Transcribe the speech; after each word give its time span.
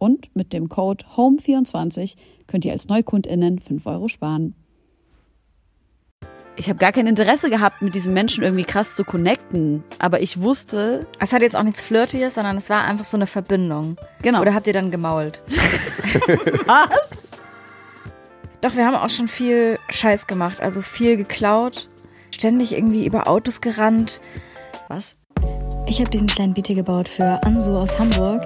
Und 0.00 0.34
mit 0.34 0.54
dem 0.54 0.70
Code 0.70 1.04
HOME24 1.14 2.16
könnt 2.46 2.64
ihr 2.64 2.72
als 2.72 2.88
NeukundInnen 2.88 3.58
5 3.58 3.84
Euro 3.84 4.08
sparen. 4.08 4.54
Ich 6.56 6.70
habe 6.70 6.78
gar 6.78 6.92
kein 6.92 7.06
Interesse 7.06 7.50
gehabt, 7.50 7.82
mit 7.82 7.94
diesem 7.94 8.14
Menschen 8.14 8.42
irgendwie 8.42 8.64
krass 8.64 8.94
zu 8.94 9.04
connecten. 9.04 9.84
Aber 9.98 10.22
ich 10.22 10.40
wusste. 10.40 11.06
Es 11.18 11.34
hat 11.34 11.42
jetzt 11.42 11.54
auch 11.54 11.62
nichts 11.62 11.82
Flirtiges, 11.82 12.34
sondern 12.34 12.56
es 12.56 12.70
war 12.70 12.84
einfach 12.84 13.04
so 13.04 13.18
eine 13.18 13.26
Verbindung. 13.26 13.98
Genau. 14.22 14.40
Oder 14.40 14.54
habt 14.54 14.66
ihr 14.66 14.72
dann 14.72 14.90
gemault? 14.90 15.42
Was? 16.66 17.28
Doch, 18.62 18.74
wir 18.76 18.86
haben 18.86 18.96
auch 18.96 19.10
schon 19.10 19.28
viel 19.28 19.78
Scheiß 19.90 20.26
gemacht. 20.26 20.62
Also 20.62 20.80
viel 20.80 21.18
geklaut, 21.18 21.88
ständig 22.34 22.72
irgendwie 22.72 23.04
über 23.04 23.28
Autos 23.28 23.60
gerannt. 23.60 24.22
Was? 24.88 25.14
Ich 25.86 26.00
habe 26.00 26.10
diesen 26.10 26.26
kleinen 26.26 26.54
Beat 26.54 26.68
hier 26.68 26.76
gebaut 26.76 27.08
für 27.08 27.42
Ansu 27.42 27.76
aus 27.76 27.98
Hamburg. 27.98 28.42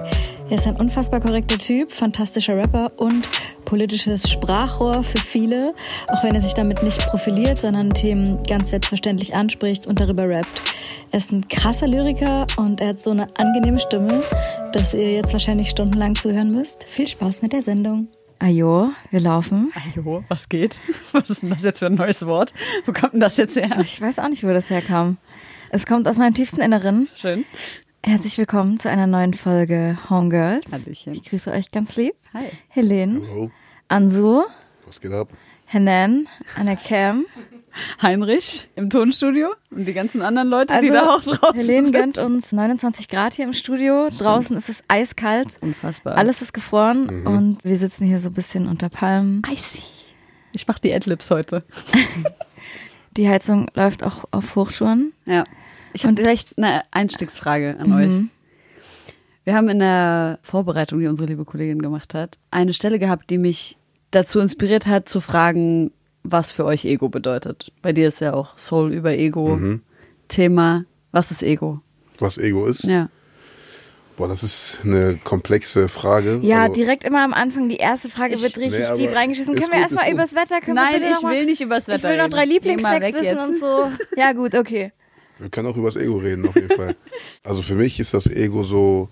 Er 0.47 0.57
ist 0.57 0.67
ein 0.67 0.75
unfassbar 0.75 1.21
korrekter 1.21 1.57
Typ, 1.57 1.91
fantastischer 1.91 2.55
Rapper 2.55 2.91
und 2.97 3.27
politisches 3.65 4.29
Sprachrohr 4.29 5.03
für 5.03 5.17
viele, 5.17 5.73
auch 6.11 6.23
wenn 6.23 6.35
er 6.35 6.41
sich 6.41 6.53
damit 6.53 6.83
nicht 6.83 7.03
profiliert, 7.07 7.59
sondern 7.59 7.89
Themen 7.89 8.43
ganz 8.43 8.69
selbstverständlich 8.69 9.33
anspricht 9.33 9.87
und 9.87 9.99
darüber 9.99 10.29
rappt. 10.29 10.61
Er 11.11 11.17
ist 11.17 11.31
ein 11.31 11.47
krasser 11.47 11.87
Lyriker 11.87 12.45
und 12.57 12.79
er 12.79 12.89
hat 12.89 13.01
so 13.01 13.09
eine 13.09 13.27
angenehme 13.37 13.79
Stimme, 13.79 14.21
dass 14.71 14.93
ihr 14.93 15.13
jetzt 15.13 15.33
wahrscheinlich 15.33 15.71
stundenlang 15.71 16.13
zuhören 16.13 16.51
müsst. 16.51 16.83
Viel 16.83 17.07
Spaß 17.07 17.41
mit 17.41 17.51
der 17.51 17.63
Sendung. 17.63 18.07
Ajo, 18.37 18.89
wir 19.09 19.19
laufen. 19.19 19.73
Ajo, 19.73 20.23
was 20.27 20.47
geht? 20.47 20.79
Was 21.11 21.31
ist 21.31 21.41
denn 21.41 21.49
das 21.49 21.63
jetzt 21.63 21.79
für 21.79 21.87
ein 21.87 21.95
neues 21.95 22.23
Wort? 22.27 22.53
Wo 22.85 22.93
kommt 22.93 23.13
denn 23.13 23.19
das 23.19 23.37
jetzt 23.37 23.55
her? 23.55 23.79
Ich 23.81 23.99
weiß 23.99 24.19
auch 24.19 24.27
nicht, 24.27 24.43
wo 24.43 24.49
das 24.49 24.69
herkam. 24.69 25.17
Es 25.71 25.87
kommt 25.87 26.07
aus 26.07 26.17
meinem 26.17 26.35
tiefsten 26.35 26.61
Inneren. 26.61 27.07
Schön. 27.15 27.45
Herzlich 28.07 28.37
willkommen 28.37 28.77
zu 28.77 28.87
einer 28.87 29.07
neuen 29.07 29.33
Folge 29.33 29.97
Homegirls. 30.11 30.71
Hallöchen. 30.71 31.13
Ich 31.13 31.23
grüße 31.23 31.51
euch 31.51 31.71
ganz 31.71 31.95
lieb. 31.95 32.13
Hi. 32.35 32.51
Helene, 32.67 33.21
Hallo, 33.27 33.51
Ansu, 33.87 34.43
was 34.85 35.01
geht 35.01 35.11
ab? 35.11 35.29
Henan, 35.65 36.27
an 36.55 36.67
der 36.67 36.75
Cam. 36.75 37.25
Heinrich 38.01 38.67
im 38.75 38.91
Tonstudio 38.91 39.49
und 39.71 39.85
die 39.85 39.93
ganzen 39.93 40.21
anderen 40.21 40.49
Leute, 40.49 40.79
die 40.81 40.91
Also, 40.91 40.93
da 40.93 41.09
auch 41.09 41.21
draußen 41.21 41.55
Helene 41.55 41.87
sitzen. 41.87 41.99
gönnt 41.99 42.17
uns 42.19 42.51
29 42.51 43.07
Grad 43.09 43.33
hier 43.33 43.45
im 43.45 43.53
Studio. 43.53 44.07
Draußen 44.15 44.55
ist 44.55 44.69
es 44.69 44.83
eiskalt. 44.87 45.57
Unfassbar. 45.61 46.15
Alles 46.15 46.41
ist 46.43 46.53
gefroren 46.53 47.25
und 47.25 47.63
wir 47.65 47.75
sitzen 47.77 48.05
hier 48.05 48.19
so 48.19 48.29
ein 48.29 48.33
bisschen 48.33 48.67
unter 48.67 48.89
Palmen. 48.89 49.41
icy. 49.51 49.81
Ich 50.53 50.67
mach 50.67 50.77
die 50.77 50.93
Adlibs 50.93 51.31
heute. 51.31 51.63
Die 53.17 53.29
Heizung 53.29 53.69
läuft 53.73 54.03
auch 54.03 54.25
auf 54.31 54.55
Hochtouren. 54.57 55.13
Ja. 55.25 55.45
Ich 55.95 56.05
habe 56.05 56.15
vielleicht 56.17 56.57
eine 56.57 56.81
Einstiegsfrage 56.91 57.77
an 57.79 57.93
euch. 57.93 58.07
Mhm. 58.13 58.29
Wir 59.45 59.55
haben 59.55 59.69
in 59.69 59.79
der 59.79 60.39
Vorbereitung, 60.41 60.99
die 60.99 61.07
unsere 61.07 61.29
liebe 61.29 61.45
Kollegin 61.45 61.81
gemacht 61.81 62.13
hat, 62.13 62.37
eine 62.51 62.73
Stelle 62.73 62.99
gehabt, 62.99 63.29
die 63.29 63.37
mich 63.37 63.77
dazu 64.11 64.39
inspiriert 64.39 64.87
hat, 64.87 65.07
zu 65.07 65.21
fragen, 65.21 65.91
was 66.23 66.51
für 66.51 66.65
euch 66.65 66.83
Ego 66.85 67.09
bedeutet. 67.09 67.71
Bei 67.81 67.93
dir 67.93 68.07
ist 68.09 68.19
ja 68.21 68.33
auch 68.33 68.57
Soul 68.57 68.91
über 68.93 69.11
Ego 69.11 69.59
Thema. 70.27 70.85
Was 71.11 71.31
ist 71.31 71.43
Ego? 71.43 71.79
Was 72.19 72.37
Ego 72.37 72.65
ist? 72.67 72.83
Ja. 72.83 73.09
Boah, 74.17 74.27
das 74.27 74.43
ist 74.43 74.79
eine 74.83 75.17
komplexe 75.23 75.87
Frage. 75.89 76.39
Ja, 76.41 76.63
Also, 76.63 76.73
direkt 76.75 77.03
immer 77.03 77.23
am 77.23 77.33
Anfang, 77.33 77.69
die 77.69 77.75
erste 77.77 78.09
Frage 78.09 78.35
Ich- 78.35 78.41
wird 78.43 78.57
richtig 78.57 78.79
Nee, 78.89 78.97
deep 79.07 79.15
reingeschissen. 79.15 79.55
Können 79.55 79.71
wir 79.71 79.79
erstmal 79.79 80.11
übers 80.11 80.33
Wetter? 80.33 80.59
Können 80.61 80.75
Nein, 80.75 81.01
ich 81.03 81.23
will 81.23 81.45
nicht 81.45 81.61
übers 81.61 81.87
Wetter 81.87 81.97
Ich 81.97 82.03
will 82.15 82.23
noch 82.23 82.29
drei 82.29 82.45
Lieblingssnacks 82.45 83.13
wissen 83.13 83.23
jetzt. 83.23 83.37
und 83.49 83.59
so. 83.59 83.91
Ja, 84.17 84.31
gut, 84.33 84.55
okay. 84.55 84.91
Wir 85.39 85.49
können 85.49 85.67
auch 85.67 85.77
über 85.77 85.87
das 85.87 85.95
Ego 85.95 86.17
reden, 86.17 86.47
auf 86.47 86.55
jeden 86.55 86.69
Fall. 86.69 86.95
Also 87.43 87.61
für 87.61 87.75
mich 87.75 87.99
ist 87.99 88.13
das 88.13 88.25
Ego 88.25 88.63
so, 88.63 89.09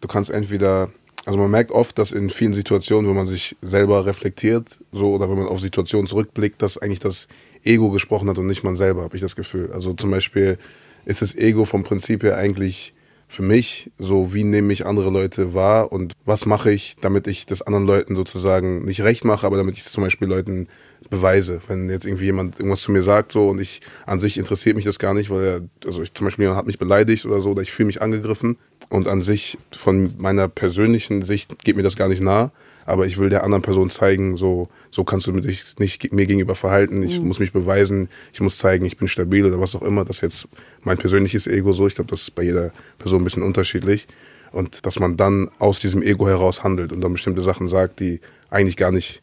du 0.00 0.08
kannst 0.08 0.30
entweder, 0.30 0.90
also 1.24 1.38
man 1.38 1.50
merkt 1.50 1.72
oft, 1.72 1.98
dass 1.98 2.12
in 2.12 2.28
vielen 2.28 2.52
Situationen, 2.52 3.08
wenn 3.08 3.16
man 3.16 3.26
sich 3.26 3.56
selber 3.62 4.04
reflektiert, 4.04 4.80
so 4.92 5.14
oder 5.14 5.30
wenn 5.30 5.38
man 5.38 5.46
auf 5.46 5.60
Situationen 5.60 6.06
zurückblickt, 6.06 6.60
dass 6.60 6.76
eigentlich 6.76 7.00
das 7.00 7.28
Ego 7.64 7.90
gesprochen 7.90 8.28
hat 8.28 8.36
und 8.36 8.46
nicht 8.46 8.62
man 8.62 8.76
selber, 8.76 9.02
habe 9.02 9.16
ich 9.16 9.22
das 9.22 9.36
Gefühl. 9.36 9.72
Also 9.72 9.94
zum 9.94 10.10
Beispiel 10.10 10.58
ist 11.06 11.22
das 11.22 11.34
Ego 11.34 11.64
vom 11.64 11.82
Prinzip 11.82 12.22
her 12.22 12.36
eigentlich 12.36 12.94
für 13.28 13.42
mich 13.42 13.90
so, 13.98 14.34
wie 14.34 14.44
nehme 14.44 14.72
ich 14.72 14.86
andere 14.86 15.10
Leute 15.10 15.54
wahr 15.54 15.92
und 15.92 16.12
was 16.24 16.46
mache 16.46 16.70
ich, 16.70 16.96
damit 17.00 17.26
ich 17.26 17.46
das 17.46 17.62
anderen 17.62 17.86
Leuten 17.86 18.14
sozusagen 18.14 18.84
nicht 18.84 19.00
recht 19.00 19.24
mache, 19.24 19.46
aber 19.46 19.56
damit 19.56 19.76
ich 19.76 19.80
es 19.80 19.92
zum 19.92 20.04
Beispiel 20.04 20.28
Leuten 20.28 20.68
beweise. 21.10 21.60
Wenn 21.68 21.88
jetzt 21.88 22.06
irgendwie 22.06 22.24
jemand 22.24 22.58
irgendwas 22.58 22.80
zu 22.80 22.92
mir 22.92 23.02
sagt 23.02 23.32
so 23.32 23.48
und 23.48 23.60
ich 23.60 23.80
an 24.06 24.20
sich 24.20 24.38
interessiert 24.38 24.76
mich 24.76 24.84
das 24.84 24.98
gar 24.98 25.14
nicht, 25.14 25.30
weil 25.30 25.44
er, 25.44 25.60
also 25.84 26.02
ich, 26.02 26.12
zum 26.14 26.26
Beispiel 26.26 26.44
jemand 26.44 26.58
hat 26.58 26.66
mich 26.66 26.78
beleidigt 26.78 27.24
oder 27.26 27.40
so, 27.40 27.50
oder 27.50 27.62
ich 27.62 27.72
fühle 27.72 27.86
mich 27.86 28.02
angegriffen 28.02 28.56
und 28.88 29.08
an 29.08 29.22
sich 29.22 29.58
von 29.72 30.14
meiner 30.18 30.48
persönlichen 30.48 31.22
Sicht 31.22 31.64
geht 31.64 31.76
mir 31.76 31.82
das 31.82 31.96
gar 31.96 32.08
nicht 32.08 32.22
nah. 32.22 32.50
Aber 32.88 33.04
ich 33.04 33.18
will 33.18 33.30
der 33.30 33.42
anderen 33.42 33.62
Person 33.62 33.90
zeigen, 33.90 34.36
so, 34.36 34.68
so 34.92 35.02
kannst 35.02 35.26
du 35.26 35.32
dich 35.32 35.76
nicht 35.80 36.12
mir 36.12 36.24
gegenüber 36.24 36.54
verhalten. 36.54 37.02
Ich 37.02 37.20
muss 37.20 37.40
mich 37.40 37.52
beweisen, 37.52 38.08
ich 38.32 38.40
muss 38.40 38.58
zeigen, 38.58 38.86
ich 38.86 38.96
bin 38.96 39.08
stabil 39.08 39.44
oder 39.44 39.60
was 39.60 39.74
auch 39.74 39.82
immer. 39.82 40.04
Das 40.04 40.18
ist 40.18 40.22
jetzt 40.22 40.48
mein 40.84 40.96
persönliches 40.96 41.48
Ego 41.48 41.72
so. 41.72 41.88
Ich 41.88 41.96
glaube, 41.96 42.10
das 42.10 42.20
ist 42.20 42.36
bei 42.36 42.44
jeder 42.44 42.70
Person 42.98 43.22
ein 43.22 43.24
bisschen 43.24 43.42
unterschiedlich. 43.42 44.06
Und 44.52 44.86
dass 44.86 45.00
man 45.00 45.16
dann 45.16 45.50
aus 45.58 45.80
diesem 45.80 46.00
Ego 46.00 46.28
heraus 46.28 46.62
handelt 46.62 46.92
und 46.92 47.00
dann 47.00 47.12
bestimmte 47.12 47.42
Sachen 47.42 47.66
sagt, 47.66 47.98
die 47.98 48.20
eigentlich 48.50 48.76
gar 48.76 48.92
nicht, 48.92 49.20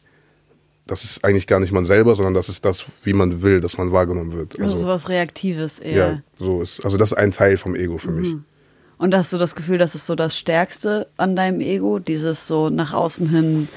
das 0.86 1.04
ist 1.04 1.24
eigentlich 1.24 1.46
gar 1.46 1.60
nicht 1.60 1.72
man 1.72 1.84
selber, 1.84 2.14
sondern 2.14 2.34
das 2.34 2.48
ist 2.48 2.64
das, 2.64 2.84
wie 3.04 3.14
man 3.14 3.42
will, 3.42 3.60
dass 3.60 3.78
man 3.78 3.92
wahrgenommen 3.92 4.32
wird. 4.32 4.60
Also 4.60 4.76
sowas 4.76 5.08
Reaktives 5.08 5.78
eher. 5.78 5.96
ja, 5.96 6.22
so 6.36 6.62
ist, 6.62 6.84
also 6.84 6.96
das 6.96 7.12
ist 7.12 7.18
ein 7.18 7.32
Teil 7.32 7.56
vom 7.56 7.74
Ego 7.74 7.98
für 7.98 8.10
mich. 8.10 8.36
Und 8.98 9.14
hast 9.14 9.32
du 9.32 9.38
das 9.38 9.54
Gefühl, 9.54 9.78
das 9.78 9.94
ist 9.94 10.06
so 10.06 10.14
das 10.14 10.38
Stärkste 10.38 11.08
an 11.16 11.36
deinem 11.36 11.60
Ego? 11.60 11.98
Dieses 11.98 12.46
so 12.46 12.70
nach 12.70 12.92
außen 12.92 13.28
hin, 13.28 13.68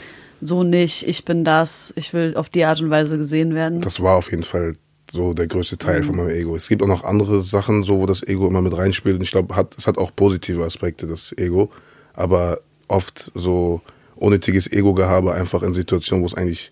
so 0.41 0.63
nicht, 0.63 1.07
ich 1.07 1.25
bin 1.25 1.43
das, 1.43 1.93
ich 1.95 2.13
will 2.13 2.35
auf 2.35 2.49
die 2.49 2.65
Art 2.65 2.81
und 2.81 2.89
Weise 2.89 3.17
gesehen 3.17 3.55
werden. 3.55 3.81
Das 3.81 4.01
war 4.01 4.15
auf 4.15 4.29
jeden 4.29 4.43
Fall 4.43 4.73
so 5.11 5.33
der 5.33 5.47
größte 5.47 5.77
Teil 5.77 6.03
von 6.03 6.17
meinem 6.17 6.29
Ego. 6.29 6.55
Es 6.55 6.67
gibt 6.67 6.83
auch 6.83 6.87
noch 6.87 7.03
andere 7.03 7.41
Sachen, 7.41 7.83
so 7.83 7.99
wo 7.99 8.05
das 8.05 8.23
Ego 8.23 8.47
immer 8.47 8.61
mit 8.61 8.77
reinspielt. 8.77 9.15
Und 9.15 9.23
ich 9.23 9.31
glaube, 9.31 9.55
hat, 9.55 9.75
es 9.77 9.87
hat 9.87 9.97
auch 9.97 10.11
positive 10.15 10.63
Aspekte, 10.63 11.07
das 11.07 11.33
Ego. 11.37 11.71
Aber 12.13 12.59
oft 12.87 13.31
so 13.33 13.81
unnötiges 14.15 14.71
Ego-Gehabe 14.71 15.33
einfach 15.33 15.63
in 15.63 15.73
Situationen, 15.73 16.23
wo 16.23 16.27
es 16.27 16.35
eigentlich 16.35 16.71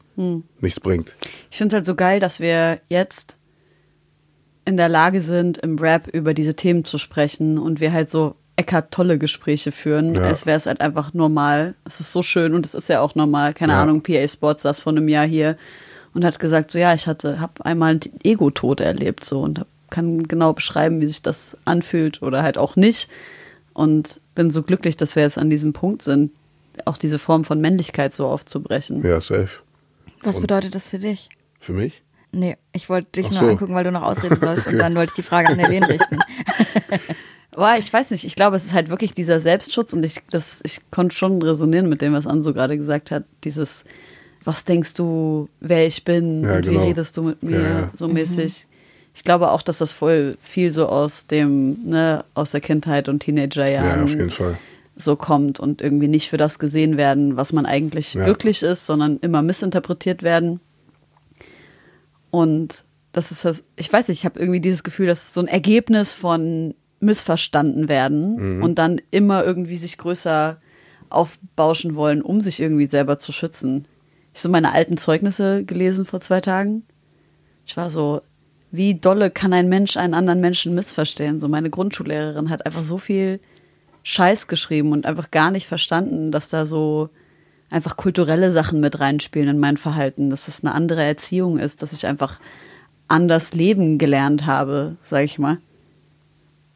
nichts 0.61 0.79
bringt. 0.79 1.15
Ich 1.51 1.57
finde 1.57 1.73
es 1.75 1.77
halt 1.77 1.85
so 1.85 1.95
geil, 1.95 2.19
dass 2.19 2.39
wir 2.39 2.79
jetzt 2.89 3.37
in 4.65 4.77
der 4.77 4.89
Lage 4.89 5.21
sind, 5.21 5.57
im 5.59 5.77
Rap 5.77 6.07
über 6.07 6.33
diese 6.33 6.55
Themen 6.55 6.85
zu 6.85 6.97
sprechen 6.97 7.57
und 7.57 7.79
wir 7.79 7.93
halt 7.93 8.09
so 8.09 8.35
Eckart 8.55 8.91
tolle 8.91 9.17
Gespräche 9.19 9.71
führen, 9.71 10.15
Ja. 10.15 10.21
als 10.23 10.45
wäre 10.45 10.57
es 10.57 10.65
halt 10.65 10.79
einfach 10.81 11.13
normal. 11.13 11.75
Es 11.83 11.99
ist 11.99 12.11
so 12.11 12.21
schön 12.21 12.53
und 12.55 12.65
es 12.65 12.73
ist 12.73 12.87
ja 12.89 13.01
auch 13.01 13.13
normal. 13.13 13.53
Keine 13.53 13.73
Ja. 13.73 13.81
Ahnung, 13.83 14.01
PA 14.01 14.27
Sports 14.27 14.63
saß 14.63 14.79
vor 14.81 14.93
einem 14.93 15.09
Jahr 15.09 15.25
hier 15.25 15.57
und 16.13 16.23
hat 16.23 16.39
gesagt, 16.39 16.71
so 16.71 16.79
ja, 16.79 16.93
ich 16.93 17.05
hatte, 17.07 17.39
habe 17.41 17.65
einmal 17.65 17.91
einen 17.91 17.99
Ego-Tod 18.23 18.79
erlebt 18.79 19.25
so 19.25 19.41
und 19.41 19.59
hab, 19.59 19.67
kann 19.89 20.23
genau 20.27 20.53
beschreiben, 20.53 21.01
wie 21.01 21.07
sich 21.07 21.21
das 21.21 21.57
anfühlt 21.65 22.21
oder 22.21 22.41
halt 22.43 22.57
auch 22.57 22.75
nicht. 22.77 23.09
Und 23.73 24.21
bin 24.35 24.49
so 24.51 24.63
glücklich, 24.63 24.95
dass 24.95 25.15
wir 25.17 25.23
jetzt 25.23 25.37
an 25.37 25.49
diesem 25.49 25.73
Punkt 25.73 26.01
sind, 26.01 26.31
auch 26.85 26.95
diese 26.97 27.19
Form 27.19 27.43
von 27.43 27.59
Männlichkeit 27.59 28.13
so 28.13 28.25
aufzubrechen. 28.27 29.05
Ja, 29.05 29.19
safe. 29.19 29.49
Was 30.25 30.35
Und- 30.37 30.41
bedeutet 30.41 30.75
das 30.75 30.89
für 30.89 30.99
dich? 30.99 31.29
Für 31.59 31.73
mich? 31.73 32.01
Nee, 32.31 32.57
ich 32.73 32.89
wollte 32.89 33.07
dich 33.21 33.27
Ach 33.27 33.31
nur 33.31 33.39
so. 33.41 33.47
angucken, 33.47 33.73
weil 33.75 33.85
du 33.85 33.91
noch 33.91 34.01
ausreden 34.01 34.39
sollst 34.39 34.67
und 34.67 34.77
dann 34.77 34.93
wollte 34.95 35.11
ich 35.11 35.15
die 35.15 35.23
Frage 35.23 35.47
an 35.49 35.57
Helene 35.59 35.87
richten. 35.87 36.19
Boah, 37.51 37.75
ich 37.79 37.91
weiß 37.91 38.11
nicht. 38.11 38.25
Ich 38.25 38.35
glaube, 38.35 38.57
es 38.57 38.65
ist 38.65 38.73
halt 38.73 38.89
wirklich 38.89 39.13
dieser 39.13 39.39
Selbstschutz 39.39 39.93
und 39.93 40.03
ich, 40.03 40.15
das, 40.29 40.59
ich 40.65 40.79
konnte 40.91 41.15
schon 41.15 41.41
resonieren 41.41 41.87
mit 41.87 42.01
dem, 42.01 42.11
was 42.11 42.27
Anso 42.27 42.53
gerade 42.53 42.77
gesagt 42.77 43.11
hat. 43.11 43.23
Dieses, 43.45 43.85
was 44.43 44.65
denkst 44.65 44.93
du, 44.95 45.47
wer 45.61 45.87
ich 45.87 46.03
bin 46.03 46.43
Ja, 46.43 46.57
und 46.57 46.65
genau. 46.65 46.81
wie 46.81 46.87
redest 46.87 47.15
du 47.15 47.23
mit 47.23 47.41
mir, 47.43 47.61
Ja, 47.61 47.69
ja. 47.79 47.91
so 47.93 48.09
mäßig. 48.09 48.67
Ich 49.13 49.23
glaube 49.23 49.51
auch, 49.51 49.61
dass 49.61 49.77
das 49.77 49.93
voll 49.93 50.37
viel 50.41 50.73
so 50.73 50.87
aus 50.89 51.27
dem, 51.27 51.77
ne, 51.87 52.25
aus 52.33 52.51
der 52.51 52.59
Kindheit 52.59 53.07
und 53.07 53.23
Ja, 53.23 53.27
Teenagerjahren 53.27 54.03
auf 54.03 54.09
jeden 54.09 54.31
Fall. 54.31 54.57
So 54.95 55.15
kommt 55.15 55.59
und 55.59 55.81
irgendwie 55.81 56.07
nicht 56.07 56.29
für 56.29 56.37
das 56.37 56.57
gesehen 56.59 56.95
werden, 56.97 57.35
was 57.37 57.51
man 57.53 57.65
eigentlich 57.65 58.13
Ja. 58.13 58.25
wirklich 58.25 58.63
ist, 58.63 58.85
sondern 58.85 59.17
immer 59.17 59.41
missinterpretiert 59.41 60.23
werden. 60.23 60.59
Und 62.31 62.83
das 63.11 63.31
ist 63.31 63.45
das, 63.45 63.63
ich 63.75 63.91
weiß 63.91 64.07
nicht, 64.07 64.19
ich 64.19 64.25
habe 64.25 64.39
irgendwie 64.39 64.59
dieses 64.59 64.83
Gefühl, 64.83 65.07
dass 65.07 65.33
so 65.33 65.41
ein 65.41 65.47
Ergebnis 65.47 66.13
von 66.15 66.73
missverstanden 66.99 67.87
werden 67.87 68.57
Mhm. 68.57 68.63
und 68.63 68.75
dann 68.79 68.99
immer 69.11 69.43
irgendwie 69.43 69.75
sich 69.75 69.97
größer 69.97 70.59
aufbauschen 71.09 71.95
wollen, 71.95 72.21
um 72.21 72.41
sich 72.41 72.59
irgendwie 72.59 72.85
selber 72.87 73.17
zu 73.17 73.31
schützen. 73.31 73.85
Ich 74.33 74.39
habe 74.39 74.47
so 74.47 74.49
meine 74.49 74.71
alten 74.73 74.97
Zeugnisse 74.97 75.63
gelesen 75.63 76.03
vor 76.03 76.19
zwei 76.19 76.41
Tagen. 76.41 76.83
Ich 77.65 77.77
war 77.77 77.89
so, 77.89 78.21
wie 78.71 78.95
dolle 78.95 79.29
kann 79.29 79.53
ein 79.53 79.69
Mensch 79.69 79.95
einen 79.97 80.13
anderen 80.13 80.41
Menschen 80.41 80.75
missverstehen? 80.75 81.39
So 81.39 81.47
meine 81.47 81.69
Grundschullehrerin 81.69 82.49
hat 82.49 82.65
einfach 82.65 82.83
so 82.83 82.97
viel 82.97 83.39
Scheiß 84.07 84.47
geschrieben 84.47 84.91
und 84.91 85.07
einfach 85.07 85.31
gar 85.31 85.49
nicht 85.49 85.65
verstanden, 85.65 86.31
dass 86.31 86.47
da 86.47 86.67
so 86.67 87.09
einfach 87.71 87.97
kulturelle 87.97 88.51
Sachen 88.51 88.79
mit 88.79 88.99
reinspielen 88.99 89.49
in 89.49 89.59
mein 89.59 89.77
Verhalten, 89.77 90.29
dass 90.29 90.47
es 90.47 90.63
eine 90.63 90.75
andere 90.75 91.03
Erziehung 91.03 91.57
ist, 91.57 91.81
dass 91.81 91.91
ich 91.91 92.05
einfach 92.05 92.39
anders 93.07 93.55
leben 93.55 93.97
gelernt 93.97 94.45
habe, 94.45 94.95
sag 95.01 95.23
ich 95.23 95.39
mal. 95.39 95.57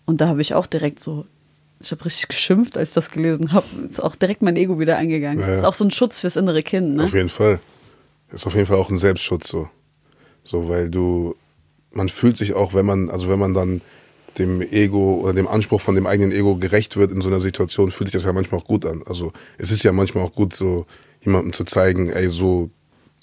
Und 0.06 0.22
da 0.22 0.28
habe 0.28 0.42
ich 0.42 0.56
auch 0.56 0.66
direkt 0.66 1.00
so, 1.00 1.28
ich 1.80 1.92
habe 1.92 2.04
richtig 2.04 2.30
geschimpft, 2.30 2.76
als 2.76 2.90
ich 2.90 2.96
das 2.96 3.12
gelesen 3.12 3.54
habe. 3.54 3.68
Ist 3.88 4.02
auch 4.02 4.16
direkt 4.16 4.42
mein 4.42 4.56
Ego 4.56 4.80
wieder 4.80 4.98
angegangen. 4.98 5.40
Ja, 5.40 5.50
ja. 5.50 5.54
Ist 5.54 5.64
auch 5.66 5.74
so 5.74 5.86
ein 5.86 5.92
Schutz 5.92 6.22
fürs 6.22 6.36
innere 6.36 6.64
Kind, 6.64 6.96
ne? 6.96 7.04
Auf 7.04 7.14
jeden 7.14 7.30
Fall. 7.30 7.60
Ist 8.31 8.48
auf 8.48 8.56
jeden 8.56 8.66
Fall 8.66 8.78
auch 8.78 8.90
ein 8.90 8.98
Selbstschutz 8.98 9.50
so. 9.50 9.70
So, 10.44 10.68
weil 10.68 10.90
du, 10.90 11.36
man 11.92 12.10
fühlt 12.10 12.38
sich 12.38 12.56
auch, 12.56 12.74
wenn 12.74 12.88
man, 12.88 13.12
also 13.12 13.30
wenn 13.30 13.38
man 13.38 13.54
dann 13.54 13.81
dem 14.38 14.62
Ego 14.62 15.16
oder 15.22 15.34
dem 15.34 15.48
Anspruch 15.48 15.81
von 15.81 15.96
dem 15.96 16.06
eigenen 16.06 16.31
Ego 16.31 16.56
gerecht 16.58 16.98
wird 16.98 17.12
in 17.12 17.22
so 17.22 17.30
einer 17.30 17.42
Situation, 17.42 17.92
fühlt 17.92 18.08
sich 18.10 18.14
das 18.14 18.26
ja 18.26 18.34
manchmal 18.34 18.62
auch 18.62 18.66
gut 18.66 18.86
an. 18.86 19.04
Also 19.06 19.34
es 19.58 19.72
ist 19.72 19.84
ja 19.84 19.92
manchmal 19.92 20.24
auch 20.24 20.34
gut, 20.34 20.54
so 20.56 20.86
jemandem 21.22 21.54
zu 21.54 21.64
zeigen, 21.64 22.10
ey, 22.10 22.30
so, 22.30 22.70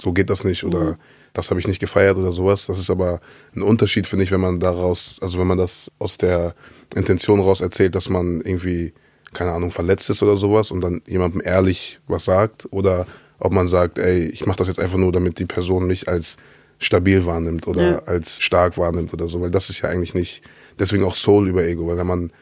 so 0.01 0.13
geht 0.13 0.31
das 0.31 0.45
nicht 0.45 0.65
oder 0.65 0.99
das 1.33 1.51
habe 1.51 1.61
ich 1.61 1.69
nicht 1.69 1.81
gefeiert 1.81 2.17
oder 2.17 2.33
sowas. 2.33 2.67
Das 2.67 2.79
ist 2.79 2.91
aber 2.91 3.21
ein 3.55 3.63
Unterschied, 3.63 4.07
finde 4.07 4.25
ich, 4.25 4.31
wenn 4.31 4.41
man 4.41 4.59
daraus, 4.61 5.19
also 5.21 5.39
wenn 5.39 5.47
man 5.47 5.59
das 5.59 5.91
aus 5.99 6.19
der 6.19 6.55
Intention 6.95 7.41
raus 7.41 7.61
erzählt, 7.61 7.95
dass 7.95 8.09
man 8.09 8.41
irgendwie, 8.41 8.93
keine 9.33 9.53
Ahnung, 9.53 9.71
verletzt 9.71 10.09
ist 10.11 10.23
oder 10.23 10.37
sowas 10.37 10.71
und 10.71 10.81
dann 10.81 11.03
jemandem 11.07 11.43
ehrlich 11.45 12.01
was 12.07 12.25
sagt 12.25 12.67
oder 12.71 13.07
ob 13.39 13.53
man 13.53 13.69
sagt, 13.69 13.99
ey, 13.99 14.25
ich 14.27 14.47
mache 14.47 14.59
das 14.59 14.69
jetzt 14.69 14.81
einfach 14.81 14.97
nur, 14.97 15.13
damit 15.13 15.39
die 15.39 15.45
Person 15.45 15.87
mich 15.87 16.09
als 16.09 16.37
stabil 16.79 17.25
wahrnimmt 17.27 17.67
oder 17.67 17.83
Ja. 17.83 17.99
als 18.07 18.41
stark 18.41 18.79
wahrnimmt 18.79 19.13
oder 19.13 19.29
so, 19.29 19.41
weil 19.41 19.51
das 19.51 19.69
ist 19.69 19.81
ja 19.83 19.89
eigentlich 19.91 20.15
nicht, 20.15 20.43
deswegen 20.79 21.05
auch 21.05 21.15
Soul 21.15 21.49
über 21.49 21.65
Ego, 21.65 21.87
weil 21.87 21.99
wenn 21.99 22.07
man, 22.07 22.33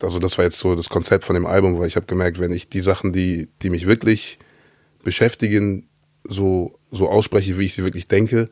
also 0.00 0.18
das 0.18 0.38
war 0.38 0.44
jetzt 0.44 0.58
so 0.58 0.74
das 0.74 0.88
Konzept 0.88 1.24
von 1.24 1.34
dem 1.34 1.46
Album, 1.46 1.78
weil 1.78 1.88
ich 1.88 1.96
habe 1.96 2.06
gemerkt, 2.06 2.38
wenn 2.38 2.52
ich 2.52 2.68
die 2.68 2.80
Sachen, 2.80 3.12
die, 3.12 3.48
die 3.62 3.70
mich 3.70 3.86
wirklich 3.86 4.38
beschäftigen, 5.04 5.88
so, 6.24 6.74
so 6.90 7.08
ausspreche, 7.08 7.58
wie 7.58 7.64
ich 7.64 7.74
sie 7.74 7.84
wirklich 7.84 8.08
denke, 8.08 8.48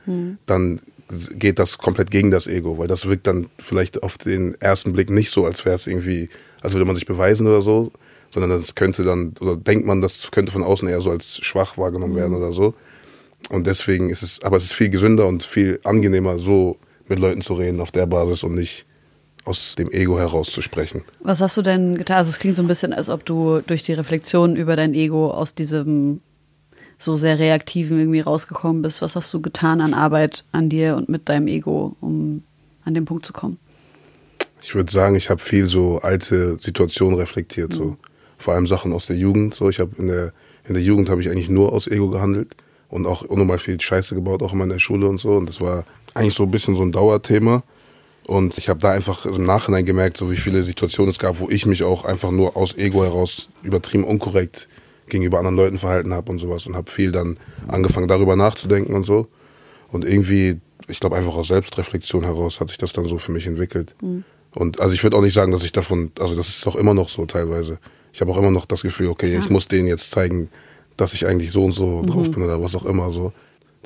dann 0.46 0.80
geht 1.34 1.58
das 1.58 1.78
komplett 1.78 2.10
gegen 2.10 2.30
das 2.30 2.46
Ego, 2.46 2.78
weil 2.78 2.88
das 2.88 3.08
wirkt 3.08 3.26
dann 3.26 3.48
vielleicht 3.58 4.02
auf 4.02 4.18
den 4.18 4.54
ersten 4.60 4.92
Blick 4.92 5.10
nicht 5.10 5.30
so, 5.30 5.44
als 5.44 5.64
wäre 5.64 5.76
es 5.76 5.86
irgendwie, 5.86 6.28
als 6.62 6.72
würde 6.72 6.84
man 6.84 6.94
sich 6.94 7.06
beweisen 7.06 7.46
oder 7.46 7.62
so, 7.62 7.92
sondern 8.30 8.50
das 8.50 8.74
könnte 8.74 9.04
dann, 9.04 9.34
oder 9.40 9.56
denkt 9.56 9.86
man, 9.86 10.00
das 10.00 10.30
könnte 10.30 10.52
von 10.52 10.62
außen 10.62 10.88
eher 10.88 11.00
so 11.00 11.10
als 11.10 11.38
schwach 11.44 11.78
wahrgenommen 11.78 12.16
werden 12.16 12.34
oder 12.34 12.52
so. 12.52 12.74
Und 13.50 13.66
deswegen 13.66 14.10
ist 14.10 14.22
es, 14.22 14.42
aber 14.42 14.56
es 14.56 14.64
ist 14.64 14.72
viel 14.72 14.88
gesünder 14.88 15.26
und 15.26 15.44
viel 15.44 15.78
angenehmer, 15.84 16.38
so 16.38 16.78
mit 17.08 17.18
Leuten 17.18 17.42
zu 17.42 17.54
reden 17.54 17.80
auf 17.80 17.92
der 17.92 18.06
Basis 18.06 18.42
und 18.42 18.54
nicht 18.54 18.85
aus 19.46 19.76
dem 19.76 19.90
Ego 19.90 20.18
heraus 20.18 20.50
zu 20.50 20.60
sprechen. 20.60 21.02
Was 21.20 21.40
hast 21.40 21.56
du 21.56 21.62
denn 21.62 21.96
getan? 21.96 22.18
Also 22.18 22.30
es 22.30 22.38
klingt 22.38 22.56
so 22.56 22.62
ein 22.62 22.68
bisschen, 22.68 22.92
als 22.92 23.08
ob 23.08 23.24
du 23.24 23.60
durch 23.60 23.84
die 23.84 23.92
Reflexion 23.92 24.56
über 24.56 24.76
dein 24.76 24.92
Ego 24.92 25.30
aus 25.30 25.54
diesem 25.54 26.20
so 26.98 27.16
sehr 27.16 27.38
reaktiven 27.38 27.98
irgendwie 27.98 28.20
rausgekommen 28.20 28.82
bist. 28.82 29.02
Was 29.02 29.16
hast 29.16 29.32
du 29.32 29.40
getan 29.40 29.80
an 29.80 29.94
Arbeit 29.94 30.44
an 30.52 30.68
dir 30.68 30.96
und 30.96 31.08
mit 31.08 31.28
deinem 31.28 31.46
Ego, 31.46 31.94
um 32.00 32.42
an 32.84 32.94
den 32.94 33.04
Punkt 33.04 33.24
zu 33.24 33.32
kommen? 33.32 33.58
Ich 34.62 34.74
würde 34.74 34.90
sagen, 34.90 35.14
ich 35.14 35.30
habe 35.30 35.40
viel 35.40 35.66
so 35.66 35.98
alte 35.98 36.58
Situationen 36.58 37.18
reflektiert, 37.18 37.72
so 37.72 37.96
vor 38.38 38.54
allem 38.54 38.66
Sachen 38.66 38.92
aus 38.92 39.06
der 39.06 39.16
Jugend. 39.16 39.54
So, 39.54 39.68
ich 39.68 39.78
habe 39.78 39.92
in 39.98 40.08
der 40.08 40.32
in 40.68 40.74
der 40.74 40.82
Jugend 40.82 41.08
habe 41.08 41.20
ich 41.20 41.28
eigentlich 41.30 41.48
nur 41.48 41.72
aus 41.72 41.86
Ego 41.86 42.08
gehandelt 42.08 42.56
und 42.88 43.06
auch 43.06 43.22
unnormal 43.22 43.58
viel 43.58 43.80
Scheiße 43.80 44.14
gebaut, 44.14 44.42
auch 44.42 44.52
immer 44.52 44.64
in 44.64 44.70
der 44.70 44.78
Schule 44.78 45.06
und 45.08 45.18
so. 45.18 45.34
Und 45.36 45.48
das 45.48 45.60
war 45.60 45.84
eigentlich 46.14 46.34
so 46.34 46.42
ein 46.42 46.50
bisschen 46.50 46.74
so 46.74 46.82
ein 46.82 46.92
Dauerthema. 46.92 47.62
Und 48.26 48.58
ich 48.58 48.68
habe 48.68 48.80
da 48.80 48.90
einfach 48.90 49.24
im 49.24 49.44
Nachhinein 49.44 49.84
gemerkt, 49.84 50.16
so 50.16 50.30
wie 50.32 50.36
viele 50.36 50.64
Situationen 50.64 51.10
es 51.10 51.18
gab, 51.18 51.38
wo 51.38 51.48
ich 51.48 51.64
mich 51.64 51.84
auch 51.84 52.04
einfach 52.04 52.32
nur 52.32 52.56
aus 52.56 52.76
Ego 52.76 53.04
heraus 53.04 53.50
übertrieben 53.62 54.02
unkorrekt 54.02 54.68
gegenüber 55.08 55.38
anderen 55.38 55.56
Leuten 55.56 55.78
verhalten 55.78 56.12
habe 56.12 56.32
und 56.32 56.40
sowas 56.40 56.66
und 56.66 56.74
habe 56.74 56.90
viel 56.90 57.12
dann 57.12 57.38
angefangen 57.68 58.08
darüber 58.08 58.34
nachzudenken 58.34 58.94
und 58.94 59.06
so. 59.06 59.28
Und 59.92 60.04
irgendwie, 60.04 60.60
ich 60.88 60.98
glaube 60.98 61.16
einfach 61.16 61.36
aus 61.36 61.48
Selbstreflexion 61.48 62.24
heraus 62.24 62.60
hat 62.60 62.68
sich 62.68 62.78
das 62.78 62.92
dann 62.92 63.04
so 63.04 63.18
für 63.18 63.30
mich 63.30 63.46
entwickelt. 63.46 63.94
Und 64.52 64.80
also 64.80 64.92
ich 64.92 65.04
würde 65.04 65.16
auch 65.16 65.22
nicht 65.22 65.34
sagen, 65.34 65.52
dass 65.52 65.62
ich 65.62 65.70
davon, 65.70 66.10
also 66.18 66.34
das 66.34 66.48
ist 66.48 66.66
auch 66.66 66.74
immer 66.74 66.94
noch 66.94 67.08
so 67.08 67.26
teilweise. 67.26 67.78
Ich 68.12 68.20
habe 68.20 68.32
auch 68.32 68.38
immer 68.38 68.50
noch 68.50 68.66
das 68.66 68.82
Gefühl, 68.82 69.08
okay, 69.08 69.38
ich 69.38 69.50
muss 69.50 69.68
denen 69.68 69.86
jetzt 69.86 70.10
zeigen, 70.10 70.48
dass 70.96 71.12
ich 71.12 71.26
eigentlich 71.26 71.52
so 71.52 71.64
und 71.64 71.72
so 71.72 72.02
drauf 72.02 72.28
bin 72.30 72.42
oder 72.42 72.60
was 72.60 72.74
auch 72.74 72.86
immer 72.86 73.12
so. 73.12 73.32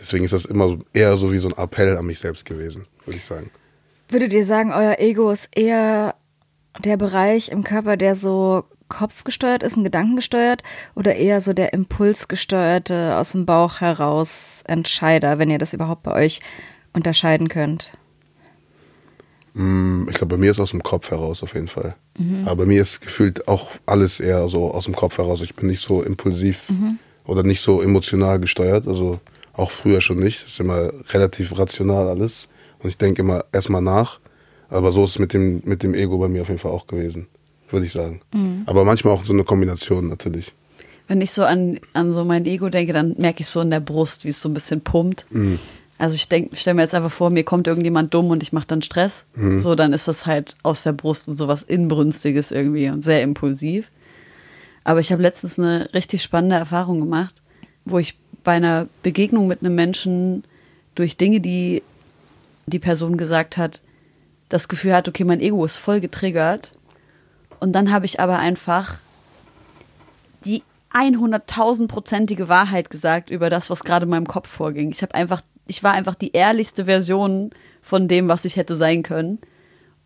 Deswegen 0.00 0.24
ist 0.24 0.32
das 0.32 0.46
immer 0.46 0.68
so, 0.68 0.78
eher 0.94 1.16
so 1.18 1.30
wie 1.30 1.38
so 1.38 1.48
ein 1.48 1.58
Appell 1.62 1.96
an 1.98 2.06
mich 2.06 2.20
selbst 2.20 2.46
gewesen, 2.46 2.84
würde 3.04 3.18
ich 3.18 3.24
sagen. 3.24 3.50
Würdet 4.10 4.32
ihr 4.32 4.44
sagen, 4.44 4.72
euer 4.72 4.98
Ego 4.98 5.30
ist 5.30 5.48
eher 5.56 6.14
der 6.82 6.96
Bereich 6.96 7.48
im 7.50 7.64
Körper, 7.64 7.96
der 7.96 8.14
so 8.14 8.64
kopfgesteuert 8.88 9.62
ist, 9.62 9.76
ein 9.76 9.84
Gedankengesteuert 9.84 10.62
oder 10.96 11.14
eher 11.14 11.40
so 11.40 11.52
der 11.52 11.72
impulsgesteuerte, 11.72 13.16
aus 13.16 13.32
dem 13.32 13.46
Bauch 13.46 13.80
heraus 13.80 14.62
Entscheider, 14.66 15.38
wenn 15.38 15.48
ihr 15.48 15.58
das 15.58 15.72
überhaupt 15.74 16.02
bei 16.02 16.12
euch 16.12 16.40
unterscheiden 16.92 17.48
könnt? 17.48 17.92
Mm, 19.54 20.08
Ich 20.08 20.16
glaube, 20.16 20.34
bei 20.36 20.40
mir 20.40 20.50
ist 20.50 20.58
aus 20.60 20.72
dem 20.72 20.82
Kopf 20.82 21.10
heraus 21.12 21.42
auf 21.44 21.54
jeden 21.54 21.68
Fall. 21.68 21.94
Aber 22.44 22.56
bei 22.56 22.66
mir 22.66 22.82
ist 22.82 23.00
gefühlt 23.00 23.48
auch 23.48 23.68
alles 23.86 24.20
eher 24.20 24.46
so 24.48 24.72
aus 24.72 24.84
dem 24.84 24.94
Kopf 24.94 25.16
heraus. 25.16 25.40
Ich 25.40 25.54
bin 25.54 25.68
nicht 25.68 25.80
so 25.80 26.02
impulsiv 26.02 26.70
oder 27.24 27.42
nicht 27.42 27.62
so 27.62 27.80
emotional 27.80 28.38
gesteuert. 28.40 28.86
Also 28.86 29.20
auch 29.54 29.70
früher 29.70 30.02
schon 30.02 30.18
nicht. 30.18 30.42
Es 30.42 30.48
ist 30.48 30.60
immer 30.60 30.90
relativ 31.14 31.56
rational 31.58 32.08
alles. 32.08 32.49
Und 32.82 32.88
ich 32.88 32.98
denke 32.98 33.22
immer 33.22 33.44
erstmal 33.52 33.82
nach. 33.82 34.18
Aber 34.68 34.92
so 34.92 35.04
ist 35.04 35.10
es 35.10 35.18
mit 35.18 35.32
dem, 35.32 35.62
mit 35.64 35.82
dem 35.82 35.94
Ego 35.94 36.18
bei 36.18 36.28
mir 36.28 36.42
auf 36.42 36.48
jeden 36.48 36.60
Fall 36.60 36.70
auch 36.70 36.86
gewesen, 36.86 37.26
würde 37.70 37.86
ich 37.86 37.92
sagen. 37.92 38.20
Aber 38.66 38.84
manchmal 38.84 39.14
auch 39.14 39.22
so 39.22 39.32
eine 39.32 39.44
Kombination 39.44 40.08
natürlich. 40.08 40.52
Wenn 41.08 41.20
ich 41.20 41.32
so 41.32 41.42
an, 41.42 41.80
an 41.92 42.12
so 42.12 42.24
mein 42.24 42.46
Ego 42.46 42.68
denke, 42.68 42.92
dann 42.92 43.16
merke 43.18 43.40
ich 43.40 43.48
so 43.48 43.60
in 43.60 43.70
der 43.70 43.80
Brust, 43.80 44.24
wie 44.24 44.28
es 44.28 44.40
so 44.40 44.48
ein 44.48 44.54
bisschen 44.54 44.80
pumpt. 44.80 45.26
Also 45.98 46.14
ich 46.14 46.28
denke, 46.28 46.54
stell 46.54 46.74
mir 46.74 46.82
jetzt 46.82 46.94
einfach 46.94 47.10
vor, 47.10 47.30
mir 47.30 47.42
kommt 47.42 47.66
irgendjemand 47.66 48.14
dumm 48.14 48.30
und 48.30 48.44
ich 48.44 48.52
mache 48.52 48.68
dann 48.68 48.80
Stress. 48.80 49.24
So, 49.58 49.74
dann 49.74 49.92
ist 49.92 50.06
das 50.06 50.26
halt 50.26 50.56
aus 50.62 50.84
der 50.84 50.92
Brust 50.92 51.26
und 51.28 51.36
sowas 51.36 51.64
Inbrünstiges 51.64 52.52
irgendwie 52.52 52.88
und 52.90 53.02
sehr 53.02 53.22
impulsiv. 53.22 53.90
Aber 54.84 55.00
ich 55.00 55.10
habe 55.10 55.20
letztens 55.20 55.58
eine 55.58 55.92
richtig 55.92 56.22
spannende 56.22 56.56
Erfahrung 56.56 57.00
gemacht, 57.00 57.42
wo 57.84 57.98
ich 57.98 58.16
bei 58.44 58.52
einer 58.52 58.86
Begegnung 59.02 59.48
mit 59.48 59.62
einem 59.62 59.74
Menschen 59.74 60.44
durch 60.94 61.16
Dinge, 61.16 61.40
die 61.40 61.82
die 62.66 62.78
Person 62.78 63.16
gesagt 63.16 63.56
hat, 63.56 63.80
das 64.48 64.68
Gefühl 64.68 64.94
hat, 64.94 65.08
okay, 65.08 65.24
mein 65.24 65.40
Ego 65.40 65.64
ist 65.64 65.76
voll 65.76 66.00
getriggert. 66.00 66.72
Und 67.60 67.72
dann 67.72 67.90
habe 67.92 68.06
ich 68.06 68.20
aber 68.20 68.38
einfach 68.38 68.98
die 70.44 70.62
100.000-prozentige 70.92 72.48
Wahrheit 72.48 72.90
gesagt 72.90 73.30
über 73.30 73.50
das, 73.50 73.70
was 73.70 73.84
gerade 73.84 74.04
in 74.04 74.10
meinem 74.10 74.26
Kopf 74.26 74.48
vorging. 74.48 74.90
Ich 74.90 75.02
habe 75.02 75.14
einfach, 75.14 75.42
ich 75.66 75.82
war 75.82 75.92
einfach 75.92 76.14
die 76.14 76.32
ehrlichste 76.32 76.86
Version 76.86 77.50
von 77.82 78.08
dem, 78.08 78.28
was 78.28 78.44
ich 78.44 78.56
hätte 78.56 78.76
sein 78.76 79.02
können. 79.02 79.38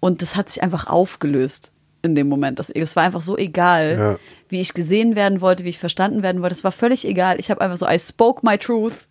Und 0.00 0.20
das 0.23 0.37
hat 0.37 0.50
sich 0.50 0.62
einfach 0.62 0.87
aufgelöst 0.87 1.73
in 2.02 2.14
dem 2.14 2.28
Moment. 2.28 2.58
Das, 2.58 2.68
es 2.70 2.96
war 2.96 3.04
einfach 3.04 3.23
so 3.23 3.38
egal, 3.38 3.96
Ja. 3.99 4.16
wie 4.50 4.61
ich 4.61 4.75
gesehen 4.75 5.16
werden 5.16 5.40
wollte, 5.40 5.64
wie 5.64 5.70
ich 5.70 5.78
verstanden 5.78 6.23
werden 6.23 6.42
wollte. 6.42 6.54
Es 6.54 6.64
war 6.64 6.73
völlig 6.73 7.06
egal. 7.06 7.40
Ich 7.40 7.50
habe 7.50 7.62
einfach 7.62 7.78
so, 7.78 7.88
I 7.88 7.99
spoke 7.99 8.46
my 8.46 8.58
truth 8.58 9.08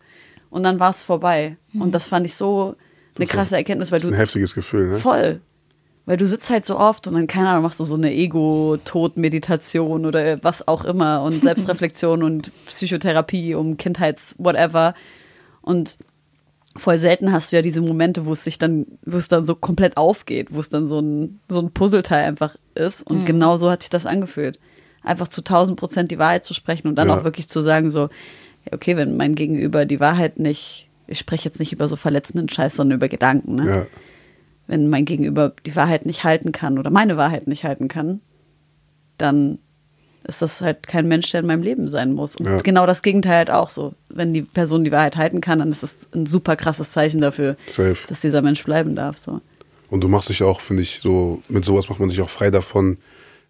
und 0.50 0.62
dann 0.62 0.78
war 0.78 0.90
es 0.90 1.02
vorbei. 1.02 1.56
Und 1.72 1.92
das 1.92 2.06
fand 2.06 2.24
ich 2.26 2.34
so 2.36 2.76
eine 3.16 3.26
krasse 3.26 3.56
Erkenntnis, 3.56 3.92
weil 3.92 3.98
Das 3.98 4.04
ist 4.04 4.10
du 4.10 4.14
ein 4.14 4.18
heftiges 4.18 4.54
Gefühl, 4.54 4.88
ne? 4.90 4.98
Voll. 4.98 5.40
Weil 6.06 6.16
du 6.18 6.26
sitzt 6.26 6.50
halt 6.50 6.66
so 6.66 6.78
oft 6.78 7.06
und 7.06 7.14
dann, 7.14 7.26
keine 7.26 7.48
Ahnung, 7.48 7.62
machst 7.62 7.80
du 7.80 7.84
so 7.84 7.94
eine 7.94 8.12
Ego-Tod-Meditation 8.12 10.06
oder 10.06 10.42
was 10.42 10.66
auch 10.68 10.84
immer 10.84 11.22
und 11.22 11.42
Selbstreflexion 11.42 12.22
und 12.22 12.50
Psychotherapie 12.66 13.54
um 13.54 13.76
Kindheits-whatever. 13.76 14.94
Und 15.62 15.96
voll 16.76 16.98
selten 16.98 17.32
hast 17.32 17.52
du 17.52 17.56
ja 17.56 17.62
diese 17.62 17.80
Momente, 17.80 18.26
wo 18.26 18.32
es 18.32 18.44
sich 18.44 18.58
dann, 18.58 18.86
wo 19.06 19.16
es 19.16 19.28
dann 19.28 19.46
so 19.46 19.54
komplett 19.54 19.96
aufgeht, 19.96 20.48
wo 20.50 20.60
es 20.60 20.68
dann 20.68 20.86
so 20.86 21.00
ein, 21.00 21.40
so 21.48 21.60
ein 21.60 21.70
Puzzleteil 21.72 22.24
einfach 22.26 22.56
ist. 22.74 23.02
Und 23.08 23.20
Mhm. 23.20 23.24
genau 23.26 23.58
so 23.58 23.70
hat 23.70 23.82
sich 23.82 23.90
das 23.90 24.06
angefühlt. 24.06 24.58
Einfach 25.02 25.28
zu 25.28 25.42
1000 25.42 25.78
Prozent 25.78 26.10
die 26.10 26.18
Wahrheit 26.18 26.44
zu 26.44 26.54
sprechen 26.54 26.88
und 26.88 26.96
dann 26.96 27.08
Ja. 27.08 27.18
auch 27.18 27.24
wirklich 27.24 27.48
zu 27.48 27.60
sagen, 27.60 27.90
so, 27.90 28.08
okay, 28.72 28.96
wenn 28.96 29.16
mein 29.16 29.34
Gegenüber 29.34 29.84
die 29.86 30.00
Wahrheit 30.00 30.38
nicht, 30.38 30.88
ich 31.06 31.18
spreche 31.18 31.44
jetzt 31.44 31.58
nicht 31.60 31.72
über 31.72 31.88
so 31.88 31.96
verletzenden 31.96 32.48
Scheiß, 32.48 32.76
sondern 32.76 32.96
über 32.98 33.08
Gedanken, 33.08 33.56
ne? 33.56 33.68
Ja. 33.68 33.86
Wenn 34.66 34.88
mein 34.88 35.04
Gegenüber 35.04 35.52
die 35.66 35.76
Wahrheit 35.76 36.06
nicht 36.06 36.24
halten 36.24 36.50
kann 36.52 36.78
oder 36.78 36.90
meine 36.90 37.16
Wahrheit 37.18 37.46
nicht 37.46 37.64
halten 37.64 37.88
kann, 37.88 38.20
dann 39.18 39.58
ist 40.26 40.40
das 40.40 40.62
halt 40.62 40.86
kein 40.86 41.06
Mensch, 41.06 41.30
der 41.32 41.40
in 41.40 41.46
meinem 41.46 41.62
Leben 41.62 41.86
sein 41.86 42.12
muss. 42.12 42.36
Und 42.36 42.46
Ja. 42.46 42.58
genau 42.62 42.86
das 42.86 43.02
Gegenteil 43.02 43.36
halt 43.36 43.50
auch 43.50 43.68
so. 43.68 43.92
Wenn 44.08 44.32
die 44.32 44.40
Person 44.40 44.82
die 44.84 44.90
Wahrheit 44.92 45.16
halten 45.18 45.42
kann, 45.42 45.58
dann 45.58 45.70
ist 45.70 45.82
es 45.82 46.08
ein 46.14 46.24
super 46.24 46.56
krasses 46.56 46.92
Zeichen 46.92 47.20
dafür, 47.20 47.56
Safe. 47.70 47.96
dass 48.08 48.22
dieser 48.22 48.40
Mensch 48.40 48.64
bleiben 48.64 48.96
darf. 48.96 49.18
So. 49.18 49.42
Und 49.90 50.02
du 50.02 50.08
machst 50.08 50.30
dich 50.30 50.42
auch, 50.42 50.62
finde 50.62 50.82
ich, 50.82 51.00
so, 51.00 51.42
mit 51.50 51.66
sowas 51.66 51.90
macht 51.90 52.00
man 52.00 52.08
sich 52.08 52.22
auch 52.22 52.30
frei 52.30 52.50
davon, 52.50 52.96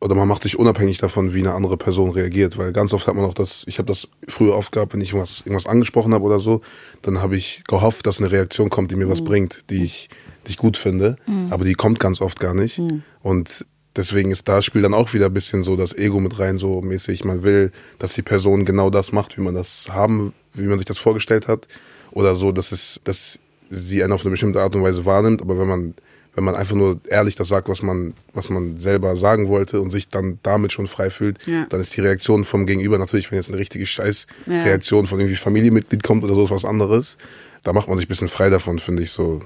oder 0.01 0.15
man 0.15 0.29
macht 0.29 0.43
sich 0.43 0.59
unabhängig 0.59 0.99
davon, 0.99 1.35
wie 1.35 1.41
eine 1.41 1.55
andere 1.55 1.77
Person 1.77 2.11
reagiert. 2.11 2.59
Weil 2.59 2.73
ganz 2.73 2.93
oft 2.93 3.07
hat 3.07 3.15
man 3.15 3.25
auch 3.25 3.35
das, 3.35 3.65
ich 3.67 3.79
habe 3.79 3.87
das 3.87 4.09
früher 4.29 4.57
oft 4.57 4.73
gehabt, 4.73 4.93
wenn 4.93 5.01
ich 5.01 5.11
irgendwas, 5.11 5.41
irgendwas 5.41 5.67
angesprochen 5.67 6.13
habe 6.15 6.25
oder 6.25 6.41
so, 6.41 6.61
dann 7.03 7.21
habe 7.23 7.37
ich 7.37 7.65
gehofft, 7.67 8.07
dass 8.07 8.21
eine 8.21 8.31
Reaktion 8.31 8.71
kommt, 8.71 8.91
die 8.91 8.97
mir 8.97 9.09
was 9.09 9.25
bringt, 9.25 9.65
die 9.71 9.83
ich, 9.85 10.11
die 10.47 10.51
ich 10.51 10.57
gut 10.57 10.77
finde. 10.77 11.17
Aber 11.51 11.65
die 11.65 11.75
kommt 11.75 12.01
ganz 12.01 12.21
oft 12.21 12.39
gar 12.39 12.55
nicht. 12.55 12.81
Und 13.23 13.65
deswegen 13.97 14.31
ist 14.31 14.49
da 14.49 14.63
spielt 14.63 14.85
dann 14.85 14.95
auch 14.95 15.15
wieder 15.15 15.27
ein 15.27 15.35
bisschen 15.35 15.63
so 15.63 15.77
das 15.77 15.95
Ego 15.97 16.21
mit 16.21 16.39
rein, 16.39 16.59
so 16.59 16.83
mäßig, 16.83 17.25
man 17.25 17.43
will, 17.43 17.73
dass 17.99 18.15
die 18.15 18.23
Person 18.23 18.65
genau 18.65 18.91
das 18.91 19.13
macht, 19.13 19.37
wie 19.37 19.43
man 19.43 19.55
das 19.55 19.89
haben, 19.91 20.33
wie 20.53 20.65
man 20.65 20.79
sich 20.79 20.87
das 20.87 20.99
vorgestellt 20.99 21.49
hat. 21.49 21.67
Oder 22.11 22.35
so, 22.35 22.53
dass 22.53 22.73
es, 22.73 23.01
dass 23.05 23.39
sie 23.71 24.03
einen 24.03 24.13
auf 24.13 24.23
eine 24.23 24.31
bestimmte 24.31 24.61
Art 24.61 24.75
und 24.75 24.83
Weise 24.83 25.05
wahrnimmt. 25.05 25.43
Aber 25.43 25.59
wenn 25.59 25.69
man, 25.69 25.95
wenn 26.35 26.45
man 26.45 26.57
einfach 26.57 26.75
nur 26.75 27.01
ehrlich 27.09 27.35
das 27.37 27.49
sagt, 27.49 27.69
was 27.69 27.83
man, 27.83 28.15
was 28.33 28.49
man 28.51 28.77
selber 28.79 29.17
sagen 29.17 29.49
wollte 29.49 29.81
und 29.81 29.91
sich 29.91 30.09
dann 30.09 30.39
damit 30.43 30.73
schon 30.73 30.87
frei 30.87 31.11
fühlt, 31.11 31.39
Ja. 31.47 31.67
dann 31.69 31.81
ist 31.81 31.97
die 31.97 32.01
Reaktion 32.01 32.45
vom 32.45 32.67
Gegenüber 32.67 32.99
natürlich, 32.99 33.31
wenn 33.31 33.37
jetzt 33.37 33.51
eine 33.51 33.59
richtige 33.59 33.85
Ja. 33.85 33.89
Scheiß-Reaktion 33.89 35.07
von 35.07 35.21
irgendwie 35.21 35.37
Familienmitglied 35.37 36.03
kommt 36.03 36.25
oder 36.25 36.35
so, 36.35 36.45
ist 36.45 36.51
was 36.51 36.65
anderes. 36.65 37.17
Da 37.63 37.73
macht 37.73 37.89
man 37.89 37.97
sich 37.99 38.07
ein 38.07 38.09
bisschen 38.09 38.29
frei 38.29 38.51
davon, 38.51 38.79
finde 38.79 39.03
ich 39.03 39.11
so. 39.11 39.41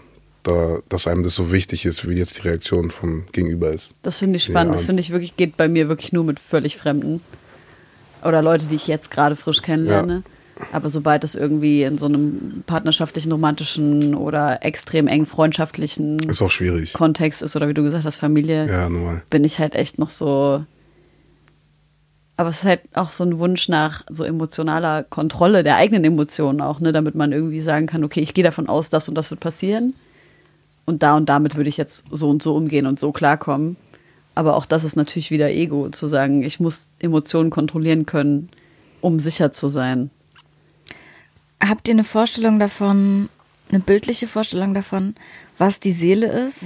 Da, 0.44 0.78
dass 0.88 1.06
einem 1.08 1.24
das 1.24 1.34
so 1.34 1.52
wichtig 1.52 1.84
ist, 1.84 2.08
wie 2.08 2.14
jetzt 2.14 2.38
die 2.38 2.42
Reaktion 2.42 2.90
vom 2.90 3.26
Gegenüber 3.32 3.70
ist. 3.72 3.90
Das 4.02 4.18
finde 4.18 4.36
ich 4.36 4.44
spannend. 4.44 4.70
Ja. 4.72 4.76
Das 4.76 4.86
finde 4.86 5.00
ich 5.00 5.10
wirklich, 5.10 5.36
geht 5.36 5.56
bei 5.56 5.68
mir 5.68 5.88
wirklich 5.88 6.12
nur 6.12 6.24
mit 6.24 6.38
völlig 6.40 6.76
Fremden. 6.76 7.20
Oder 8.24 8.40
Leute, 8.40 8.66
die 8.66 8.76
ich 8.76 8.86
jetzt 8.86 9.10
gerade 9.10 9.36
frisch 9.36 9.60
kennenlerne. 9.62 10.22
Aber 10.72 10.90
sobald 10.90 11.24
es 11.24 11.34
irgendwie 11.34 11.82
in 11.82 11.98
so 11.98 12.06
einem 12.06 12.62
partnerschaftlichen, 12.66 13.32
romantischen 13.32 14.14
oder 14.14 14.64
extrem 14.64 15.06
eng 15.06 15.26
freundschaftlichen 15.26 16.18
Ist 16.20 16.42
auch 16.42 16.50
schwierig. 16.50 16.92
Kontext 16.92 17.42
ist 17.42 17.56
oder 17.56 17.68
wie 17.68 17.74
du 17.74 17.82
gesagt 17.82 18.04
hast, 18.04 18.16
Familie, 18.16 18.66
Ja, 18.68 18.88
bin 19.30 19.44
ich 19.44 19.58
halt 19.58 19.74
echt 19.74 19.98
noch 19.98 20.10
so. 20.10 20.64
Aber 22.36 22.50
es 22.50 22.58
ist 22.58 22.64
halt 22.64 22.80
auch 22.94 23.10
so 23.10 23.24
ein 23.24 23.38
Wunsch 23.38 23.68
nach 23.68 24.04
so 24.08 24.24
emotionaler 24.24 25.02
Kontrolle 25.02 25.62
der 25.62 25.76
eigenen 25.76 26.04
Emotionen 26.04 26.60
auch, 26.60 26.78
ne, 26.78 26.92
damit 26.92 27.14
man 27.14 27.32
irgendwie 27.32 27.60
sagen 27.60 27.86
kann, 27.86 28.04
okay, 28.04 28.20
ich 28.20 28.34
gehe 28.34 28.44
davon 28.44 28.68
aus, 28.68 28.90
das 28.90 29.08
und 29.08 29.16
das 29.16 29.30
wird 29.30 29.40
passieren. 29.40 29.94
Und 30.84 31.02
da 31.02 31.16
und 31.16 31.28
damit 31.28 31.56
würde 31.56 31.68
ich 31.68 31.76
jetzt 31.76 32.06
so 32.10 32.30
und 32.30 32.42
so 32.42 32.54
umgehen 32.54 32.86
und 32.86 33.00
so 33.00 33.12
klarkommen. 33.12 33.76
Aber 34.34 34.54
auch 34.56 34.66
das 34.66 34.84
ist 34.84 34.94
natürlich 34.94 35.32
wieder 35.32 35.50
Ego, 35.50 35.88
zu 35.90 36.06
sagen, 36.06 36.42
ich 36.44 36.60
muss 36.60 36.90
Emotionen 37.00 37.50
kontrollieren 37.50 38.06
können, 38.06 38.50
um 39.00 39.18
sicher 39.18 39.50
zu 39.50 39.68
sein. 39.68 40.10
Habt 41.60 41.88
ihr 41.88 41.94
eine 41.94 42.04
Vorstellung 42.04 42.58
davon, 42.58 43.28
eine 43.70 43.80
bildliche 43.80 44.26
Vorstellung 44.26 44.74
davon, 44.74 45.14
was 45.58 45.80
die 45.80 45.92
Seele 45.92 46.26
ist? 46.26 46.62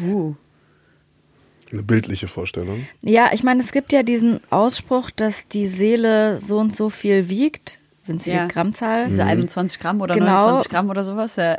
Eine 1.73 1.83
bildliche 1.83 2.29
Vorstellung. 2.29 2.87
Ja, 3.01 3.31
ich 3.33 3.43
meine, 3.43 3.61
es 3.61 3.73
gibt 3.73 3.93
ja 3.93 4.03
diesen 4.03 4.41
Ausspruch, 4.51 5.11
dass 5.11 5.49
die 5.49 5.67
Seele 5.67 6.39
so 6.39 6.59
und 6.59 6.77
so 6.77 6.91
viel 6.91 7.29
wiegt, 7.31 7.79
winzige 8.07 8.37
Ja. 8.37 8.47
Grammzahl, 8.47 9.07
Diese 9.07 9.25
21 9.25 9.81
Gramm 9.81 10.01
oder 10.03 10.15
Genau. 10.15 10.27
29 10.37 10.71
Gramm 10.71 10.91
oder 10.91 11.03
sowas, 11.05 11.37
ja. 11.37 11.57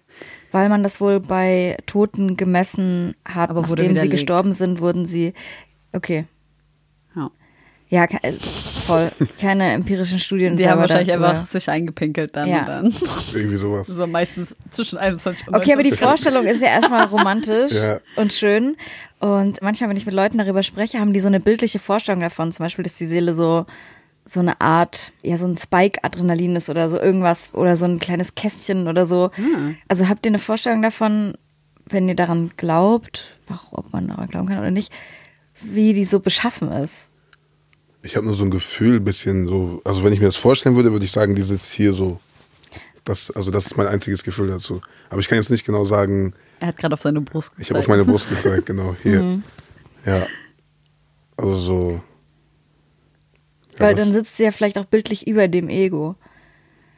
weil 0.52 0.68
man 0.70 0.82
das 0.82 1.00
wohl 1.00 1.20
bei 1.20 1.76
Toten 1.86 2.36
gemessen 2.38 3.14
hat. 3.26 3.50
Aber 3.50 3.60
Nachdem 3.60 3.96
sie 3.96 4.08
gestorben 4.08 4.52
sind, 4.52 4.80
wurden 4.80 5.06
sie. 5.06 5.34
Okay. 5.92 6.24
Ja. 7.90 8.04
Äh, 8.22 8.32
voll. 8.86 9.10
Keine 9.40 9.72
empirischen 9.72 10.18
Studien. 10.18 10.56
Die 10.56 10.66
haben 10.68 10.80
wahrscheinlich 10.80 11.08
darüber. 11.08 11.30
einfach 11.30 11.50
sich 11.50 11.68
eingepinkelt 11.68 12.34
dann 12.34 12.48
Ja. 12.48 12.60
und 12.60 12.66
dann. 12.68 12.94
Irgendwie 13.34 13.56
sowas. 13.56 13.86
So 13.88 14.06
meistens 14.06 14.56
zwischen 14.70 14.96
21 14.98 15.46
und 15.48 15.54
Okay, 15.54 15.74
aber 15.74 15.82
die 15.82 15.90
29. 15.90 15.98
Vorstellung 15.98 16.46
ist 16.46 16.62
ja 16.62 16.68
erstmal 16.68 17.04
romantisch 17.06 17.72
Ja. 17.74 18.00
und 18.16 18.32
schön. 18.32 18.76
Und 19.18 19.60
manchmal, 19.60 19.90
wenn 19.90 19.96
ich 19.98 20.06
mit 20.06 20.14
Leuten 20.14 20.38
darüber 20.38 20.62
spreche, 20.62 20.98
haben 20.98 21.12
die 21.12 21.20
so 21.20 21.28
eine 21.28 21.40
bildliche 21.40 21.78
Vorstellung 21.78 22.20
davon. 22.22 22.52
Zum 22.52 22.64
Beispiel, 22.64 22.82
dass 22.84 22.96
die 22.96 23.04
Seele 23.06 23.34
so, 23.34 23.66
so 24.24 24.40
eine 24.40 24.60
Art, 24.62 25.12
ja, 25.22 25.36
so 25.36 25.46
ein 25.46 25.56
Spike-Adrenalin 25.58 26.56
ist 26.56 26.70
oder 26.70 26.88
so 26.88 26.98
irgendwas 26.98 27.50
oder 27.52 27.76
so 27.76 27.84
ein 27.84 27.98
kleines 27.98 28.34
Kästchen 28.34 28.88
oder 28.88 29.04
so. 29.04 29.30
Also 29.88 30.08
habt 30.08 30.24
ihr 30.24 30.30
eine 30.30 30.38
Vorstellung 30.38 30.80
davon, 30.80 31.34
wenn 31.86 32.08
ihr 32.08 32.14
daran 32.16 32.50
glaubt, 32.56 33.36
ach, 33.50 33.64
ob 33.72 33.92
man 33.92 34.08
daran 34.08 34.28
glauben 34.28 34.46
kann 34.48 34.58
oder 34.60 34.70
nicht, 34.70 34.90
wie 35.60 35.92
die 35.92 36.04
so 36.06 36.20
beschaffen 36.20 36.70
ist? 36.72 37.08
Ich 38.02 38.16
habe 38.16 38.24
nur 38.26 38.34
so 38.34 38.44
ein 38.44 38.50
Gefühl, 38.50 38.98
bisschen 39.00 39.46
so, 39.46 39.82
also 39.84 40.02
wenn 40.04 40.12
ich 40.12 40.20
mir 40.20 40.26
das 40.26 40.36
vorstellen 40.36 40.74
würde, 40.76 40.92
würde 40.92 41.04
ich 41.04 41.10
sagen, 41.10 41.34
die 41.34 41.42
sitzt 41.42 41.70
hier 41.72 41.92
so. 41.92 42.18
Das, 43.04 43.30
also 43.30 43.50
das 43.50 43.66
ist 43.66 43.76
mein 43.76 43.86
einziges 43.86 44.22
Gefühl 44.24 44.48
dazu. 44.48 44.80
Aber 45.10 45.20
ich 45.20 45.28
kann 45.28 45.36
jetzt 45.36 45.50
nicht 45.50 45.64
genau 45.64 45.84
sagen, 45.84 46.34
Er 46.60 46.68
hat 46.68 46.76
gerade 46.76 46.94
auf 46.94 47.00
seine 47.02 47.20
Brust 47.20 47.50
gezeigt. 47.50 47.62
ich 47.66 47.70
habe 47.70 47.80
auf 47.80 47.88
meine 47.88 48.04
Brust 48.04 48.28
gezeigt, 48.28 48.66
genau, 48.66 48.94
hier. 49.02 49.40
Ja. 50.06 50.26
Also 51.36 51.54
so. 51.56 52.00
Ja, 53.74 53.80
Weil 53.86 53.94
dann 53.94 54.12
sitzt 54.12 54.36
sie 54.36 54.44
ja 54.44 54.50
vielleicht 54.50 54.78
auch 54.78 54.86
bildlich 54.86 55.26
über 55.26 55.46
dem 55.48 55.68
Ego. 55.68 56.14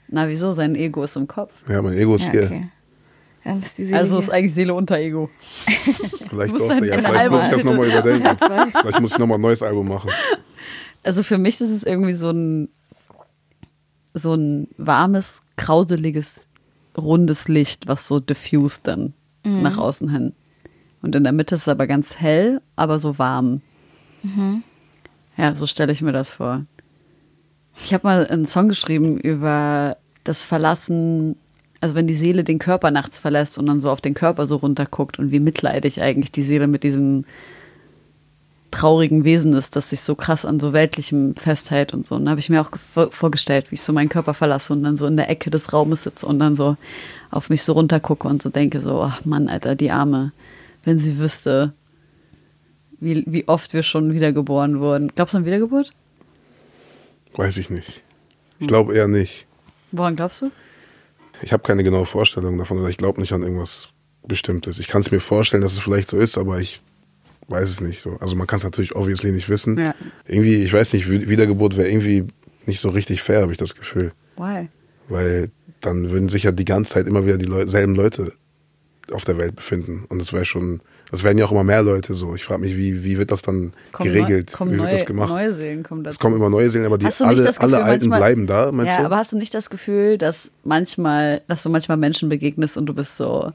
Na, 0.09 0.28
wieso? 0.28 0.52
Sein 0.52 0.76
Ego 0.76 1.02
ist 1.02 1.16
im 1.16 1.26
Kopf. 1.26 1.52
ja, 1.68 1.82
mein 1.82 1.94
Ego 1.94 2.14
ist 2.14 2.26
Ja, 2.26 2.30
hier. 2.32 2.44
okay. 2.44 2.68
Dann 3.44 3.59
ist 3.59 3.76
die 3.76 3.85
Seele 3.87 3.99
Also 3.99 4.16
hier. 4.16 4.18
ist 4.25 4.30
eigentlich 4.30 4.54
Seele 4.54 4.75
unter 4.75 4.99
Ego. 4.99 5.30
Vielleicht 6.28 6.54
doch, 6.61 6.71
ein- 6.71 6.85
ja, 6.85 6.92
ein 6.94 7.00
vielleicht 7.00 7.06
Album 7.21 7.38
muss 7.38 7.49
ich 7.49 7.54
das 7.54 7.64
nochmal 7.64 7.87
überdenken. 7.88 8.37
Vielleicht 8.80 9.00
muss 9.00 9.11
ich 9.12 9.18
nochmal 9.18 9.38
ein 9.38 9.42
neues 9.42 9.62
Album 9.64 9.88
machen. 9.88 10.11
Also 11.02 11.23
für 11.23 11.38
mich 11.38 11.61
ist 11.61 11.71
es 11.71 11.85
irgendwie 11.85 12.12
so 12.12 12.30
ein 12.30 12.68
so 14.14 14.35
ein 14.35 14.68
warmes, 14.76 15.42
krauseliges, 15.56 16.47
rundes 16.97 17.49
Licht, 17.49 17.88
was 17.88 18.06
so 18.06 18.21
diffused 18.21 18.87
dann 18.87 19.14
nach 19.62 19.78
außen 19.78 20.11
hin. 20.11 20.35
Und 21.00 21.16
in 21.16 21.25
der 21.25 21.32
Mitte 21.32 21.54
ist 21.54 21.62
es 21.62 21.68
aber 21.68 21.87
ganz 21.87 22.21
hell, 22.21 22.61
aber 22.76 22.99
so 22.99 23.18
warm. 23.18 23.61
Ja, 25.37 25.54
so 25.54 25.66
stelle 25.66 25.92
ich 25.92 26.02
mir 26.02 26.12
das 26.12 26.30
vor. 26.30 26.64
Ich 27.76 27.92
habe 27.94 28.06
mal 28.06 28.26
einen 28.26 28.47
Song 28.47 28.68
geschrieben 28.68 29.18
über 29.18 29.97
das 30.25 30.42
Verlassen, 30.44 31.37
also 31.80 31.94
wenn 31.94 32.06
die 32.06 32.14
Seele 32.14 32.44
den 32.44 32.59
Körper 32.59 32.90
nachts 32.90 33.18
verlässt 33.18 33.59
und 33.59 33.66
dann 33.66 33.80
so 33.80 33.90
auf 33.90 34.00
den 34.00 34.14
Körper 34.14 34.47
so 34.47 34.56
runterguckt 34.56 35.18
und 35.18 35.32
wie 35.32 35.40
mitleidig 35.40 36.02
eigentlich 36.02 36.30
die 36.30 36.42
Seele 36.42 36.66
mit 36.66 36.85
diesem 36.85 37.25
traurigen 38.73 39.23
Wesen 39.25 39.52
ist, 39.52 39.76
das 39.76 39.91
sich 39.91 40.00
so 40.00 40.17
krass 40.17 40.45
an 40.45 40.59
so 40.59 40.73
weltlichem 40.73 41.37
festhält 41.37 41.95
und 41.95 42.05
so. 42.05 42.17
Und 42.17 42.25
da 42.25 42.33
habe 42.33 42.41
ich 42.41 42.49
mir 42.49 42.61
auch 42.61 42.71
ge- 42.73 43.09
vorgestellt, 43.11 43.71
wie 43.71 43.76
ich 43.76 43.83
so 43.83 43.93
meinen 43.93 44.09
Körper 44.09 44.35
verlasse 44.35 44.73
und 44.73 44.83
dann 44.83 44.97
so 44.97 45.07
in 45.07 45.17
der 45.17 45.31
Ecke 45.31 45.50
des 45.50 45.73
Raumes 45.73 46.02
sitze 46.02 46.26
und 46.26 46.38
dann 46.41 46.57
so 46.57 46.76
auf 47.31 47.50
mich 47.50 47.62
so 47.62 47.75
runtergucke 47.75 48.26
und 48.26 48.43
so 48.43 48.50
denke 48.50 48.81
so, 48.81 49.00
ach 49.02 49.25
Mann, 49.25 49.49
Alter, 49.49 49.76
die 49.76 49.91
Arme, 49.93 50.33
wenn 50.83 50.99
sie 50.99 51.19
wüsste, 51.19 51.73
wie, 52.99 53.25
wie 53.26 53.47
oft 53.47 53.73
wir 53.75 53.83
schon 53.83 54.12
wiedergeboren 54.12 54.81
wurden. 54.81 55.09
Glaubst 55.14 55.35
du 55.35 55.38
an 55.38 55.45
Wiedergeburt? 55.45 55.93
Weiß 57.35 57.57
ich 57.59 57.71
nicht. 57.71 58.02
Ich 58.59 58.69
glaube 58.69 58.95
eher 58.95 59.09
nicht. 59.09 59.47
Woran 59.91 60.17
glaubst 60.17 60.43
du? 60.43 60.50
Ich 61.43 61.52
habe 61.52 61.62
keine 61.62 61.83
genaue 61.85 62.07
Vorstellung 62.07 62.57
davon 62.59 62.79
oder 62.79 62.88
ich 62.88 62.97
glaube 62.97 63.21
nicht 63.21 63.33
an 63.33 63.43
irgendwas 63.43 63.88
Bestimmtes. 64.26 64.79
Ich 64.79 64.87
kann 64.88 65.00
es 65.00 65.11
mir 65.11 65.21
vorstellen, 65.21 65.62
dass 65.62 65.73
es 65.73 65.81
vielleicht 65.81 66.09
so 66.09 66.17
ist, 66.17 66.38
aber 66.38 66.61
ich 66.61 66.81
weiß 67.49 67.68
es 67.68 67.80
nicht 67.80 68.00
so. 68.00 68.16
Also 68.20 68.37
man 68.37 68.46
kann 68.46 68.58
es 68.58 68.64
natürlich 68.64 68.94
obviously 68.96 69.32
nicht 69.32 69.49
wissen. 69.49 69.78
Ja. 69.78 69.94
Irgendwie, 70.26 70.56
ich 70.62 70.72
weiß 70.72 70.92
nicht, 70.92 71.11
Wi- 71.11 71.28
Wiedergeburt 71.28 71.76
wäre 71.76 71.88
irgendwie 71.90 72.25
nicht 72.66 72.80
so 72.80 72.90
richtig 72.90 73.22
fair, 73.22 73.42
habe 73.42 73.52
ich 73.52 73.58
das 73.58 73.75
Gefühl. 73.75 74.12
Why? 74.37 74.68
Weil 75.08 75.50
dann 75.80 76.11
würden 76.11 76.28
sich 76.28 76.44
ja 76.44 76.52
die 76.52 76.64
ganze 76.64 76.94
Zeit 76.94 77.06
immer 77.06 77.26
wieder 77.26 77.38
die 77.38 77.44
Leu 77.46 77.66
selben 77.66 77.94
Leute 77.94 78.32
auf 79.12 79.25
der 79.25 79.37
Welt 79.38 79.56
befinden. 79.56 80.04
Und 80.08 80.20
das 80.20 80.32
wäre 80.32 80.44
schon, 80.44 80.80
das 81.11 81.25
werden 81.25 81.37
ja 81.37 81.44
auch 81.44 81.50
immer 81.52 81.64
mehr 81.64 81.82
Leute 81.82 82.14
so. 82.14 82.34
Ich 82.37 82.44
frage 82.44 82.61
mich, 82.61 82.76
wie, 82.76 83.02
wie 83.02 83.18
wird 83.18 83.32
das 83.32 83.42
dann 83.42 83.72
geregelt? 83.99 84.54
Neu, 84.61 84.70
wie 84.70 84.78
wird 84.78 84.92
das 84.92 85.04
gemacht? 85.04 85.28
neue 85.28 85.52
Seelen 85.52 85.82
kommen 85.82 86.04
dazu. 86.04 86.14
es 86.14 86.18
kommen 86.20 86.37
immer 86.37 86.49
neue 86.49 86.70
Seelen, 86.70 86.87
aber 86.87 86.96
die 86.99 87.06
alle, 87.06 87.34
Gefühl, 87.42 87.52
alle 87.58 87.82
Alten 87.82 88.08
manchmal- 88.08 88.18
bleiben 88.20 88.46
da, 88.46 88.70
meinst 88.72 88.92
ja, 88.94 89.00
du? 89.00 89.06
aber 89.06 89.16
hast 89.16 89.32
du 89.32 89.38
nicht 89.38 89.52
das 89.52 89.68
Gefühl, 89.68 90.16
dass 90.18 90.52
manchmal, 90.64 91.42
dass 91.49 91.64
du 91.64 91.68
manchmal 91.68 91.96
Menschen 91.99 92.28
begegnest 92.28 92.78
und 92.78 92.87
du 92.87 92.94
bist 92.94 93.16
so, 93.16 93.52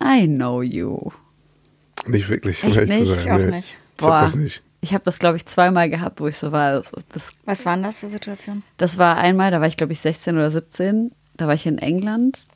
I 0.00 0.26
know 0.28 0.62
you. 0.62 1.10
Nicht 2.06 2.28
wirklich, 2.28 2.62
um 2.64 2.70
Echt 2.70 2.78
ehrlich 2.78 2.98
nicht? 3.00 3.08
zu 3.08 3.14
Ich 3.16 3.22
sein. 3.24 3.32
auch 3.32 3.38
nee. 3.38 3.50
nicht. 3.56 3.76
Ich 3.98 4.04
hab 4.04 4.20
das 4.20 4.34
nicht. 4.36 4.62
Ich 4.82 4.94
habe 4.94 5.04
das, 5.04 5.18
glaube 5.18 5.36
ich, 5.36 5.46
zweimal 5.46 5.90
gehabt, 5.90 6.20
wo 6.20 6.26
ich 6.28 6.36
so 6.36 6.52
war. 6.52 6.72
Das, 6.72 6.92
das, 7.08 7.32
Was 7.44 7.64
waren 7.66 7.82
das 7.82 8.00
für 8.00 8.06
Situationen? 8.06 8.62
das 8.76 8.98
war 8.98 9.16
einmal, 9.16 9.50
da 9.50 9.60
war 9.60 9.66
ich, 9.66 9.76
glaube 9.76 9.92
ich, 9.92 10.00
16 10.00 10.36
oder 10.36 10.50
17. 10.50 11.12
Da 11.36 11.46
war 11.46 11.54
ich 11.54 11.66
in 11.66 11.78
England 11.78 12.46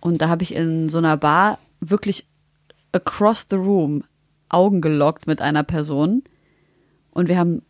Und 0.00 0.20
da 0.20 0.28
habe 0.28 0.42
ich 0.42 0.54
in 0.54 0.88
so 0.88 0.98
einer 0.98 1.16
Bar 1.16 1.58
wirklich 1.80 2.26
across 2.92 3.46
the 3.48 3.56
room 3.56 4.04
Augen 4.48 4.80
gelockt 4.80 5.26
mit 5.26 5.40
einer 5.40 5.62
Person. 5.62 6.22
Und 7.12 7.28
wir 7.28 7.38
haben 7.38 7.62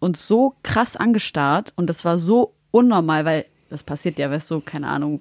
uns 0.00 0.26
so 0.26 0.54
krass 0.62 0.96
angestarrt 0.96 1.72
und 1.76 1.86
das 1.88 2.04
war 2.04 2.18
so 2.18 2.54
unnormal, 2.70 3.24
weil 3.24 3.46
das 3.68 3.82
passiert 3.82 4.18
ja, 4.18 4.30
weißt 4.30 4.50
du, 4.50 4.60
keine 4.60 4.88
Ahnung, 4.88 5.20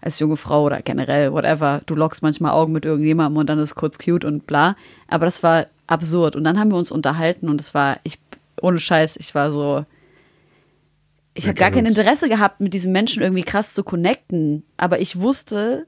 als 0.00 0.18
junge 0.20 0.36
Frau 0.36 0.64
oder 0.64 0.80
generell, 0.82 1.32
whatever, 1.32 1.80
du 1.86 1.94
lockst 1.94 2.22
manchmal 2.22 2.52
Augen 2.52 2.72
mit 2.72 2.84
irgendjemandem 2.84 3.36
und 3.38 3.46
dann 3.48 3.58
ist 3.58 3.70
es 3.70 3.74
kurz 3.74 3.98
cute 3.98 4.24
und 4.24 4.46
bla. 4.46 4.76
Aber 5.08 5.24
das 5.26 5.42
war 5.42 5.66
absurd. 5.86 6.36
Und 6.36 6.44
dann 6.44 6.58
haben 6.58 6.70
wir 6.70 6.76
uns 6.78 6.92
unterhalten 6.92 7.48
und 7.48 7.60
es 7.60 7.74
war, 7.74 7.98
ich, 8.04 8.18
ohne 8.60 8.78
Scheiß, 8.78 9.16
ich 9.16 9.34
war 9.34 9.50
so, 9.50 9.84
ich 11.34 11.46
habe 11.46 11.54
gar 11.54 11.70
kein. 11.70 11.86
Interesse 11.86 12.28
gehabt, 12.28 12.60
mit 12.60 12.74
diesem 12.74 12.92
Menschen 12.92 13.22
irgendwie 13.22 13.42
krass 13.44 13.72
zu 13.74 13.84
connecten. 13.84 14.64
Aber 14.76 15.00
ich 15.00 15.20
wusste, 15.20 15.86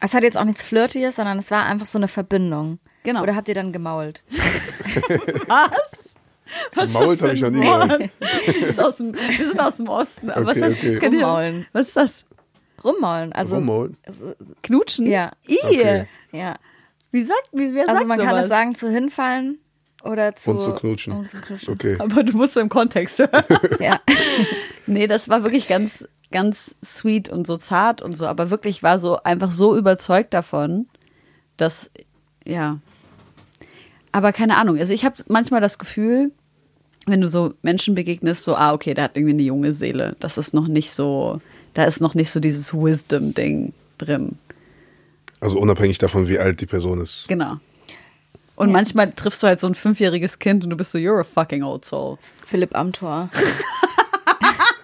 Es 0.00 0.14
hat 0.14 0.22
jetzt 0.22 0.36
auch 0.38 0.44
nichts 0.44 0.62
Flirtiges, 0.62 1.16
sondern 1.16 1.38
es 1.38 1.50
war 1.50 1.64
einfach 1.66 1.86
so 1.86 1.98
eine 1.98 2.08
Verbindung. 2.08 2.78
Genau. 3.02 3.22
Oder 3.22 3.34
habt 3.36 3.48
ihr 3.48 3.54
dann 3.54 3.72
gemault? 3.72 4.22
was 6.74 6.92
Gemault 6.92 7.22
hab 7.22 7.32
ich 7.32 7.40
noch 7.40 7.50
nie 7.50 7.60
wir 7.62 9.46
sind 9.46 9.60
aus 9.60 9.76
dem 9.76 9.88
Osten. 9.88 10.30
Okay, 10.30 10.44
was, 10.46 10.56
ist, 10.56 10.78
okay. 10.78 10.92
ihr- 10.94 11.02
Rummaulen. 11.02 11.66
was 11.72 11.88
ist 11.88 11.96
das? 11.96 12.24
Rummaulen. 12.84 13.32
Also, 13.32 13.56
Rummaul. 13.56 13.92
Knutschen? 14.62 15.06
Ja. 15.06 15.32
Okay. 15.46 16.06
ja. 16.32 16.56
Wie 17.10 17.24
sagt, 17.24 17.48
wie, 17.52 17.74
wer 17.74 17.88
Also 17.88 17.94
sagt 17.94 18.06
man 18.08 18.18
kann 18.18 18.28
sowas? 18.30 18.44
es 18.44 18.48
sagen 18.48 18.74
zu 18.74 18.90
hinfallen 18.90 19.58
oder 20.04 20.36
zu, 20.36 20.50
Und 20.50 20.60
zu 20.60 20.72
knutschen. 20.72 21.12
Und 21.12 21.30
zu 21.30 21.38
knutschen. 21.38 21.74
Okay. 21.74 21.96
Aber 21.98 22.22
du 22.22 22.36
musst 22.36 22.56
im 22.56 22.68
Kontext 22.68 23.18
hören. 23.18 23.44
Ja. 23.80 24.00
nee, 24.86 25.06
das 25.06 25.28
war 25.28 25.42
wirklich 25.42 25.68
ganz, 25.68 26.06
ganz 26.30 26.76
sweet 26.84 27.28
und 27.28 27.46
so 27.46 27.56
zart 27.56 28.02
und 28.02 28.16
so. 28.16 28.26
Aber 28.26 28.50
wirklich 28.50 28.82
war 28.82 28.98
so 28.98 29.22
einfach 29.22 29.50
so 29.50 29.76
überzeugt 29.76 30.34
davon, 30.34 30.86
dass, 31.56 31.90
ja. 32.44 32.78
Aber 34.12 34.32
keine 34.32 34.56
Ahnung. 34.56 34.78
Also 34.78 34.92
ich 34.92 35.04
habe 35.04 35.16
manchmal 35.28 35.60
das 35.60 35.78
Gefühl, 35.78 36.32
wenn 37.06 37.20
du 37.20 37.28
so 37.28 37.54
Menschen 37.62 37.94
begegnest, 37.94 38.44
so, 38.44 38.54
ah, 38.54 38.72
okay, 38.74 38.92
der 38.92 39.04
hat 39.04 39.16
irgendwie 39.16 39.32
eine 39.34 39.42
junge 39.42 39.72
Seele. 39.72 40.14
Das 40.20 40.36
ist 40.36 40.52
noch 40.52 40.68
nicht 40.68 40.90
so, 40.92 41.40
da 41.78 41.84
ist 41.84 42.00
noch 42.00 42.16
nicht 42.16 42.32
so 42.32 42.40
dieses 42.40 42.74
Wisdom-Ding 42.74 43.72
drin. 43.98 44.36
Also 45.38 45.60
unabhängig 45.60 45.98
davon, 45.98 46.26
wie 46.26 46.40
alt 46.40 46.60
die 46.60 46.66
Person 46.66 47.00
ist. 47.00 47.26
Genau. 47.28 47.58
Und 48.56 48.72
manchmal 48.72 49.12
triffst 49.12 49.44
du 49.44 49.46
halt 49.46 49.60
so 49.60 49.68
ein 49.68 49.76
fünfjähriges 49.76 50.40
Kind 50.40 50.64
und 50.64 50.70
du 50.70 50.76
bist 50.76 50.90
so, 50.90 50.98
you're 50.98 51.20
a 51.20 51.22
fucking 51.22 51.62
old 51.62 51.84
soul. 51.84 52.18
Philipp 52.44 52.74
Amthor. 52.74 53.30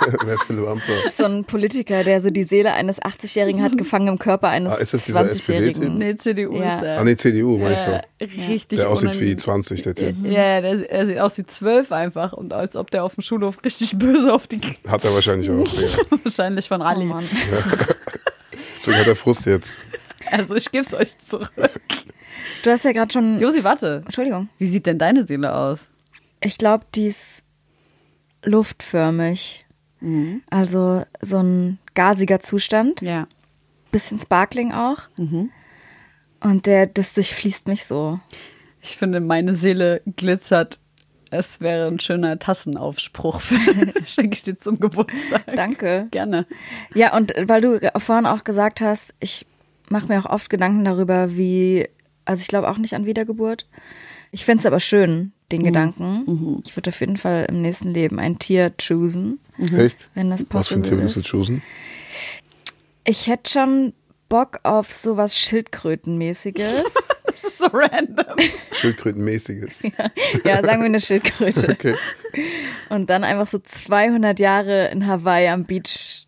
Wer 0.25 0.35
ist 0.35 0.45
Philipp 0.45 0.67
Amthor? 0.67 0.95
ist 1.07 1.17
so 1.17 1.25
ein 1.25 1.45
Politiker, 1.45 2.05
der 2.05 2.21
so 2.21 2.31
die 2.31 2.45
Seele 2.45 2.73
eines 2.75 3.01
80-Jährigen 3.01 3.63
hat, 3.63 3.77
gefangen 3.79 4.09
im 4.09 4.19
Körper 4.19 4.49
eines 4.49 4.73
Ah, 4.73 4.77
ist 4.77 4.95
das 4.95 5.05
dieser 5.05 5.21
20-Jährigen. 5.23 5.99
Nee, 5.99 6.17
CDU 6.17 6.57
Ja. 6.61 6.77
ist 6.77 6.83
er. 6.85 6.99
Ah, 7.01 7.05
nee, 7.05 7.17
CDU, 7.17 7.59
meine 7.59 7.75
Ja, 7.75 8.03
ich 8.21 8.29
doch. 8.29 8.49
richtig 8.49 8.79
Der 8.79 8.89
aussieht 8.91 9.11
wie 9.15 9.33
unangenehm. 9.35 9.39
20, 9.39 9.83
der 9.83 9.95
Typ. 9.95 10.17
Ja, 10.25 10.61
der, 10.61 10.91
er 10.91 11.07
sieht 11.07 11.19
aus 11.19 11.39
wie 11.39 11.47
zwölf 11.47 11.93
einfach 11.93 12.33
und 12.33 12.53
als 12.53 12.77
ob 12.77 12.91
der 12.91 13.05
auf 13.05 13.15
dem 13.15 13.23
Schulhof 13.23 13.65
richtig 13.65 13.97
böse 13.99 14.33
auf 14.33 14.47
die 14.49 14.61
Hat 14.87 15.05
er 15.05 15.15
wahrscheinlich 15.15 15.51
auch. 15.51 15.73
Ja. 15.81 15.89
wahrscheinlich 16.25 16.69
von 16.69 16.81
Oh 16.83 16.85
Ali. 16.85 17.05
Mann. 17.05 17.25
Deswegen 18.77 18.99
hat 18.99 19.07
er 19.07 19.17
Frust 19.17 19.47
jetzt. 19.47 19.79
also 20.31 20.55
ich 20.55 20.71
geb's 20.71 20.93
euch 20.95 21.17
zurück. 21.19 21.51
Du 22.63 22.71
hast 22.71 22.85
ja 22.85 22.93
gerade 22.93 23.13
schon. 23.13 23.39
Josi, 23.39 23.63
warte. 23.65 24.03
Entschuldigung. 24.05 24.49
Wie 24.59 24.67
sieht 24.67 24.87
denn 24.87 24.99
deine 24.99 25.27
Seele 25.27 25.55
aus? 25.55 25.91
Ich 26.43 26.59
glaube, 26.59 26.85
die 26.95 27.07
ist 27.07 27.45
luftförmig. 28.43 29.64
Also 30.51 31.05
so 31.21 31.39
ein 31.39 31.79
gasiger 31.95 32.41
Zustand. 32.41 33.01
Ja. 33.01 33.27
Bisschen 33.91 34.19
Sparkling 34.19 34.73
auch. 34.73 35.09
Und 36.41 36.67
der, 36.67 36.87
das 36.87 37.15
durchfließt 37.15 37.69
mich 37.69 37.85
so. 37.85 38.21
Ich 38.83 38.99
finde, 38.99 39.21
meine 39.21 39.55
Seele 39.55 40.03
glitzert. 40.17 40.79
Es 41.31 41.61
wäre 41.61 41.89
ein 41.89 41.99
schöner 42.01 42.39
Tassenaufspruch. 42.39 43.41
Schenke 44.07 44.35
ich 44.35 44.43
dir 44.43 44.59
zum 44.59 44.79
Geburtstag. 44.79 45.45
Danke. 45.55 46.09
Gerne. 46.11 46.47
Ja, 46.95 47.17
und 47.17 47.33
weil 47.47 47.61
du 47.61 47.81
vorhin 47.99 48.27
auch 48.27 48.45
gesagt 48.45 48.81
hast, 48.81 49.15
ich 49.21 49.47
mache 49.89 50.09
mir 50.09 50.19
auch 50.19 50.31
oft 50.31 50.51
Gedanken 50.51 50.85
darüber, 50.85 51.35
wie, 51.37 51.89
also 52.25 52.41
ich 52.41 52.49
glaube 52.49 52.69
auch 52.69 52.79
nicht 52.79 52.95
an 52.95 53.07
Wiedergeburt. 53.07 53.67
Ich 54.35 54.45
fände 54.45 54.63
es 54.63 54.67
aber 54.67 54.81
schön, 54.81 55.31
den 55.53 55.63
Gedanken. 55.63 56.61
Ich 56.67 56.77
würde 56.77 56.91
auf 56.91 56.99
jeden 56.99 57.17
Fall 57.17 57.47
im 57.49 57.63
nächsten 57.63 57.91
Leben 57.95 58.19
ein 58.19 58.41
Tier 58.41 58.73
choosen, 58.77 59.39
Echt? 59.61 60.11
wenn 60.15 60.29
das 60.29 60.41
Was 60.51 60.67
für 60.67 60.75
ein 60.75 60.81
possible 60.81 60.83
Tier 60.83 60.99
würdest 60.99 61.17
du 61.17 61.23
choosen? 61.23 61.63
Ich 63.05 63.29
hätte 63.29 63.49
schon 63.49 63.93
Bock 64.29 64.59
auf 64.65 64.93
sowas 64.93 65.39
Schildkrötenmäßiges. 65.39 66.83
Das 67.27 67.43
ist 67.53 67.59
so 67.59 67.67
random. 67.73 68.37
Schildkrötenmäßiges. 68.73 69.83
ja, 70.45 70.63
sagen 70.63 70.81
wir 70.81 70.87
eine 70.87 71.01
Schildkröte. 71.01 71.69
Okay. 71.73 71.95
Und 72.91 73.11
dann 73.11 73.25
einfach 73.25 73.49
so 73.49 73.59
200 73.59 74.39
Jahre 74.39 74.89
in 74.89 75.07
Hawaii 75.07 75.49
am 75.49 75.65
Beach 75.65 76.27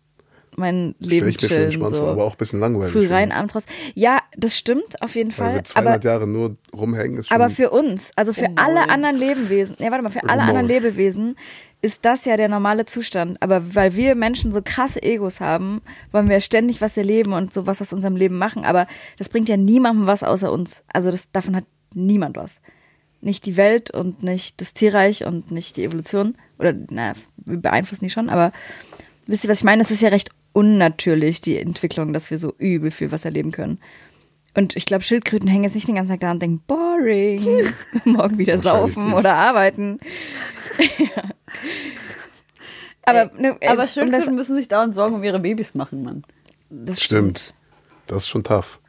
mein 0.57 0.95
Leben 0.99 1.27
ich 1.29 1.37
chillen. 1.37 1.65
entspannt 1.65 1.95
so. 1.95 2.01
vor, 2.01 2.09
aber 2.11 2.23
auch 2.25 2.31
ein 2.33 2.37
bisschen 2.37 2.59
langweilig. 2.59 2.91
Früh 2.91 3.07
rein, 3.07 3.29
ich. 3.29 3.35
abends 3.35 3.55
raus. 3.55 3.65
Ja, 3.93 4.19
das 4.35 4.57
stimmt 4.57 5.01
auf 5.01 5.15
jeden 5.15 5.29
Weil 5.37 5.45
Fall. 5.45 5.55
wir 5.55 5.63
200 5.63 5.95
Aber, 5.95 6.05
Jahre 6.05 6.27
nur 6.27 6.55
rumhängen 6.75 7.17
ist 7.19 7.27
schon. 7.27 7.35
aber 7.35 7.49
für 7.49 7.69
uns, 7.69 8.11
also 8.15 8.33
für 8.33 8.45
Rummaul. 8.45 8.65
alle 8.65 8.89
anderen 8.89 9.17
Lebewesen, 9.17 9.75
ja, 9.79 9.91
warte 9.91 10.03
mal, 10.03 10.09
für 10.09 10.23
alle 10.23 10.41
Rummaul. 10.41 10.49
anderen 10.57 10.67
Lebewesen 10.67 11.35
ist 11.83 12.05
das 12.05 12.25
ja 12.25 12.37
der 12.37 12.49
normale 12.49 12.85
Zustand. 12.87 13.39
Aber 13.41 13.75
weil 13.75 13.95
wir 13.95 14.15
Menschen 14.15 14.51
so 14.51 14.61
krasse 14.63 15.01
Egos 15.03 15.39
haben, 15.39 15.81
wollen 16.11 16.27
wir 16.27 16.39
ständig 16.41 16.81
was 16.81 16.97
erleben 16.97 17.33
und 17.33 17.53
so 17.53 17.67
was 17.67 17.79
aus 17.81 17.93
unserem 17.93 18.15
Leben 18.15 18.39
machen. 18.39 18.65
Aber 18.65 18.87
das 19.19 19.29
bringt 19.29 19.47
ja 19.49 19.57
niemandem 19.57 20.07
was 20.07 20.23
außer 20.23 20.51
uns. 20.51 20.83
Also 20.91 21.11
das, 21.11 21.31
davon 21.31 21.55
hat 21.55 21.65
niemand 21.93 22.35
was. 22.35 22.59
Nicht 23.21 23.45
die 23.45 23.57
Welt 23.57 23.91
und 23.91 24.23
nicht 24.23 24.59
das 24.59 24.73
Tierreich 24.73 25.23
und 25.23 25.51
nicht 25.51 25.77
die 25.77 25.83
Evolution. 25.83 26.35
Oder, 26.57 26.73
na, 26.89 27.13
wir 27.37 27.57
beeinflussen 27.57 28.05
die 28.05 28.09
schon, 28.09 28.29
aber 28.29 28.51
wisst 29.27 29.43
ihr, 29.43 29.49
was 29.49 29.59
ich 29.59 29.63
meine? 29.63 29.83
Es 29.83 29.91
ist 29.91 30.01
ja 30.01 30.09
recht 30.09 30.29
unnatürlich, 30.57 31.39
die 31.39 31.59
Entwicklung, 31.59 32.13
dass 32.13 32.31
wir 32.31 32.39
so 32.39 32.51
übel 32.57 32.89
viel 32.89 33.11
was 33.11 33.25
erleben 33.25 33.51
können. 33.51 33.77
Und 34.55 34.75
ich 34.75 34.87
glaube, 34.87 35.03
Schildkröten 35.03 35.47
hängen 35.47 35.65
jetzt 35.65 35.75
nicht 35.75 35.87
den 35.87 35.93
ganzen 35.93 36.13
Tag 36.13 36.21
da 36.21 36.31
und 36.31 36.41
denken, 36.41 36.63
boring, 36.65 37.45
morgen 38.05 38.39
wieder 38.39 38.57
saufen 38.57 39.05
nicht. 39.09 39.17
oder 39.17 39.35
arbeiten. 39.35 39.99
ja. 40.97 41.23
Aber, 43.03 43.31
ne, 43.37 43.55
ey, 43.59 43.69
Aber 43.69 43.83
um 43.83 43.87
Schildkröten 43.87 44.25
das, 44.25 44.33
müssen 44.33 44.55
sich 44.55 44.67
dauernd 44.67 44.95
Sorgen 44.95 45.13
um 45.13 45.23
ihre 45.23 45.39
Babys 45.39 45.75
machen, 45.75 46.01
Mann. 46.01 46.23
das 46.71 47.03
Stimmt. 47.03 47.53
Das 48.07 48.23
ist 48.23 48.29
schon 48.29 48.43
tough. 48.43 48.79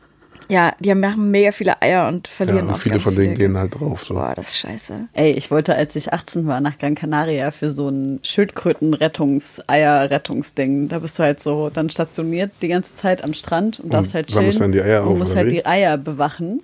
Ja, 0.49 0.73
die 0.81 0.95
machen 0.95 1.31
mega 1.31 1.53
viele 1.53 1.81
Eier 1.83 2.09
und 2.09 2.27
Ja, 2.27 2.33
verlieren 2.33 2.67
und 2.69 2.73
auch 2.73 2.79
viele 2.79 2.95
ganz 2.95 3.03
von 3.05 3.15
denen 3.15 3.37
viel. 3.37 3.47
gehen 3.49 3.57
halt 3.59 3.79
drauf. 3.79 4.03
So. 4.05 4.15
Boah, 4.15 4.33
das 4.35 4.49
ist 4.49 4.59
scheiße. 4.59 5.09
Ey, 5.13 5.33
ich 5.33 5.51
wollte, 5.51 5.75
als 5.75 5.95
ich 5.95 6.13
18 6.13 6.47
war, 6.47 6.61
nach 6.61 6.79
Gran 6.79 6.95
Canaria 6.95 7.51
für 7.51 7.69
so 7.71 7.89
ein 7.89 8.21
Schildkröten-Rettungs-Eier-Rettungsding. 8.23 10.89
Da 10.89 10.99
bist 11.01 11.19
du 11.19 11.23
halt 11.23 11.43
so 11.43 11.69
dann 11.71 11.91
stationiert 11.91 12.51
die 12.63 12.69
ganze 12.69 12.95
Zeit 12.95 13.23
am 13.25 13.35
Strand 13.35 13.79
und 13.81 13.93
darfst 13.93 14.15
halt 14.15 14.29
chillen. 14.29 14.57
dann 14.59 14.73
die 14.73 14.81
Eier 14.83 15.03
und 15.03 15.09
auf, 15.13 15.19
musst 15.19 15.37
halt 15.37 15.49
wie? 15.49 15.57
die 15.57 15.67
Eier 15.67 15.99
bewachen. 15.99 16.63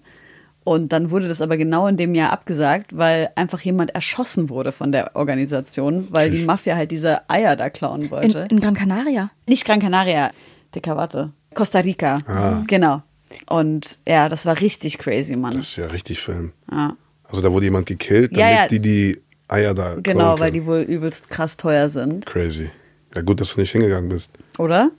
Und 0.65 0.95
dann 0.95 1.11
wurde 1.11 1.29
das 1.29 1.43
aber 1.43 1.59
genau 1.59 1.87
in 1.89 1.99
dem 1.99 2.15
Jahr 2.15 2.33
abgesagt, 2.33 2.97
weil 2.97 3.29
einfach 3.37 3.61
jemand 3.61 3.95
erschossen 3.95 4.49
wurde 4.49 4.73
von 4.73 4.93
der 4.93 5.15
Organisation, 5.15 6.09
weil 6.11 6.31
die 6.31 6.39
Tschüss. 6.39 6.47
Mafia 6.47 6.75
halt 6.75 6.91
diese 6.91 7.29
Eier 7.29 7.55
da 7.55 7.69
klauen 7.69 8.05
In, 8.05 8.11
wollte. 8.11 8.49
in 8.51 8.61
Gran 8.61 8.73
Canaria. 8.73 9.31
Nicht 9.47 9.67
Gran 9.67 9.81
Canaria, 9.81 10.31
Dicker, 10.75 10.97
warte. 10.97 11.33
Costa 11.53 11.81
Rica. 11.81 12.19
Ah. 12.27 12.63
Genau. 12.67 13.03
Und 13.49 13.99
ja, 14.07 14.29
das 14.29 14.47
war 14.47 14.61
richtig 14.61 14.99
crazy, 14.99 15.37
Mann. 15.37 15.53
Das 15.53 15.69
ist 15.71 15.77
ja 15.77 15.87
richtig 15.87 16.21
Film. 16.21 16.53
ja. 16.71 16.97
Also 17.27 17.43
da 17.43 17.53
wurde 17.53 17.65
jemand 17.65 17.87
gekillt, 17.87 18.33
damit 18.33 18.41
Ja, 18.41 18.51
ja. 18.51 18.67
die 18.69 18.81
die 18.81 19.21
Eier 19.49 19.75
da 19.75 19.97
Genau, 20.01 20.39
weil 20.39 20.53
die 20.53 20.67
wohl 20.67 20.81
übelst 20.83 21.31
krass 21.31 21.57
teuer 21.57 21.89
sind. 21.89 22.27
Crazy. 22.27 22.71
Ja 23.15 23.23
gut, 23.23 23.41
dass 23.41 23.55
du 23.55 23.61
nicht 23.61 23.73
hingegangen 23.73 24.09
bist. 24.09 24.31
Oder? 24.59 24.91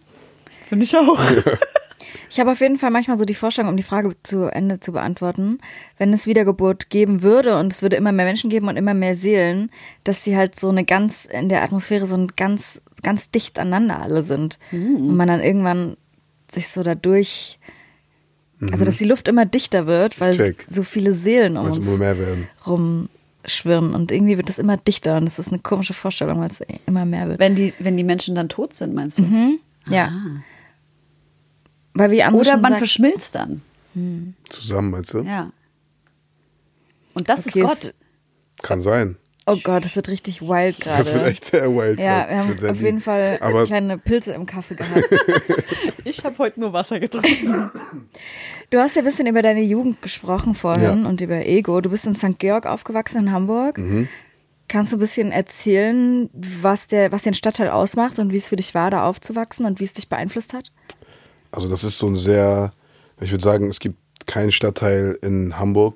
Finde 0.66 0.86
ich 0.86 0.96
auch. 0.98 1.20
Ich 2.30 2.40
habe 2.40 2.52
auf 2.52 2.60
jeden 2.60 2.78
Fall 2.78 2.92
manchmal 2.92 3.18
so 3.18 3.24
die 3.24 3.36
Vorstellung, 3.36 3.70
um 3.70 3.78
die 3.78 3.84
Frage 3.84 4.16
zu 4.24 4.46
Ende 4.52 4.80
zu 4.82 4.92
beantworten, 4.92 5.60
wenn 5.98 6.12
es 6.12 6.28
Wiedergeburt 6.28 6.90
geben 6.90 7.22
würde 7.24 7.58
und 7.58 7.72
es 7.72 7.82
würde 7.82 7.96
immer 7.96 8.12
mehr 8.12 8.26
Menschen 8.26 8.50
geben 8.50 8.68
und 8.68 8.76
immer 8.76 8.94
mehr 8.94 9.16
Seelen, 9.16 9.72
dass 10.04 10.24
sie 10.24 10.36
halt 10.36 10.60
so 10.60 10.68
eine 10.70 10.84
ganz 10.84 11.26
in 11.26 11.48
der 11.48 11.64
Atmosphäre 11.64 12.06
so 12.06 12.16
ein 12.18 12.28
ganz 12.36 12.82
ganz 13.04 13.32
dicht 13.32 13.58
aneinander 13.60 14.02
alle 14.02 14.22
sind 14.24 14.60
und 14.72 15.16
man 15.16 15.28
dann 15.30 15.42
irgendwann 15.42 15.96
sich 16.52 16.68
so 16.68 16.84
dadurch 16.84 17.60
also 18.62 18.86
dass 18.86 18.98
die 18.98 19.06
Luft 19.06 19.28
immer 19.28 19.46
dichter 19.46 19.86
wird, 19.88 20.20
weil 20.20 20.56
so 20.68 20.84
viele 20.84 21.13
Seelen 21.13 21.58
um 21.58 21.65
Weil 21.65 21.72
es 21.72 21.78
immer 21.78 21.89
uns 21.91 22.00
mehr 22.00 22.18
werden. 22.18 22.48
rumschwirren 22.65 23.94
und 23.94 24.12
irgendwie 24.12 24.38
wird 24.38 24.50
es 24.50 24.60
immer 24.60 24.78
dichter 24.78 25.18
und 25.18 25.26
das 25.26 25.39
ist 25.39 25.50
eine 25.50 25.60
komische 25.60 25.94
Vorstellung, 25.94 26.39
weil 26.39 26.50
es 26.50 26.62
immer 26.86 27.06
mehr 27.06 27.28
wird. 27.28 27.39
Wenn 27.39 27.56
die, 27.56 27.74
wenn 27.80 27.98
die 27.98 28.04
Menschen 28.04 28.36
dann 28.36 28.50
tot 28.50 28.74
sind, 28.74 28.94
meinst 28.94 29.20
du? 29.20 29.60
Ja. 29.89 30.12
Weil 31.94 32.12
wie 32.12 32.24
Oder 32.26 32.58
man 32.58 32.72
sagt, 32.72 32.78
verschmilzt 32.80 33.36
dann. 33.36 33.62
Zusammen, 34.50 34.89
meinst 34.91 35.13
du? 35.13 35.22
Ja. 35.22 35.52
Und 37.13 37.30
das 37.30 37.48
Okay, 37.48 37.60
ist 37.62 37.65
Gott. 37.65 37.94
Kann 38.62 38.82
sein. 38.82 39.15
Oh 39.47 39.58
Gott, 39.63 39.86
das 39.86 39.95
wird 39.95 40.10
richtig 40.10 40.41
wild 40.41 40.79
gerade. 40.79 41.03
Das 41.03 41.13
wird 41.13 41.25
echt 41.27 41.45
sehr 41.45 41.69
wild. 41.75 41.99
Ja, 41.99 42.27
wir 42.27 42.39
haben 42.39 42.51
auf 42.53 42.60
deep. 42.60 42.81
jeden 42.81 42.99
Fall 42.99 43.38
Aber 43.41 43.65
kleine 43.65 43.97
Pilze 43.99 44.34
im 44.34 44.45
Kaffee 44.45 44.75
gehabt. 44.75 45.03
Ich 46.08 46.23
habe 46.23 46.38
heute 46.38 46.60
nur 46.60 46.71
Wasser 46.73 46.99
getrunken. 46.99 47.69
Du 48.71 48.79
hast 48.79 48.95
ja 48.95 49.01
ein 49.03 49.05
bisschen 49.05 49.27
über 49.27 49.41
deine 49.43 49.62
Jugend 49.62 50.01
gesprochen 50.01 50.55
vorhin 50.55 51.03
Ja. 51.03 51.10
und 51.10 51.21
über 51.21 51.45
Ego. 51.45 51.81
Du 51.81 51.89
bist 51.91 52.08
in 52.08 52.15
St. 52.15 52.39
Georg 52.39 52.65
aufgewachsen 52.65 53.19
in 53.27 53.31
Hamburg. 53.31 53.77
Mhm. 53.77 54.08
Kannst 54.67 54.91
du 54.91 54.97
ein 54.97 54.99
bisschen 54.99 55.31
erzählen, 55.31 56.29
was, 56.34 56.88
der, 56.88 57.12
was 57.12 57.21
den 57.23 57.36
Stadtteil 57.36 57.69
ausmacht 57.69 58.17
und 58.17 58.31
wie 58.34 58.38
es 58.38 58.49
für 58.49 58.55
dich 58.55 58.73
war, 58.73 58.89
da 58.89 59.08
aufzuwachsen 59.08 59.67
und 59.67 59.79
wie 59.79 59.84
es 59.84 59.93
dich 59.93 60.10
beeinflusst 60.10 60.53
hat? 60.53 60.71
Also 61.51 61.69
das 61.69 61.84
ist 61.84 61.99
so 61.99 62.08
ein 62.08 62.15
sehr, 62.15 62.73
ich 63.21 63.29
würde 63.31 63.43
sagen, 63.43 63.69
es 63.69 63.79
gibt 63.79 63.97
keinen 64.25 64.51
Stadtteil 64.51 65.17
in 65.21 65.58
Hamburg 65.60 65.95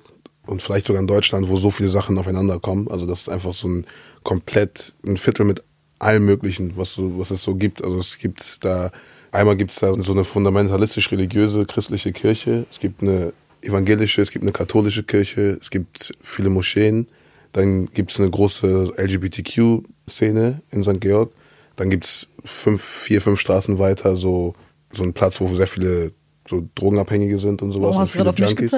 und 0.50 0.60
vielleicht 0.60 0.86
sogar 0.86 1.00
in 1.00 1.06
Deutschland, 1.06 1.48
wo 1.48 1.56
so 1.56 1.70
viele 1.70 1.88
Sachen 1.88 2.18
aufeinander 2.18 2.58
kommen. 2.58 2.88
Also 2.90 3.06
das 3.06 3.20
ist 3.22 3.28
einfach 3.28 3.54
so 3.54 3.68
ein 3.68 3.86
komplett 4.24 4.92
ein 5.06 5.16
Viertel 5.16 5.44
mit 5.44 5.62
allem 6.00 6.24
Möglichen, 6.24 6.76
was, 6.76 6.94
so, 6.94 7.18
was 7.18 7.30
es 7.30 7.42
so 7.42 7.54
gibt. 7.54 7.84
Also 7.84 7.98
es 7.98 8.18
gibt 8.18 8.64
da, 8.64 8.90
einmal 9.30 9.56
gibt 9.56 9.70
es 9.70 9.78
da 9.78 9.94
so 9.94 10.12
eine 10.12 10.24
fundamentalistisch-religiöse 10.24 11.66
christliche 11.66 12.12
Kirche, 12.12 12.66
es 12.68 12.80
gibt 12.80 13.00
eine 13.00 13.32
evangelische, 13.62 14.22
es 14.22 14.32
gibt 14.32 14.42
eine 14.42 14.52
katholische 14.52 15.04
Kirche, 15.04 15.56
es 15.60 15.70
gibt 15.70 16.12
viele 16.20 16.50
Moscheen, 16.50 17.06
dann 17.52 17.86
gibt 17.86 18.10
es 18.10 18.18
eine 18.18 18.30
große 18.30 18.94
LGBTQ-Szene 18.96 20.62
in 20.72 20.82
St. 20.82 21.00
Georg, 21.00 21.30
dann 21.76 21.90
gibt 21.90 22.06
es 22.06 22.28
fünf, 22.44 22.82
vier, 22.82 23.22
fünf 23.22 23.38
Straßen 23.38 23.78
weiter 23.78 24.16
so, 24.16 24.54
so 24.90 25.04
einen 25.04 25.12
Platz, 25.12 25.40
wo 25.40 25.54
sehr 25.54 25.68
viele 25.68 26.12
so 26.48 26.66
Drogenabhängige 26.74 27.38
sind 27.38 27.62
und 27.62 27.72
sowas. 27.72 27.90
Warum 27.90 27.98
hast 28.00 28.14
du 28.14 28.18
gerade 28.18 28.30
auf 28.30 28.36
viele 28.36 28.48
mich 28.50 28.58
Junkies. 28.58 28.70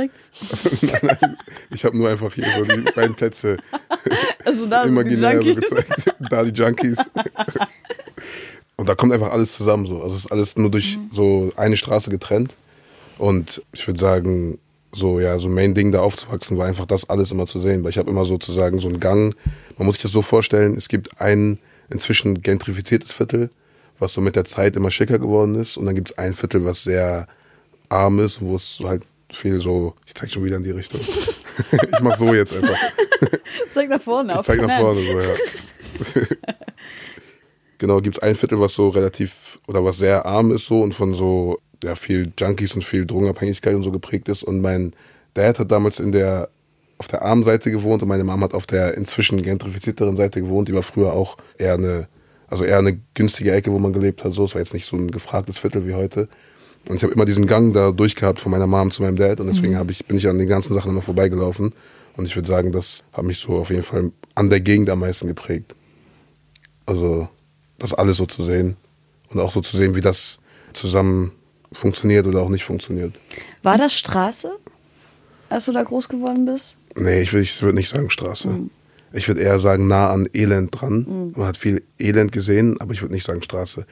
gezeigt? 0.83 1.03
nein, 1.03 1.19
nein, 1.21 1.37
ich 1.73 1.85
habe 1.85 1.97
nur 1.97 2.09
einfach 2.11 2.33
hier 2.35 2.45
so 2.59 2.65
die 2.65 2.83
beiden 2.95 3.15
Plätze 3.15 3.57
Also 4.45 4.67
da 4.67 4.83
sind 4.83 4.95
die 4.97 5.01
imaginär 5.01 5.41
so 5.43 5.49
Junkies. 5.49 5.71
gezeigt. 5.71 6.15
da 6.31 6.43
die 6.45 6.51
Junkies. 6.51 6.99
Und 8.77 8.89
da 8.89 8.95
kommt 8.95 9.13
einfach 9.13 9.31
alles 9.31 9.53
zusammen 9.55 9.87
so. 9.87 10.03
Also 10.03 10.17
es 10.17 10.25
ist 10.25 10.33
alles 10.33 10.57
nur 10.57 10.71
durch 10.71 10.97
Mhm. 10.99 11.09
so 11.13 11.51
eine 11.57 11.77
Straße 11.77 12.11
getrennt. 12.11 12.55
Und 13.19 13.63
ich 13.73 13.87
würde 13.87 14.01
sagen, 14.01 14.59
so 14.93 15.21
ja, 15.21 15.39
so 15.39 15.49
Main 15.49 15.75
Ding 15.75 15.93
da 15.93 16.01
aufzuwachsen 16.01 16.59
war 16.59 16.67
einfach 16.67 16.87
das 16.87 17.09
alles 17.09 17.31
immer 17.31 17.47
zu 17.47 17.59
sehen. 17.61 17.83
Weil 17.85 17.91
ich 17.91 17.99
habe 17.99 18.11
immer 18.11 18.25
sozusagen 18.25 18.79
so 18.81 18.89
einen 18.89 18.99
Gang. 19.01 19.35
Man 19.79 19.87
muss 19.87 19.97
sich 19.97 20.03
das 20.03 20.13
so 20.13 20.23
vorstellen, 20.23 20.75
es 20.77 20.89
gibt 20.89 21.21
ein 21.21 21.59
inzwischen 21.91 22.43
gentrifiziertes 22.43 23.13
Viertel, 23.13 23.51
was 23.99 24.15
so 24.15 24.21
mit 24.21 24.35
der 24.35 24.45
Zeit 24.45 24.75
immer 24.77 24.91
schicker 24.91 25.19
geworden 25.19 25.55
ist. 25.55 25.77
Und 25.77 25.87
dann 25.87 25.95
gibt 25.95 26.11
es 26.11 26.19
ein 26.19 26.33
Viertel, 26.33 26.65
was 26.65 26.83
sehr 26.83 27.29
arm 27.93 28.19
ist, 28.19 28.41
wo 28.41 28.57
es 28.57 28.81
halt 28.83 29.07
viel 29.33 29.61
so, 29.61 29.95
ich 30.07 30.15
zeig 30.15 30.31
schon 30.31 30.45
wieder 30.45 30.57
in 30.57 30.65
die 30.65 30.71
Richtung. 30.71 31.01
ich 31.73 32.01
mach 32.01 32.17
so 32.17 32.33
jetzt 32.35 32.55
einfach. 32.55 32.79
Zeig 33.75 33.89
nach 33.89 34.01
vorne. 34.01 34.35
Ich 34.35 34.43
zeig 34.43 34.61
nach 34.61 34.79
vorne 34.79 35.01
so, 35.01 36.21
ja. 36.21 36.27
genau, 37.79 38.01
gibt's 38.01 38.19
ein 38.19 38.35
Viertel, 38.35 38.61
was 38.61 38.75
so 38.75 38.89
relativ 38.91 39.59
oder 39.67 39.85
was 39.85 39.99
sehr 39.99 40.27
arm 40.27 40.51
ist 40.53 40.67
so 40.67 40.83
und 40.83 40.95
von 40.95 41.15
so 41.15 41.57
ja, 41.83 41.95
viel 41.97 42.33
Junkies 42.39 42.75
und 42.75 42.85
viel 42.85 43.07
Drogenabhängigkeit 43.07 43.75
und 43.75 43.83
so 43.83 43.91
geprägt 43.91 44.29
ist. 44.29 44.43
Und 44.43 44.61
mein 44.61 44.93
Dad 45.35 45.59
hat 45.59 45.71
damals 45.71 45.99
in 45.99 46.13
der 46.13 46.49
auf 46.99 47.09
der 47.09 47.23
armen 47.23 47.43
Seite 47.43 47.73
gewohnt 47.73 48.03
und 48.03 48.09
meine 48.09 48.23
Mom 48.23 48.45
hat 48.45 48.55
auf 48.55 48.67
der 48.67 48.97
inzwischen 48.97 49.43
gentrifizierteren 49.43 50.15
Seite 50.15 50.41
gewohnt. 50.41 50.69
Die 50.69 50.75
war 50.75 50.85
früher 50.85 51.13
auch 51.15 51.37
eher 51.59 51.75
eine, 51.75 52.07
also 52.47 52.65
eher 52.65 52.79
eine 52.79 53.01
günstige 53.15 53.51
Ecke, 53.53 53.73
wo 53.73 53.81
man 53.81 53.93
gelebt 53.93 54.23
hat. 54.23 54.33
So, 54.33 54.45
es 54.45 54.55
war 54.55 54.61
jetzt 54.61 54.73
nicht 54.73 54.87
so 54.87 54.97
ein 54.97 55.11
gefragtes 55.11 55.59
Viertel 55.59 55.87
wie 55.87 55.95
heute. 55.95 56.29
Und 56.89 56.97
ich 56.97 57.03
habe 57.03 57.13
immer 57.13 57.25
diesen 57.25 57.47
Gang 57.47 57.73
da 57.73 57.93
durchgehabt 57.93 58.41
von 58.41 58.51
meiner 58.51 58.67
Mom 58.67 58.91
zu 58.91 59.03
meinem 59.03 59.17
Dad 59.17 59.41
und 59.41 59.47
deswegen 59.47 59.79
hab 59.79 59.91
ich, 59.91 60.05
bin 60.05 60.17
ich 60.17 60.29
an 60.29 60.39
den 60.39 60.49
ganzen 60.49 60.75
Sachen 60.75 60.91
immer 60.91 61.03
vorbeigelaufen. 61.03 61.73
Und 62.17 62.27
ich 62.27 62.37
würde 62.37 62.49
sagen, 62.49 62.73
das 62.73 63.05
hat 63.13 63.25
mich 63.25 63.39
so 63.39 63.55
auf 63.55 63.71
jeden 63.71 63.83
Fall 63.83 64.11
an 64.35 64.51
der 64.51 64.61
Gegend 64.61 64.91
am 64.91 65.01
meisten 65.01 65.27
geprägt. 65.29 65.75
Also 66.85 67.29
das 67.79 67.95
alles 67.95 68.17
so 68.17 68.27
zu 68.27 68.45
sehen 68.45 68.77
und 69.31 69.41
auch 69.41 69.53
so 69.53 69.61
zu 69.61 69.77
sehen, 69.77 69.95
wie 69.95 70.01
das 70.01 70.39
zusammen 70.73 71.33
funktioniert 71.73 72.27
oder 72.27 72.43
auch 72.43 72.49
nicht 72.49 72.65
funktioniert. 72.65 73.15
War 73.63 73.79
das 73.79 73.95
Straße, 73.95 74.53
als 75.49 75.65
du 75.65 75.73
da 75.73 75.83
groß 75.83 76.09
geworden 76.09 76.45
bist? 76.45 76.77
Nee, 76.97 77.23
ich 77.23 77.33
würde 77.33 77.45
ich 77.45 77.63
würd 77.63 77.75
nicht 77.75 77.89
sagen 77.89 78.11
Straße. 78.11 78.49
Ich 79.13 79.29
würde 79.29 79.41
eher 79.41 79.59
sagen 79.59 79.87
nah 79.87 80.11
an 80.11 80.29
Elend 80.35 80.79
dran. 80.79 81.33
Man 81.37 81.47
hat 81.47 81.57
viel 81.57 81.83
Elend 81.99 82.33
gesehen, 82.33 82.81
aber 82.81 82.93
ich 82.93 83.03
würde 83.03 83.15
nicht 83.15 83.25
sagen 83.25 83.43
Straße. 83.43 83.87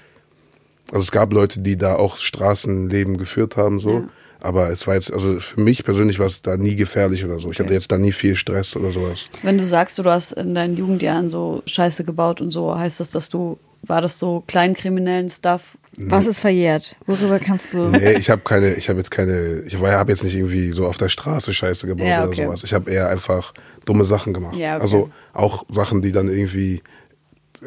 Also 0.91 1.03
es 1.03 1.13
gab 1.13 1.33
Leute, 1.33 1.61
die 1.61 1.77
da 1.77 1.97
auch 1.97 2.17
Straßenleben 2.17 3.17
geführt 3.17 3.57
haben, 3.57 3.81
so. 3.81 3.91
Ja. 3.91 4.09
Aber 4.43 4.71
es 4.71 4.87
war 4.87 4.95
jetzt, 4.95 5.13
also 5.13 5.39
für 5.39 5.61
mich 5.61 5.85
persönlich 5.85 6.19
war 6.19 6.27
es 6.27 6.41
da 6.41 6.57
nie 6.57 6.75
gefährlich 6.75 7.25
oder 7.25 7.39
so. 7.39 7.51
Ich 7.51 7.61
hatte 7.61 7.75
jetzt 7.75 7.93
da 7.93 7.99
nie 7.99 8.13
viel 8.13 8.37
Stress 8.37 8.75
oder 8.75 8.91
sowas. 8.91 9.27
Wenn 9.43 9.59
du 9.59 9.65
sagst, 9.65 9.99
du 9.99 10.05
hast 10.05 10.33
in 10.33 10.55
deinen 10.55 10.79
Jugendjahren 10.79 11.29
so 11.29 11.63
Scheiße 11.67 12.05
gebaut 12.05 12.41
und 12.41 12.51
so, 12.51 12.75
heißt 12.75 13.01
das, 13.01 13.11
dass 13.11 13.29
du, 13.29 13.59
war 13.83 14.01
das 14.01 14.19
so 14.19 14.43
kleinkriminellen 14.47 15.29
Stuff? 15.29 15.77
Was 15.99 16.27
ist 16.27 16.39
verjährt? 16.39 16.97
Worüber 17.07 17.39
kannst 17.39 17.75
du. 17.75 17.89
Nee, 17.89 18.13
ich 18.13 18.31
habe 18.31 18.41
keine, 18.43 18.75
ich 18.75 18.89
habe 18.89 18.99
jetzt 18.99 19.11
keine, 19.11 19.61
ich 19.67 19.77
habe 19.77 20.11
jetzt 20.11 20.25
nicht 20.25 20.37
irgendwie 20.37 20.73
so 20.73 20.87
auf 20.87 20.97
der 20.97 21.11
Straße 21.11 21.53
Scheiße 21.53 21.87
gebaut 21.87 22.07
Ja, 22.07 22.23
oder 22.23 22.31
okay. 22.31 22.47
sowas. 22.47 22.65
Ich 22.65 22.73
habe 22.73 22.91
eher 22.91 23.09
einfach 23.11 23.53
dumme 23.85 24.07
Sachen 24.07 24.33
gemacht. 24.33 24.57
Ja, 24.57 24.77
okay. 24.77 24.83
Also 24.83 25.11
auch 25.35 25.67
Sachen, 25.69 26.01
die 26.01 26.13
dann 26.13 26.29
irgendwie, 26.29 26.83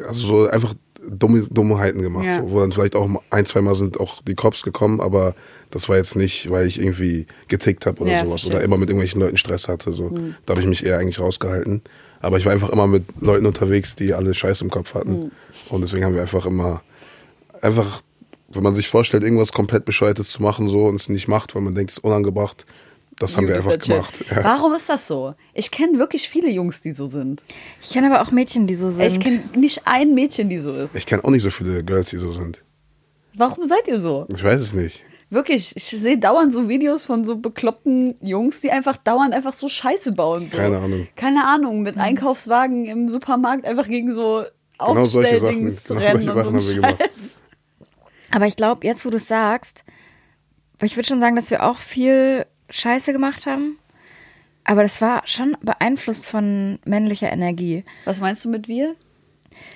also 0.08 0.26
so 0.26 0.48
einfach 0.48 0.74
dumme 1.08 1.46
Dummheiten 1.50 2.02
gemacht, 2.02 2.26
Ja. 2.26 2.40
so, 2.40 2.50
wo 2.50 2.60
dann 2.60 2.72
vielleicht 2.72 2.96
auch 2.96 3.08
ein, 3.30 3.46
zwei 3.46 3.60
Mal 3.60 3.74
sind 3.74 3.98
auch 4.00 4.22
die 4.22 4.34
Cops 4.34 4.62
gekommen, 4.62 5.00
aber 5.00 5.34
das 5.70 5.88
war 5.88 5.96
jetzt 5.96 6.16
nicht, 6.16 6.50
weil 6.50 6.66
ich 6.66 6.80
irgendwie 6.80 7.26
getickt 7.48 7.86
habe 7.86 8.02
oder 8.02 8.12
Ja, 8.12 8.18
sowas 8.18 8.42
verstehe. 8.42 8.52
Oder 8.56 8.64
immer 8.64 8.78
mit 8.78 8.88
irgendwelchen 8.88 9.20
Leuten 9.20 9.36
Stress 9.36 9.68
hatte. 9.68 9.92
So. 9.92 10.10
Da 10.46 10.52
habe 10.52 10.60
ich 10.60 10.66
mich 10.66 10.84
eher 10.84 10.98
eigentlich 10.98 11.18
rausgehalten. 11.18 11.82
Aber 12.20 12.38
ich 12.38 12.46
war 12.46 12.52
einfach 12.52 12.70
immer 12.70 12.86
mit 12.86 13.04
Leuten 13.20 13.44
unterwegs, 13.46 13.96
die 13.96 14.14
alle 14.14 14.32
Scheiße 14.34 14.64
im 14.64 14.70
Kopf 14.70 14.94
hatten. 14.94 15.14
Hm. 15.24 15.30
Und 15.68 15.80
deswegen 15.82 16.04
haben 16.04 16.14
wir 16.14 16.22
einfach 16.22 16.46
immer, 16.46 16.82
einfach, 17.60 18.02
wenn 18.48 18.62
man 18.62 18.74
sich 18.74 18.88
vorstellt, 18.88 19.22
irgendwas 19.22 19.52
komplett 19.52 19.84
Bescheuertes 19.84 20.30
zu 20.30 20.42
machen 20.42 20.68
so 20.68 20.86
und 20.86 20.94
es 20.94 21.08
nicht 21.08 21.28
macht, 21.28 21.54
weil 21.54 21.62
man 21.62 21.74
denkt, 21.74 21.90
es 21.90 21.98
ist 21.98 22.04
unangebracht, 22.04 22.66
das 23.18 23.36
haben 23.36 23.48
wir 23.48 23.56
einfach 23.56 23.72
Legit. 23.72 23.88
gemacht. 23.88 24.24
Ja. 24.30 24.44
Warum 24.44 24.74
ist 24.74 24.88
das 24.88 25.06
so? 25.06 25.34
Ich 25.52 25.70
kenne 25.70 25.98
wirklich 25.98 26.28
viele 26.28 26.50
Jungs, 26.50 26.80
die 26.80 26.94
so 26.94 27.06
sind. 27.06 27.42
Ich 27.82 27.90
kenne 27.90 28.12
aber 28.12 28.26
auch 28.26 28.30
Mädchen, 28.30 28.66
die 28.66 28.74
so 28.74 28.90
sind. 28.90 29.06
Ich 29.06 29.20
kenne 29.20 29.42
nicht 29.56 29.82
ein 29.86 30.14
Mädchen, 30.14 30.48
die 30.48 30.58
so 30.58 30.72
ist. 30.72 30.94
Ich 30.94 31.06
kenne 31.06 31.24
auch 31.24 31.30
nicht 31.30 31.42
so 31.42 31.50
viele 31.50 31.84
Girls, 31.84 32.10
die 32.10 32.18
so 32.18 32.32
sind. 32.32 32.62
Warum 33.34 33.66
seid 33.66 33.86
ihr 33.88 34.00
so? 34.00 34.26
Ich 34.34 34.42
weiß 34.42 34.60
es 34.60 34.74
nicht. 34.74 35.04
Wirklich, 35.30 35.74
ich 35.74 35.84
sehe 35.84 36.18
dauernd 36.18 36.54
so 36.54 36.68
Videos 36.68 37.04
von 37.04 37.24
so 37.24 37.36
bekloppten 37.36 38.14
Jungs, 38.20 38.60
die 38.60 38.70
einfach 38.70 38.96
dauernd 38.96 39.34
einfach 39.34 39.54
so 39.54 39.68
Scheiße 39.68 40.12
bauen. 40.12 40.48
So. 40.50 40.58
Keine 40.58 40.78
Ahnung. 40.78 41.08
Keine 41.16 41.44
Ahnung, 41.46 41.82
mit 41.82 41.98
Einkaufswagen 41.98 42.84
im 42.84 43.08
Supermarkt 43.08 43.66
einfach 43.66 43.88
gegen 43.88 44.12
so 44.14 44.44
Genau 44.78 45.04
solche 45.04 45.34
Aufstelldings 45.36 45.84
genau 45.84 46.00
rennen 46.00 46.22
solche 46.22 46.34
und 46.34 46.42
so 46.44 46.50
Sachen 46.50 46.54
ein 46.54 46.54
haben 46.54 46.66
wir 46.66 46.74
gemacht. 46.74 46.98
Scheiß. 46.98 47.36
Aber 48.30 48.46
ich 48.46 48.56
glaube, 48.56 48.86
jetzt, 48.86 49.04
wo 49.04 49.10
du 49.10 49.16
es 49.16 49.28
sagst, 49.28 49.84
weil 50.78 50.88
ich 50.88 50.96
würde 50.96 51.08
schon 51.08 51.20
sagen, 51.20 51.36
dass 51.36 51.50
wir 51.50 51.62
auch 51.62 51.78
viel 51.78 52.46
Scheiße 52.70 53.12
gemacht 53.12 53.46
haben. 53.46 53.78
Aber 54.64 54.82
das 54.82 55.00
war 55.00 55.26
schon 55.26 55.56
beeinflusst 55.60 56.24
von 56.24 56.78
männlicher 56.84 57.30
Energie. 57.30 57.84
Was 58.06 58.20
meinst 58.20 58.44
du 58.44 58.48
mit 58.48 58.66
wir? 58.66 58.96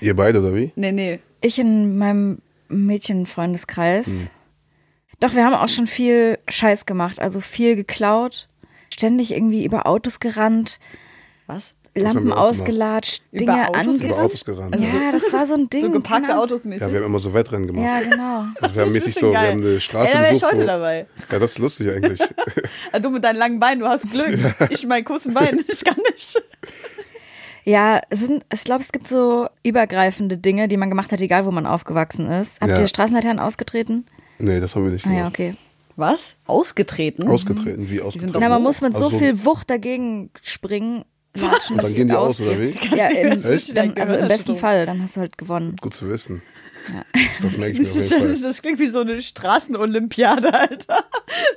Ihr 0.01 0.17
beide 0.17 0.41
oder 0.41 0.55
wie? 0.55 0.73
Nee, 0.77 0.93
nee. 0.93 1.21
Ich 1.41 1.59
in 1.59 1.99
meinem 1.99 2.39
Mädchenfreundeskreis. 2.69 4.31
Doch, 5.21 5.35
wir 5.35 5.45
haben 5.45 5.55
auch 5.55 5.69
schon 5.69 5.87
viel 5.87 6.39
Scheiß 6.49 6.87
gemacht. 6.87 7.21
Also 7.21 7.41
viel 7.41 7.77
geklaut, 7.77 8.49
ständig 8.93 9.33
irgendwie 9.33 9.65
über 9.65 9.87
Autos 9.87 10.21
gerannt, 10.21 10.81
Was? 11.47 11.75
Lampen 12.03 12.27
wir 12.29 12.39
ausgelatscht, 12.39 13.23
Über 13.33 13.39
Dinge 13.39 13.69
Autos 13.69 13.77
angerannt. 13.79 14.03
Über 14.03 14.23
Autos 14.23 14.45
gerannt. 14.45 14.75
Also 14.75 14.87
ja, 14.97 15.13
das 15.13 15.33
war 15.33 15.47
so 15.47 15.55
ein 15.55 15.71
Ding. 15.71 15.83
So 15.83 15.91
geparkte. 15.91 16.39
Autos 16.39 16.65
mäßig. 16.65 16.87
ja, 16.87 16.93
wir 16.93 17.01
haben 17.01 17.07
immer 17.07 17.19
so 17.19 17.33
Wettrennen 17.35 17.67
gemacht. 17.67 17.85
Ja, 17.85 18.01
genau. 18.11 18.45
Also 18.61 18.75
wir 18.77 18.83
haben 18.83 18.89
ist 18.89 18.95
mäßig 19.07 19.15
so, 19.15 19.27
wir 19.29 19.33
geil. 19.35 19.51
haben 19.53 19.61
eine 19.63 19.81
Straße 19.81 20.17
Ey, 20.17 20.23
da 20.23 20.31
gesucht. 20.31 20.53
heute 20.53 20.63
wo- 20.63 20.67
dabei. 20.67 21.07
Ja, 21.31 21.39
das 21.39 21.51
ist 21.53 21.59
lustig 21.59 21.91
eigentlich. 21.91 22.21
Ah, 22.93 22.99
Du 23.01 23.11
mit 23.11 23.23
deinen 23.25 23.37
langen 23.37 23.61
Beinen, 23.61 23.81
du 23.81 23.87
hast 23.87 24.11
Glück. 24.11 24.39
Ich 24.71 24.87
mein 24.87 25.05
kurzen 25.05 25.35
Bein, 25.35 25.61
ich 25.69 25.85
kann 25.85 25.97
nicht. 26.11 26.43
Ja, 27.65 28.01
es 28.09 28.21
sind, 28.21 28.45
ich 28.53 28.65
glaube, 28.65 28.81
es 28.83 28.93
gibt 28.93 29.07
so 29.07 29.47
übergreifende 29.63 30.39
Dinge, 30.39 30.69
die 30.69 30.77
man 30.79 30.89
gemacht 30.89 31.13
hat, 31.13 31.21
egal 31.21 31.45
wo 31.45 31.51
man 31.51 31.67
aufgewachsen 31.67 32.27
ist. 32.31 32.61
Habt 32.63 32.73
Ja. 32.73 32.81
ihr 32.81 32.87
Straßenlaternen 32.89 33.39
ausgetreten? 33.41 34.07
nee, 34.39 34.59
das 34.61 34.75
haben 34.75 34.85
wir 34.85 34.93
nicht 34.93 35.05
Ah 35.05 35.09
gemacht. 35.11 35.23
ja, 35.23 35.29
okay. 35.29 35.55
Was? 35.97 36.37
Ausgetreten? 36.47 37.27
Ausgetreten, 37.29 37.91
wie 37.91 38.01
ausgetreten. 38.01 38.39
Na, 38.41 38.49
man 38.49 38.63
muss 38.63 38.81
mit 38.81 38.95
Also 38.95 39.11
so 39.11 39.19
viel 39.19 39.45
Wucht 39.45 39.69
dagegen 39.69 40.31
springen. 40.43 41.05
Latschen, 41.35 41.77
Und 41.77 41.83
dann 41.85 41.95
gehen 41.95 42.09
die 42.09 42.15
aus, 42.15 42.41
oder 42.41 42.59
wie? 42.61 42.75
Ja, 42.97 43.09
im, 43.09 43.33
Echt? 43.45 43.77
dann, 43.77 43.97
also 43.97 44.15
im 44.15 44.29
besten. 44.29 44.57
Fall, 44.57 44.87
dann 44.87 45.03
hast 45.03 45.17
du 45.17 45.21
halt 45.21 45.39
gewonnen. 45.39 45.77
Gut 45.81 45.95
zu 45.95 46.09
wissen. 46.09 46.43
Das 47.43 47.57
merke 47.59 47.73
ich 47.75 47.79
mir 47.81 47.85
Das, 47.85 47.93
auf 47.97 48.03
ist 48.03 48.11
jeden 48.11 48.23
ja, 48.23 48.35
Fall. 48.35 48.43
das 48.43 48.63
klingt 48.63 48.79
wie 48.79 48.87
so 48.87 49.01
eine 49.01 49.21
Straßenolympiade, 49.21 50.53
Alter. 50.59 51.05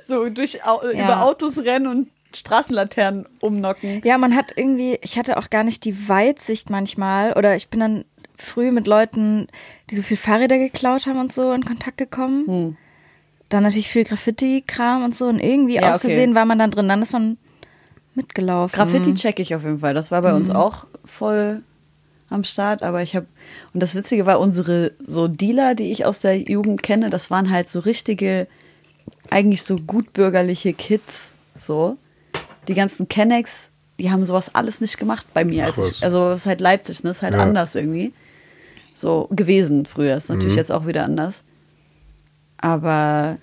So 0.04 0.28
durch 0.28 0.54
Ja. 0.64 0.80
über 0.92 1.22
Autos 1.24 1.58
rennen 1.58 1.86
und 1.86 2.08
Straßenlaternen 2.34 3.26
umnocken. 3.40 4.00
Ja, 4.04 4.18
man 4.18 4.34
hat 4.36 4.52
irgendwie, 4.56 4.98
ich 5.02 5.18
hatte 5.18 5.36
auch 5.38 5.50
gar 5.50 5.64
nicht 5.64 5.84
die 5.84 6.08
Weitsicht 6.08 6.70
manchmal 6.70 7.32
oder 7.34 7.56
ich 7.56 7.68
bin 7.68 7.80
dann 7.80 8.04
früh 8.36 8.70
mit 8.72 8.86
Leuten, 8.86 9.48
die 9.90 9.96
so 9.96 10.02
viel 10.02 10.16
Fahrräder 10.16 10.58
geklaut 10.58 11.06
haben 11.06 11.18
und 11.20 11.32
so 11.32 11.52
in 11.52 11.64
Kontakt 11.64 11.96
gekommen. 11.98 12.46
Hm. 12.46 12.76
Dann 13.50 13.62
natürlich 13.64 13.88
viel 13.88 14.04
Graffiti-Kram 14.04 15.04
und 15.04 15.14
so 15.16 15.26
und 15.26 15.38
irgendwie 15.40 15.74
Ja, 15.74 15.90
aus 15.90 15.98
okay. 15.98 16.08
Versehen 16.08 16.34
war 16.34 16.44
man 16.46 16.58
dann 16.58 16.70
drin, 16.70 16.88
dann 16.88 17.02
ist 17.02 17.12
man 17.12 17.36
mitgelaufen. 18.14 18.74
Graffiti 18.76 19.14
check 19.14 19.38
ich 19.40 19.54
auf 19.54 19.62
jeden 19.62 19.78
Fall. 19.80 19.94
Das 19.94 20.10
war 20.10 20.22
bei 20.22 20.34
uns 20.34 20.48
Mhm. 20.50 20.56
auch 20.56 20.86
voll 21.04 21.62
am 22.30 22.44
Start, 22.44 22.82
aber 22.82 23.02
ich 23.02 23.14
habe 23.14 23.26
und 23.74 23.82
das 23.82 23.94
Witzige 23.94 24.24
war 24.26 24.40
unsere 24.40 24.92
so 25.06 25.28
Dealer, 25.28 25.74
die 25.74 25.92
ich 25.92 26.04
aus 26.06 26.20
der 26.20 26.38
Jugend 26.38 26.82
kenne, 26.82 27.10
das 27.10 27.30
waren 27.30 27.50
halt 27.50 27.70
so 27.70 27.80
richtige 27.80 28.46
eigentlich 29.30 29.62
so 29.64 29.76
gutbürgerliche 29.76 30.72
Kids, 30.72 31.32
so 31.60 31.96
die 32.68 32.74
ganzen 32.74 33.08
Kennex, 33.08 33.70
die 33.98 34.10
haben 34.10 34.24
sowas 34.24 34.54
alles 34.54 34.80
nicht 34.80 34.96
gemacht 34.98 35.26
bei 35.34 35.44
mir, 35.44 35.66
als 35.66 35.78
ich, 35.78 36.02
also 36.04 36.30
es 36.30 36.42
ist 36.42 36.46
halt 36.46 36.60
Leipzig, 36.62 37.02
ne, 37.04 37.10
ist 37.10 37.22
halt 37.22 37.34
Ja. 37.34 37.40
anders 37.42 37.74
irgendwie, 37.74 38.12
so 38.94 39.28
gewesen 39.30 39.84
früher, 39.86 40.16
ist 40.16 40.28
natürlich 40.30 40.54
Mhm. 40.54 40.58
jetzt 40.58 40.72
auch 40.72 40.86
wieder 40.86 41.04
anders, 41.04 41.44
aber 42.58 43.38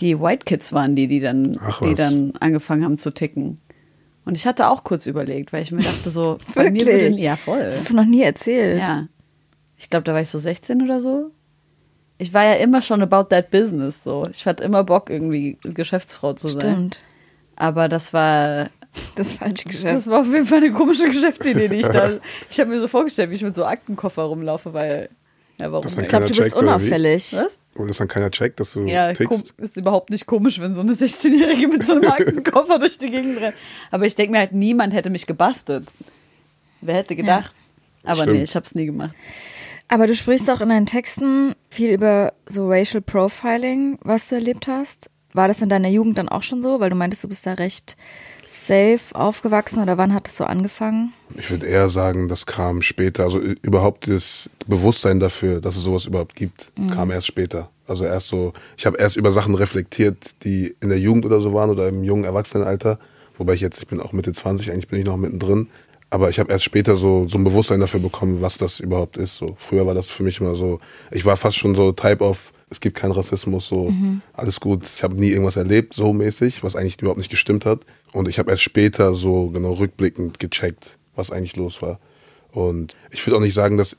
die 0.00 0.18
White 0.20 0.44
Kids 0.44 0.72
waren 0.72 0.96
die, 0.96 1.06
die 1.08 1.20
dann, 1.20 1.58
Ach 1.60 1.80
die 1.80 1.90
was. 1.92 1.96
dann 1.98 2.32
angefangen 2.40 2.84
haben 2.84 2.98
zu 2.98 3.12
ticken. 3.12 3.58
Und 4.24 4.36
ich 4.36 4.46
hatte 4.46 4.68
auch 4.68 4.84
kurz 4.84 5.06
überlegt, 5.06 5.52
weil 5.52 5.62
ich 5.62 5.72
mir 5.72 5.82
dachte 5.82 6.10
so, 6.10 6.38
bei 6.54 6.70
mir 6.70 6.86
würde, 6.86 7.08
ja 7.08 7.36
voll. 7.36 7.60
Das 7.60 7.80
hast 7.80 7.90
du 7.90 7.96
noch 7.96 8.04
nie 8.04 8.22
erzählt. 8.22 8.78
Ja. 8.78 9.06
Ich 9.76 9.90
glaube, 9.90 10.04
da 10.04 10.12
war 10.14 10.20
ich 10.20 10.28
so 10.28 10.38
16 10.38 10.82
oder 10.82 11.00
so. 11.00 11.30
Ich 12.18 12.32
war 12.32 12.44
ja 12.44 12.52
immer 12.54 12.82
schon 12.82 13.02
about 13.02 13.24
that 13.30 13.50
business 13.50 14.04
so. 14.04 14.26
Ich 14.30 14.46
hatte 14.46 14.62
immer 14.62 14.84
Bock, 14.84 15.10
irgendwie 15.10 15.58
Geschäftsfrau 15.62 16.34
zu 16.34 16.50
sein. 16.50 16.60
Stimmt. 16.60 17.00
Aber 17.56 17.88
das 17.88 18.12
war, 18.12 18.70
Das 19.16 19.32
falsche 19.32 19.64
Geschäft. 19.64 19.86
das 19.86 20.06
war 20.06 20.20
auf 20.20 20.32
jeden 20.32 20.46
Fall 20.46 20.58
eine 20.58 20.70
komische 20.72 21.06
Geschäftsidee, 21.06 21.68
die 21.68 21.76
ich 21.76 21.88
da. 21.88 22.12
Ich 22.50 22.60
habe 22.60 22.70
mir 22.70 22.80
so 22.80 22.86
vorgestellt, 22.86 23.30
wie 23.30 23.34
ich 23.34 23.42
mit 23.42 23.56
so 23.56 23.64
Aktenkoffer 23.64 24.22
rumlaufe, 24.22 24.72
weil. 24.72 25.08
Ja, 25.60 25.72
warum 25.72 25.86
ich 25.86 26.08
glaube, 26.08 26.26
du 26.26 26.34
bist 26.34 26.54
unauffällig. 26.54 27.34
Was? 27.36 27.58
Wo 27.74 27.86
das 27.86 27.96
dann 27.96 28.08
keiner 28.08 28.30
checkt, 28.30 28.60
dass 28.60 28.74
du 28.74 28.84
Ja, 28.86 29.12
tickst. 29.14 29.54
ist 29.56 29.76
überhaupt 29.78 30.10
nicht 30.10 30.26
komisch, 30.26 30.60
wenn 30.60 30.74
so 30.74 30.82
eine 30.82 30.92
16-Jährige 30.94 31.68
mit 31.68 31.86
so 31.86 31.92
einem 31.94 32.04
Aktenkoffer 32.10 32.78
durch 32.80 32.98
die 32.98 33.10
Gegend 33.10 33.40
rennt. 33.40 33.54
Aber 33.90 34.04
ich 34.06 34.14
denke 34.14 34.32
mir 34.32 34.38
halt, 34.38 34.52
niemand 34.52 34.92
hätte 34.92 35.08
mich 35.10 35.26
gebastelt. 35.26 35.90
Wer 36.82 36.96
hätte 36.96 37.16
gedacht? 37.16 37.54
Aber 38.04 38.22
Stimmt. 38.22 38.36
nee, 38.38 38.42
ich 38.42 38.54
habe 38.56 38.66
es 38.66 38.74
nie 38.74 38.86
gemacht. 38.86 39.14
Aber 39.88 40.06
du 40.06 40.14
sprichst 40.14 40.50
auch 40.50 40.60
in 40.60 40.68
deinen 40.70 40.86
Texten 40.86 41.54
viel 41.70 41.90
über 41.90 42.32
so 42.46 42.68
Racial 42.68 43.00
Profiling, 43.02 43.98
was 44.02 44.28
du 44.28 44.34
erlebt 44.36 44.66
hast. 44.66 45.08
War 45.32 45.48
das 45.48 45.62
in 45.62 45.68
deiner 45.68 45.88
Jugend 45.88 46.18
dann 46.18 46.28
auch 46.28 46.42
schon 46.42 46.62
so? 46.62 46.80
Weil 46.80 46.90
du 46.90 46.96
meintest, 46.96 47.24
du 47.24 47.28
bist 47.28 47.46
da 47.46 47.54
recht 47.54 47.96
safe 48.48 49.00
aufgewachsen 49.14 49.82
oder 49.82 49.96
wann 49.96 50.12
hat 50.12 50.26
das 50.26 50.36
so 50.36 50.44
angefangen? 50.44 51.14
Ich 51.36 51.50
würde 51.50 51.66
eher 51.66 51.88
sagen, 51.88 52.28
das 52.28 52.44
kam 52.44 52.82
später. 52.82 53.24
Also 53.24 53.40
überhaupt 53.40 54.08
das 54.08 54.50
Bewusstsein 54.66 55.20
dafür, 55.20 55.60
dass 55.60 55.76
es 55.76 55.84
sowas 55.84 56.04
überhaupt 56.04 56.36
gibt, 56.36 56.70
kam 56.92 57.10
erst 57.10 57.26
später. 57.26 57.70
Also 57.86 58.04
erst 58.04 58.28
so, 58.28 58.52
ich 58.76 58.86
habe 58.86 58.98
erst 58.98 59.16
über 59.16 59.30
Sachen 59.30 59.54
reflektiert, 59.54 60.16
die 60.44 60.74
in 60.80 60.90
der 60.90 60.98
Jugend 60.98 61.26
oder 61.26 61.40
so 61.40 61.52
waren 61.54 61.70
oder 61.70 61.88
im 61.88 62.04
jungen 62.04 62.24
Erwachsenenalter. 62.24 62.98
Wobei 63.36 63.54
ich 63.54 63.60
jetzt, 63.60 63.80
ich 63.80 63.88
bin 63.88 64.00
auch 64.00 64.12
Mitte 64.12 64.32
20, 64.32 64.70
eigentlich 64.70 64.88
bin 64.88 65.00
ich 65.00 65.06
noch 65.06 65.16
mittendrin. 65.16 65.68
Aber 66.10 66.28
ich 66.28 66.38
habe 66.38 66.52
erst 66.52 66.64
später 66.64 66.94
so, 66.94 67.26
so 67.26 67.38
ein 67.38 67.44
Bewusstsein 67.44 67.80
dafür 67.80 68.00
bekommen, 68.00 68.42
was 68.42 68.58
das 68.58 68.80
überhaupt 68.80 69.16
ist. 69.16 69.38
So, 69.38 69.54
früher 69.58 69.86
war 69.86 69.94
das 69.94 70.10
für 70.10 70.22
mich 70.22 70.40
immer 70.40 70.54
so, 70.54 70.78
ich 71.10 71.24
war 71.24 71.38
fast 71.38 71.56
schon 71.56 71.74
so 71.74 71.92
Type 71.92 72.22
of, 72.22 72.52
es 72.72 72.80
gibt 72.80 72.96
keinen 72.96 73.12
Rassismus, 73.12 73.68
so 73.68 73.92
alles 74.32 74.58
gut. 74.58 74.84
Ich 74.84 75.02
habe 75.02 75.14
nie 75.14 75.28
irgendwas 75.28 75.56
erlebt, 75.56 75.94
so 75.94 76.12
mäßig, 76.12 76.64
was 76.64 76.74
eigentlich 76.74 77.00
überhaupt 77.00 77.18
nicht 77.18 77.30
gestimmt 77.30 77.64
hat. 77.64 77.80
Und 78.12 78.28
ich 78.28 78.38
habe 78.38 78.50
erst 78.50 78.62
später 78.62 79.14
so 79.14 79.48
genau 79.50 79.74
rückblickend 79.74 80.38
gecheckt, 80.38 80.96
was 81.14 81.30
eigentlich 81.30 81.56
los 81.56 81.82
war. 81.82 82.00
Und 82.50 82.96
ich 83.10 83.24
würde 83.26 83.36
auch 83.36 83.40
nicht 83.40 83.54
sagen, 83.54 83.76
dass 83.76 83.96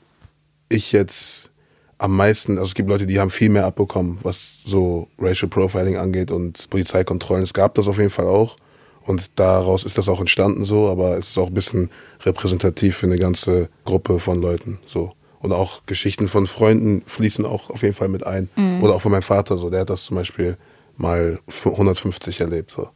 ich 0.68 0.92
jetzt 0.92 1.50
am 1.98 2.16
meisten, 2.16 2.58
also 2.58 2.68
es 2.68 2.74
gibt 2.74 2.88
Leute, 2.88 3.06
die 3.06 3.20
haben 3.20 3.30
viel 3.30 3.48
mehr 3.48 3.66
abbekommen, 3.66 4.18
was 4.22 4.58
so 4.64 5.08
Racial 5.18 5.48
Profiling 5.48 5.96
angeht 5.96 6.30
und 6.30 6.68
Polizeikontrollen. 6.70 7.42
Es 7.42 7.54
gab 7.54 7.74
das 7.74 7.88
auf 7.88 7.98
jeden 7.98 8.10
Fall 8.10 8.26
auch. 8.26 8.56
Und 9.02 9.38
daraus 9.38 9.84
ist 9.84 9.98
das 9.98 10.08
auch 10.08 10.20
entstanden 10.20 10.64
so, 10.64 10.88
aber 10.88 11.16
es 11.18 11.30
ist 11.30 11.38
auch 11.38 11.48
ein 11.48 11.54
bisschen 11.54 11.90
repräsentativ 12.22 12.96
für 12.96 13.06
eine 13.06 13.18
ganze 13.18 13.68
Gruppe 13.84 14.18
von 14.18 14.40
Leuten 14.40 14.78
so. 14.86 15.12
Und 15.44 15.52
auch 15.52 15.84
Geschichten 15.84 16.26
von 16.26 16.46
Freunden 16.46 17.02
fließen 17.04 17.44
auch 17.44 17.68
auf 17.68 17.82
jeden 17.82 17.92
Fall 17.92 18.08
mit 18.08 18.26
ein. 18.26 18.48
Oder 18.80 18.94
auch 18.94 19.02
von 19.02 19.12
meinem 19.12 19.20
Vater 19.20 19.58
so, 19.58 19.68
der 19.68 19.80
hat 19.80 19.90
das 19.90 20.04
zum 20.04 20.16
Beispiel 20.16 20.56
mal 20.96 21.38
150 21.62 22.40
erlebt 22.40 22.70
so. 22.70 22.88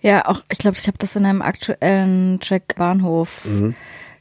Ja, 0.00 0.28
auch, 0.28 0.44
ich 0.48 0.58
glaube, 0.58 0.76
ich 0.78 0.86
habe 0.86 0.98
das 0.98 1.16
in 1.16 1.26
einem 1.26 1.42
aktuellen 1.42 2.38
Track 2.38 2.76
Bahnhof. 2.76 3.44
Mhm. 3.46 3.74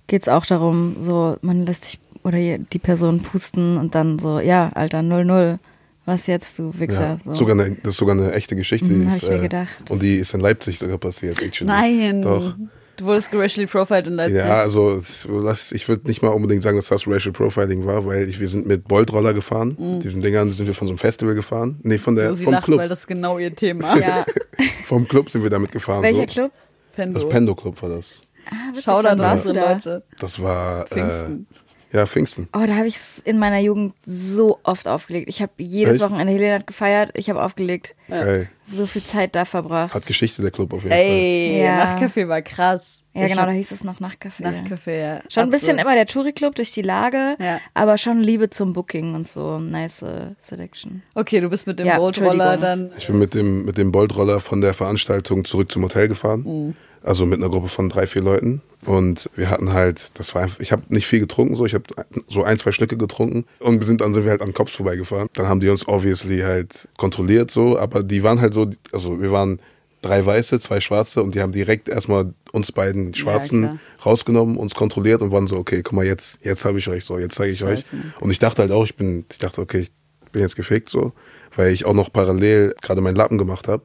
Geht 0.08 0.24
es 0.24 0.28
auch 0.28 0.44
darum, 0.44 0.96
so, 0.98 1.38
man 1.44 1.68
lässt 1.68 1.86
sich 1.86 2.00
oder 2.24 2.40
die 2.40 2.80
Person 2.80 3.22
pusten 3.22 3.78
und 3.78 3.94
dann 3.94 4.18
so, 4.18 4.40
ja, 4.40 4.72
Alter, 4.74 5.02
0-0. 5.02 5.60
Was 6.06 6.26
jetzt, 6.26 6.58
du 6.58 6.74
Wichser? 6.80 7.20
Ja, 7.24 7.34
so. 7.34 7.36
sogar 7.36 7.60
eine, 7.60 7.76
das 7.76 7.94
ist 7.94 7.98
sogar 7.98 8.16
eine 8.16 8.34
echte 8.34 8.56
Geschichte. 8.56 8.88
Mhm, 8.88 9.02
die 9.02 9.08
hab 9.08 9.18
ist, 9.18 9.24
ich 9.24 9.30
mir 9.30 9.40
gedacht. 9.42 9.92
Und 9.92 10.02
die 10.02 10.18
ist 10.18 10.34
in 10.34 10.40
Leipzig 10.40 10.80
sogar 10.80 10.98
passiert. 10.98 11.44
Actually. 11.44 11.68
Nein. 11.68 12.24
Doch. 12.24 12.56
Du 13.02 13.08
wurdest 13.08 13.34
racially 13.34 13.66
profiled 13.66 14.06
in 14.06 14.14
Leipzig. 14.14 14.36
Ja, 14.38 14.54
also 14.54 15.02
ich 15.72 15.88
würde 15.88 16.08
nicht 16.08 16.22
mal 16.22 16.30
unbedingt 16.30 16.62
sagen, 16.62 16.78
dass 16.78 16.88
das 16.88 17.08
Racial 17.08 17.34
Profiling 17.34 17.88
war, 17.88 18.06
weil 18.06 18.30
ich, 18.30 18.40
wir 18.40 18.48
sind 18.48 18.68
mit 18.68 18.88
Boltroller 18.88 19.34
gefahren. 19.34 19.76
Mit 19.80 20.04
diesen 20.04 20.22
Dingern 20.22 20.52
sind 20.52 20.68
wir 20.68 20.76
von 20.76 20.88
so 20.88 20.92
einem 20.92 21.00
Festival 21.00 21.34
gefahren. 21.34 21.80
Nee, 21.82 21.98
von 21.98 22.14
der, 22.14 22.36
vom 22.36 22.54
lacht, 22.54 22.66
Club. 22.66 22.78
weil 22.80 22.90
das 22.90 23.00
ist 23.00 23.08
genau 23.08 23.40
ihr 23.40 23.56
Thema. 23.56 23.98
Ja. 24.02 24.26
Vom 24.86 25.08
Club 25.08 25.32
sind 25.32 25.42
wir 25.42 25.50
damit 25.50 25.72
gefahren. 25.72 26.04
Welcher 26.04 26.20
so. 26.22 26.26
Club? 26.28 26.52
Pendo. 26.94 27.20
Das 27.20 27.28
Pendo 27.30 27.56
Club 27.56 27.82
war 27.82 27.90
das. 27.90 28.06
Ah, 28.46 28.74
Schau 28.80 29.02
da 29.02 29.10
wann 29.10 29.18
noch 29.18 29.24
warst 29.26 29.46
so 29.46 29.54
du 29.54 29.60
da? 29.60 29.72
Leute. 29.72 30.04
Das 30.20 30.40
war 30.42 30.86
Pfingsten. 30.86 31.48
Äh, 31.50 31.56
ja 31.92 32.06
Pfingsten. 32.06 32.48
Oh, 32.54 32.64
da 32.66 32.76
habe 32.76 32.88
ich 32.88 32.98
in 33.26 33.38
meiner 33.40 33.60
Jugend 33.60 33.94
so 34.06 34.60
oft 34.64 34.88
aufgelegt. 34.88 35.28
Ich 35.30 35.42
habe 35.42 35.52
jedes 35.58 35.94
Echt? 35.96 36.02
Wochenende 36.02 36.34
Helena 36.34 36.56
hat 36.56 36.68
gefeiert. 36.68 37.12
Ich 37.16 37.30
habe 37.30 37.44
aufgelegt. 37.44 37.96
Geil. 38.10 38.50
So 38.72 38.86
viel 38.86 39.04
Zeit 39.04 39.36
da 39.36 39.44
verbracht. 39.44 39.94
Hat 39.94 40.06
Geschichte 40.06 40.42
der 40.42 40.52
Club 40.52 40.72
auf 40.74 40.84
jeden 40.84 40.94
Ey, 40.94 41.62
Ja. 41.62 41.84
Nachtcafé 41.84 42.28
war 42.30 42.42
krass. 42.42 43.04
ja, 43.14 43.26
Ich 43.26 43.32
genau, 43.34 43.46
da 43.46 43.52
hieß 43.52 43.72
es 43.72 43.84
noch 43.84 44.00
Nachtcafé. 44.00 44.42
Nachtcafé, 44.42 44.92
ja. 44.98 45.22
Schon 45.30 45.44
ein 45.44 45.50
bisschen 45.50 45.78
immer 45.78 45.94
der 45.94 46.06
Touri-Club 46.06 46.56
durch 46.56 46.72
die 46.72 46.82
Lage, 46.82 47.36
Ja. 47.40 47.60
aber 47.74 47.98
schon 47.98 48.22
Liebe 48.22 48.50
zum 48.50 48.72
Booking 48.72 49.14
und 49.14 49.28
so. 49.28 49.60
Nice 49.60 50.04
äh, 50.04 50.28
Selection. 50.40 51.02
Okay, 51.16 51.42
du 51.42 51.50
bist 51.50 51.68
mit 51.68 51.80
dem 51.80 51.88
Ja, 51.88 51.98
Entschuldigung. 52.06 52.38
dann. 52.40 52.60
Fall. 52.62 52.92
Ich 52.98 53.08
bin 53.08 53.20
mit 53.20 53.34
dem, 53.34 53.66
mit 53.66 53.78
dem 53.78 53.92
Boltroller 53.92 54.40
von 54.40 54.62
der 54.62 54.74
Veranstaltung 54.74 55.44
zurück 55.44 55.70
zum 55.70 55.84
Hotel 55.84 56.08
gefahren. 56.08 56.44
Mhm. 56.44 56.76
Also 57.04 57.26
mit 57.26 57.40
einer 57.40 57.50
Gruppe 57.50 57.68
von 57.68 57.90
drei, 57.90 58.08
vier 58.08 58.22
Leuten. 58.22 58.62
Und 58.86 59.30
wir 59.36 59.50
hatten 59.50 59.74
halt, 59.74 60.20
das 60.20 60.34
war 60.34 60.44
einfach, 60.44 60.60
ich 60.60 60.72
habe 60.72 60.84
nicht 60.90 61.06
viel 61.06 61.20
getrunken, 61.20 61.56
so 61.56 61.66
ich 61.66 61.74
habe 61.76 61.84
so 62.28 62.44
ein, 62.44 62.58
zwei 62.58 62.72
Schlücke 62.72 62.98
getrunken 62.98 63.46
und 63.60 63.80
wir 63.80 63.86
sind 63.86 64.02
dann 64.02 64.14
sind 64.14 64.24
wir 64.24 64.32
halt 64.32 64.42
an 64.42 64.54
Cops 64.54 64.76
vorbeigefahren. 64.76 65.30
Dann 65.34 65.48
haben 65.48 65.60
die 65.60 65.70
uns 65.70 65.88
obviously 65.88 66.40
halt 66.40 66.90
kontrolliert 66.98 67.52
so, 67.52 67.78
aber 67.78 68.02
die 68.02 68.24
waren 68.24 68.42
halt 68.42 68.56
so, 68.56 68.70
also 68.92 69.22
wir 69.22 69.32
waren 69.32 69.60
drei 70.02 70.26
Weiße, 70.26 70.60
zwei 70.60 70.82
Schwarze 70.82 71.22
und 71.22 71.36
die 71.36 71.42
haben 71.42 71.52
direkt 71.52 71.90
erstmal 71.90 72.34
uns 72.52 72.72
beiden 72.72 73.14
Schwarzen 73.14 73.62
klar. 73.62 73.80
rausgenommen, 74.04 74.58
uns 74.58 74.74
kontrolliert 74.74 75.22
und 75.22 75.32
waren 75.32 75.48
so, 75.48 75.58
okay, 75.58 75.84
guck 75.84 75.94
mal, 75.94 76.06
jetzt, 76.06 76.40
jetzt 76.44 76.66
habe 76.66 76.80
ich 76.80 76.88
euch 76.88 77.06
so, 77.06 77.20
jetzt 77.20 77.36
zeige 77.36 77.52
ich 77.52 77.64
euch. 77.64 77.82
Scheiße. 77.82 77.96
Und 78.20 78.32
ich 78.32 78.40
dachte 78.40 78.64
halt 78.64 78.72
auch, 78.72 78.84
ich 78.84 78.96
bin, 78.96 79.26
ich 79.32 79.38
dachte, 79.38 79.62
okay, 79.62 79.82
ich 79.82 79.92
bin 80.32 80.42
jetzt 80.42 80.56
gefickt 80.56 80.90
so, 80.90 81.14
weil 81.56 81.72
ich 81.72 81.86
auch 81.86 81.94
noch 81.94 82.12
parallel 82.12 82.74
gerade 82.82 83.02
meinen 83.02 83.16
Lappen 83.16 83.38
gemacht 83.38 83.68
habe. 83.68 83.84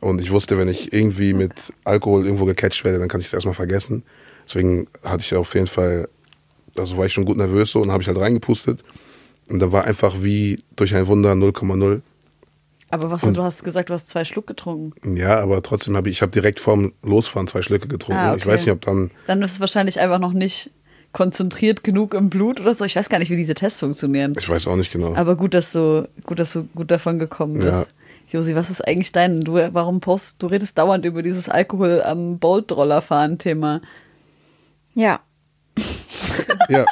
Und 0.00 0.20
ich 0.20 0.30
wusste, 0.30 0.56
wenn 0.58 0.68
ich 0.68 0.92
irgendwie 0.92 1.34
mit 1.34 1.52
Alkohol 1.84 2.24
irgendwo 2.24 2.46
gecatcht 2.46 2.84
werde, 2.84 2.98
dann 2.98 3.08
kann 3.08 3.20
ich 3.20 3.26
es 3.26 3.32
erstmal 3.34 3.54
vergessen. 3.54 4.02
Deswegen 4.46 4.86
hatte 5.04 5.22
ich 5.22 5.34
auf 5.34 5.54
jeden 5.54 5.66
Fall, 5.66 6.08
also 6.78 6.96
war 6.96 7.06
ich 7.06 7.12
schon 7.12 7.24
gut 7.26 7.36
nervös 7.36 7.70
so 7.70 7.80
und 7.80 7.92
habe 7.92 8.02
ich 8.02 8.08
halt 8.08 8.18
reingepustet. 8.18 8.82
Und 9.48 9.58
dann 9.58 9.72
war 9.72 9.84
einfach 9.84 10.22
wie 10.22 10.58
durch 10.76 10.94
ein 10.94 11.06
Wunder 11.06 11.32
0,0. 11.32 12.00
Aber 12.92 13.10
was, 13.10 13.20
du 13.20 13.42
hast 13.42 13.62
gesagt, 13.62 13.90
du 13.90 13.94
hast 13.94 14.08
zwei 14.08 14.24
Schluck 14.24 14.46
getrunken. 14.48 15.16
Ja, 15.16 15.38
aber 15.38 15.62
trotzdem 15.62 15.96
habe 15.96 16.08
ich, 16.08 16.16
ich 16.16 16.22
habe 16.22 16.32
direkt 16.32 16.58
vorm 16.58 16.92
Losfahren 17.02 17.46
zwei 17.46 17.62
Schlücke 17.62 17.86
getrunken. 17.86 18.20
Ah, 18.20 18.34
Ich 18.34 18.42
okay. 18.42 18.52
weiß 18.52 18.66
nicht, 18.66 18.72
ob 18.72 18.80
dann, 18.80 19.10
Dann 19.28 19.42
ist 19.42 19.52
es 19.52 19.60
wahrscheinlich 19.60 20.00
einfach 20.00 20.18
noch 20.18 20.32
nicht 20.32 20.70
konzentriert 21.12 21.84
genug 21.84 22.14
im 22.14 22.30
Blut 22.30 22.60
oder 22.60 22.74
so. 22.74 22.84
Ich 22.84 22.96
weiß 22.96 23.08
gar 23.08 23.18
nicht, 23.18 23.30
wie 23.30 23.36
diese 23.36 23.54
Tests 23.54 23.80
funktionieren. 23.80 24.32
ich 24.38 24.48
weiß 24.48 24.66
auch 24.68 24.76
nicht 24.76 24.92
genau. 24.92 25.14
Aber 25.14 25.36
gut, 25.36 25.54
dass 25.54 25.72
du, 25.72 26.08
gut, 26.24 26.38
dass 26.40 26.52
du 26.52 26.64
gut 26.74 26.90
davon 26.90 27.18
gekommen 27.18 27.54
bist. 27.54 27.66
Ja. 27.66 27.86
Josi, 28.30 28.54
was 28.54 28.70
ist 28.70 28.86
eigentlich 28.86 29.12
dein? 29.12 29.40
Du, 29.40 29.54
warum 29.72 30.00
postest, 30.00 30.42
du 30.42 30.46
redest 30.46 30.78
dauernd 30.78 31.04
über 31.04 31.22
dieses 31.22 31.48
Alkohol 31.48 32.02
am 32.02 32.38
Bolt-Roller 32.38 33.02
fahren 33.02 33.38
Thema. 33.38 33.80
Ja. 34.94 35.20
ja, 36.68 36.84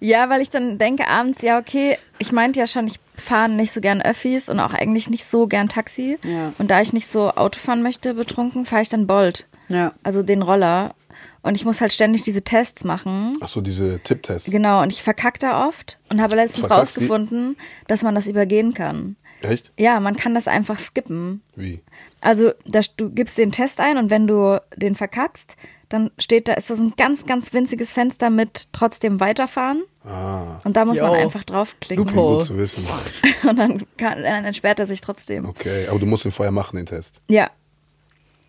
Ja, 0.00 0.30
weil 0.30 0.40
ich 0.40 0.48
dann 0.48 0.78
denke 0.78 1.06
abends, 1.06 1.42
ja, 1.42 1.58
okay, 1.58 1.98
ich 2.18 2.32
meinte 2.32 2.58
ja 2.58 2.66
schon, 2.66 2.86
ich 2.86 2.98
fahre 3.16 3.50
nicht 3.50 3.70
so 3.70 3.82
gern 3.82 4.00
Öffis 4.00 4.48
und 4.48 4.58
auch 4.58 4.72
eigentlich 4.72 5.10
nicht 5.10 5.26
so 5.26 5.46
gern 5.46 5.68
Taxi. 5.68 6.18
Ja. 6.24 6.54
Und 6.58 6.70
da 6.70 6.80
ich 6.80 6.94
nicht 6.94 7.06
so 7.06 7.30
Auto 7.32 7.60
fahren 7.60 7.82
möchte, 7.82 8.14
betrunken, 8.14 8.64
fahre 8.64 8.82
ich 8.82 8.88
dann 8.88 9.06
Bolt. 9.06 9.46
Ja. 9.68 9.92
Also 10.02 10.22
den 10.22 10.40
Roller. 10.40 10.94
Und 11.42 11.54
ich 11.54 11.66
muss 11.66 11.82
halt 11.82 11.92
ständig 11.92 12.22
diese 12.22 12.42
Tests 12.42 12.84
machen. 12.84 13.34
ach 13.40 13.48
so, 13.48 13.60
diese 13.60 14.00
Tipptests. 14.00 14.50
Genau, 14.50 14.82
und 14.82 14.90
ich 14.90 15.02
verkack 15.02 15.38
da 15.38 15.68
oft 15.68 15.98
und 16.08 16.20
habe 16.20 16.36
letztens 16.36 16.66
Verkackst 16.66 16.96
die? 16.96 17.00
rausgefunden, 17.00 17.56
dass 17.86 18.02
man 18.02 18.14
das 18.14 18.26
übergehen 18.26 18.74
kann. 18.74 19.16
Echt? 19.42 19.72
Ja, 19.78 20.00
man 20.00 20.16
kann 20.16 20.34
das 20.34 20.48
einfach 20.48 20.78
skippen. 20.78 21.42
Wie? 21.56 21.80
Also 22.20 22.52
da, 22.66 22.80
du 22.96 23.10
gibst 23.10 23.38
den 23.38 23.52
Test 23.52 23.80
ein 23.80 23.96
und 23.96 24.10
wenn 24.10 24.26
du 24.26 24.60
den 24.76 24.94
verkackst, 24.94 25.56
dann 25.88 26.10
steht 26.18 26.46
da, 26.46 26.52
ist 26.54 26.70
das 26.70 26.78
ein 26.78 26.92
ganz, 26.96 27.26
ganz 27.26 27.52
winziges 27.52 27.92
Fenster 27.92 28.30
mit 28.30 28.68
trotzdem 28.72 29.18
weiterfahren. 29.18 29.82
Ah, 30.04 30.60
Und 30.64 30.76
da 30.76 30.84
muss 30.84 30.98
Yo. 31.00 31.06
man 31.06 31.14
einfach 31.16 31.42
draufklicken. 31.44 32.04
okay, 32.06 32.14
Loophole. 32.14 32.36
gut 32.38 32.46
zu 32.46 32.56
wissen. 32.58 32.86
Und 33.48 33.56
dann, 33.58 33.82
kann, 33.96 34.22
dann 34.22 34.44
entsperrt 34.44 34.78
er 34.78 34.86
sich 34.86 35.00
trotzdem. 35.00 35.46
Okay, 35.46 35.88
aber 35.88 35.98
du 35.98 36.06
musst 36.06 36.24
ihn 36.24 36.30
vorher 36.32 36.52
machen, 36.52 36.76
den 36.76 36.86
Test. 36.86 37.20
Ja. 37.28 37.50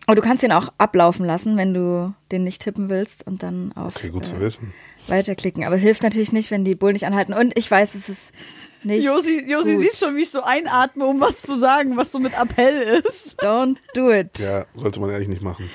Aber 0.06 0.14
du 0.16 0.22
kannst 0.22 0.42
den 0.42 0.52
auch 0.52 0.68
ablaufen 0.78 1.24
lassen, 1.26 1.56
wenn 1.56 1.74
du 1.74 2.12
den 2.30 2.44
nicht 2.44 2.62
tippen 2.62 2.88
willst 2.90 3.26
und 3.26 3.42
dann 3.42 3.72
auf 3.74 3.96
Okay, 3.96 4.10
gut 4.10 4.24
zu 4.26 4.36
äh, 4.36 4.40
wissen. 4.40 4.72
weiterklicken. 5.08 5.64
Aber 5.64 5.76
es 5.76 5.82
hilft 5.82 6.02
natürlich 6.02 6.32
nicht, 6.32 6.50
wenn 6.50 6.64
die 6.64 6.74
Bullen 6.74 6.92
nicht 6.94 7.06
anhalten. 7.06 7.32
Und 7.34 7.56
ich 7.58 7.70
weiß, 7.70 7.94
es 7.94 8.08
ist 8.08 8.32
nicht 8.84 9.04
Josi, 9.04 9.44
Josi 9.48 9.74
gut. 9.74 9.82
sieht 9.82 9.96
schon, 9.96 10.16
wie 10.16 10.22
ich 10.22 10.30
so 10.30 10.42
einatme, 10.42 11.06
um 11.06 11.20
was 11.20 11.42
zu 11.42 11.58
sagen, 11.58 11.96
was 11.96 12.12
so 12.12 12.18
mit 12.18 12.32
Appell 12.38 13.02
ist. 13.04 13.40
Don't 13.42 13.76
do 13.94 14.10
it. 14.12 14.38
Ja, 14.38 14.66
sollte 14.74 15.00
man 15.00 15.10
ehrlich 15.10 15.28
nicht 15.28 15.42
machen. 15.42 15.68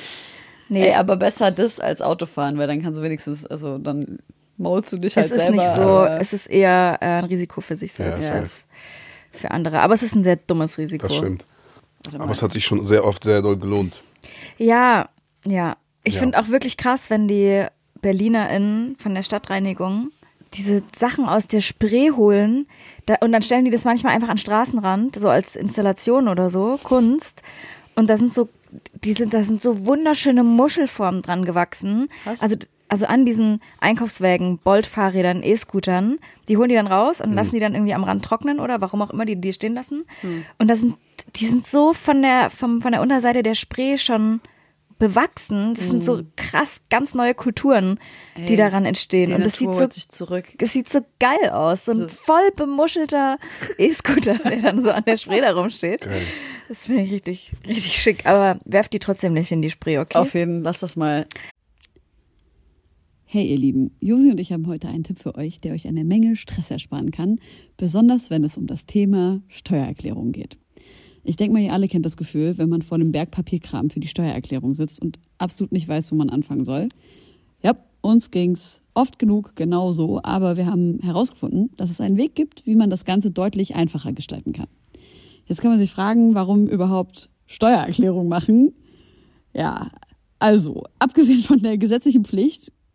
Nee, 0.70 0.88
Ey, 0.90 0.94
aber 0.96 1.16
besser 1.16 1.52
das 1.52 1.80
als 1.80 2.02
Autofahren, 2.02 2.58
weil 2.58 2.68
dann 2.68 2.82
kannst 2.82 3.00
du 3.00 3.04
wenigstens, 3.04 3.46
also 3.46 3.78
dann 3.78 4.20
maulst 4.58 4.92
du 4.92 4.98
dich 4.98 5.16
halt 5.16 5.26
es 5.28 5.32
ist 5.32 5.38
selber. 5.40 5.56
nicht 5.56 5.76
so, 5.76 6.06
es 6.06 6.34
ist 6.34 6.48
eher 6.48 6.98
äh, 7.00 7.06
ein 7.06 7.24
Risiko 7.26 7.62
für 7.62 7.76
sich 7.76 7.92
Ja, 7.98 8.06
selbst 8.18 8.24
safe. 8.28 8.40
als 8.40 8.68
für 9.32 9.52
andere. 9.52 9.80
Aber 9.82 9.94
es 9.94 10.04
ist 10.04 10.16
ein 10.16 10.24
sehr 10.24 10.36
dummes 10.36 10.78
Risiko. 10.78 11.08
Das 11.08 11.16
stimmt. 11.16 11.46
Aber 12.18 12.32
es 12.32 12.42
hat 12.42 12.52
sich 12.54 12.66
schon 12.66 12.86
sehr 12.88 13.06
oft 13.06 13.24
sehr 13.24 13.42
doll 13.42 13.58
gelohnt. 13.58 14.02
Ja, 14.58 15.10
ja. 15.46 15.78
Ich 16.04 16.16
Ja. 16.16 16.20
finde 16.22 16.40
auch 16.40 16.48
wirklich 16.50 16.76
krass, 16.78 17.10
wenn 17.10 17.28
die 17.28 17.66
BerlinerInnen 18.02 18.96
von 18.98 19.14
der 19.14 19.24
Stadtreinigung 19.24 20.12
diese 20.54 20.82
Sachen 20.96 21.26
aus 21.28 21.48
der 21.48 21.62
Spree 21.62 22.12
holen 22.12 22.68
da, 23.08 23.16
und 23.22 23.32
dann 23.32 23.42
stellen 23.42 23.66
die 23.66 23.72
das 23.72 23.86
manchmal 23.86 24.14
einfach 24.14 24.30
an 24.30 24.38
Straßenrand, 24.38 25.16
so 25.16 25.30
als 25.30 25.56
Installation 25.56 26.28
oder 26.28 26.50
so, 26.50 26.78
Kunst. 26.84 27.42
Und 27.96 28.10
da 28.10 28.18
sind 28.18 28.34
so, 28.34 28.50
die 29.04 29.14
sind, 29.14 29.34
da 29.34 29.44
sind 29.44 29.62
so 29.62 29.86
wunderschöne 29.86 30.44
Muschelformen 30.44 31.22
dran 31.22 31.46
gewachsen. 31.46 32.10
Was? 32.26 32.42
Also, 32.42 32.58
also 32.90 33.06
an 33.06 33.26
diesen 33.26 33.62
Einkaufswägen, 33.80 34.60
Bolt-Fahrrädern, 34.60 35.42
E-Scootern, 35.42 36.20
die 36.48 36.58
holen 36.58 36.70
die 36.70 36.76
dann 36.76 36.88
raus 36.88 37.22
und 37.22 37.34
lassen 37.34 37.54
die 37.54 37.60
dann 37.60 37.74
irgendwie 37.74 37.94
am 37.94 38.04
Rand 38.04 38.24
trocknen 38.24 38.60
oder 38.60 38.82
warum 38.82 39.02
auch 39.02 39.10
immer 39.10 39.26
die 39.26 39.36
die 39.36 39.54
stehen 39.54 39.74
lassen. 39.74 40.06
Und 40.58 40.68
da 40.70 40.76
sind, 40.76 40.96
die 41.38 41.46
sind 41.46 41.66
so 41.66 41.94
von 41.94 42.22
der, 42.22 42.50
vom, 42.50 42.82
von 42.82 42.92
der 42.92 43.02
Unterseite 43.02 43.42
der 43.42 43.56
Spree 43.56 43.98
schon 43.98 44.42
bewachsen. 44.98 45.74
Das 45.74 45.88
sind 45.88 46.04
so 46.04 46.24
krass 46.36 46.82
ganz 46.90 47.14
neue 47.14 47.34
Kulturen, 47.34 48.00
die 48.36 48.52
Ey, 48.52 48.56
daran 48.56 48.86
entstehen. 48.86 49.30
Die 49.30 49.36
Und 49.36 49.46
das 49.46 49.60
Natur 49.60 49.74
sieht 49.74 49.76
so 49.76 49.82
holt 49.82 49.94
sich 49.94 50.10
zurück. 50.10 50.46
es 50.58 50.74
sieht 50.74 50.90
so 50.90 51.00
geil 51.20 51.50
aus. 51.52 51.86
So 51.86 51.92
ein 51.92 52.10
voll 52.10 52.52
bemuschelter 52.56 53.38
E-Scooter, 53.78 54.36
der 54.50 54.62
dann 54.62 54.84
so 54.84 54.92
an 54.92 55.04
der 55.06 55.18
Spree 55.18 55.42
da 55.42 55.54
rumsteht. 55.54 56.02
Geil. 56.02 56.22
Das 56.68 56.86
finde 56.86 57.04
ich 57.04 57.12
richtig, 57.12 57.52
richtig 57.66 57.94
schick. 57.94 58.26
Aber 58.26 58.60
werft 58.66 58.94
die 58.94 59.00
trotzdem 59.00 59.34
nicht 59.34 59.52
in 59.52 59.62
die 59.62 59.70
Spree, 59.70 60.00
okay? 60.00 60.18
Auf 60.18 60.34
jeden, 60.34 60.64
lass 60.64 60.80
das 60.80 60.96
mal. 60.96 61.26
Hey 63.30 63.46
ihr 63.46 63.58
Lieben, 63.58 63.92
Josi 64.00 64.32
und 64.32 64.40
ich 64.40 64.54
haben 64.54 64.68
heute 64.68 64.88
einen 64.88 65.04
Tipp 65.04 65.20
für 65.20 65.36
euch, 65.36 65.60
der 65.60 65.74
euch 65.74 65.86
eine 65.86 66.06
Menge 66.06 66.38
Stress 66.38 66.72
ersparen 66.72 67.12
kann, 67.12 67.42
besonders 67.76 68.30
wenn 68.30 68.46
es 68.46 68.58
um 68.58 68.68
das 68.68 68.86
Thema 68.86 69.42
Steuererklärung 69.50 70.32
geht. 70.32 70.58
Ich 71.28 71.36
denke 71.36 71.52
mal, 71.52 71.62
ihr 71.62 71.74
alle 71.74 71.90
kennt 71.90 72.06
das 72.06 72.16
Gefühl, 72.16 72.58
wenn 72.58 72.70
man 72.70 72.82
vor 72.82 72.96
einem 72.96 73.12
Berg 73.12 73.32
Papierkram 73.32 73.90
für 73.90 74.00
die 74.00 74.08
Steuererklärung 74.08 74.74
sitzt 74.74 75.02
und 75.02 75.20
absolut 75.38 75.74
nicht 75.74 75.86
weiß, 75.86 76.10
wo 76.14 76.16
man 76.16 76.30
anfangen 76.30 76.64
soll. 76.64 76.88
Ja, 77.62 77.76
uns 78.00 78.32
ging's 78.32 78.82
oft 78.94 79.20
genug 79.20 79.54
genauso, 79.58 80.22
aber 80.24 80.56
wir 80.56 80.68
haben 80.68 81.00
herausgefunden, 81.02 81.70
dass 81.76 81.92
es 81.92 82.00
einen 82.00 82.16
Weg 82.16 82.34
gibt, 82.34 82.66
wie 82.66 82.78
man 82.78 82.90
das 82.90 83.04
Ganze 83.04 83.30
deutlich 83.30 83.76
einfacher 83.76 84.14
gestalten 84.14 84.54
kann. 84.54 84.70
Jetzt 85.48 85.60
kann 85.60 85.70
man 85.70 85.80
sich 85.80 85.92
fragen, 85.92 86.34
warum 86.34 86.66
überhaupt 86.66 87.30
Steuererklärung 87.46 88.30
machen? 88.30 88.74
Ja, 89.54 89.90
also, 90.40 90.84
abgesehen 90.98 91.42
von 91.42 91.62
der 91.62 91.78
gesetzlichen 91.78 92.24
Pflicht 92.24 92.72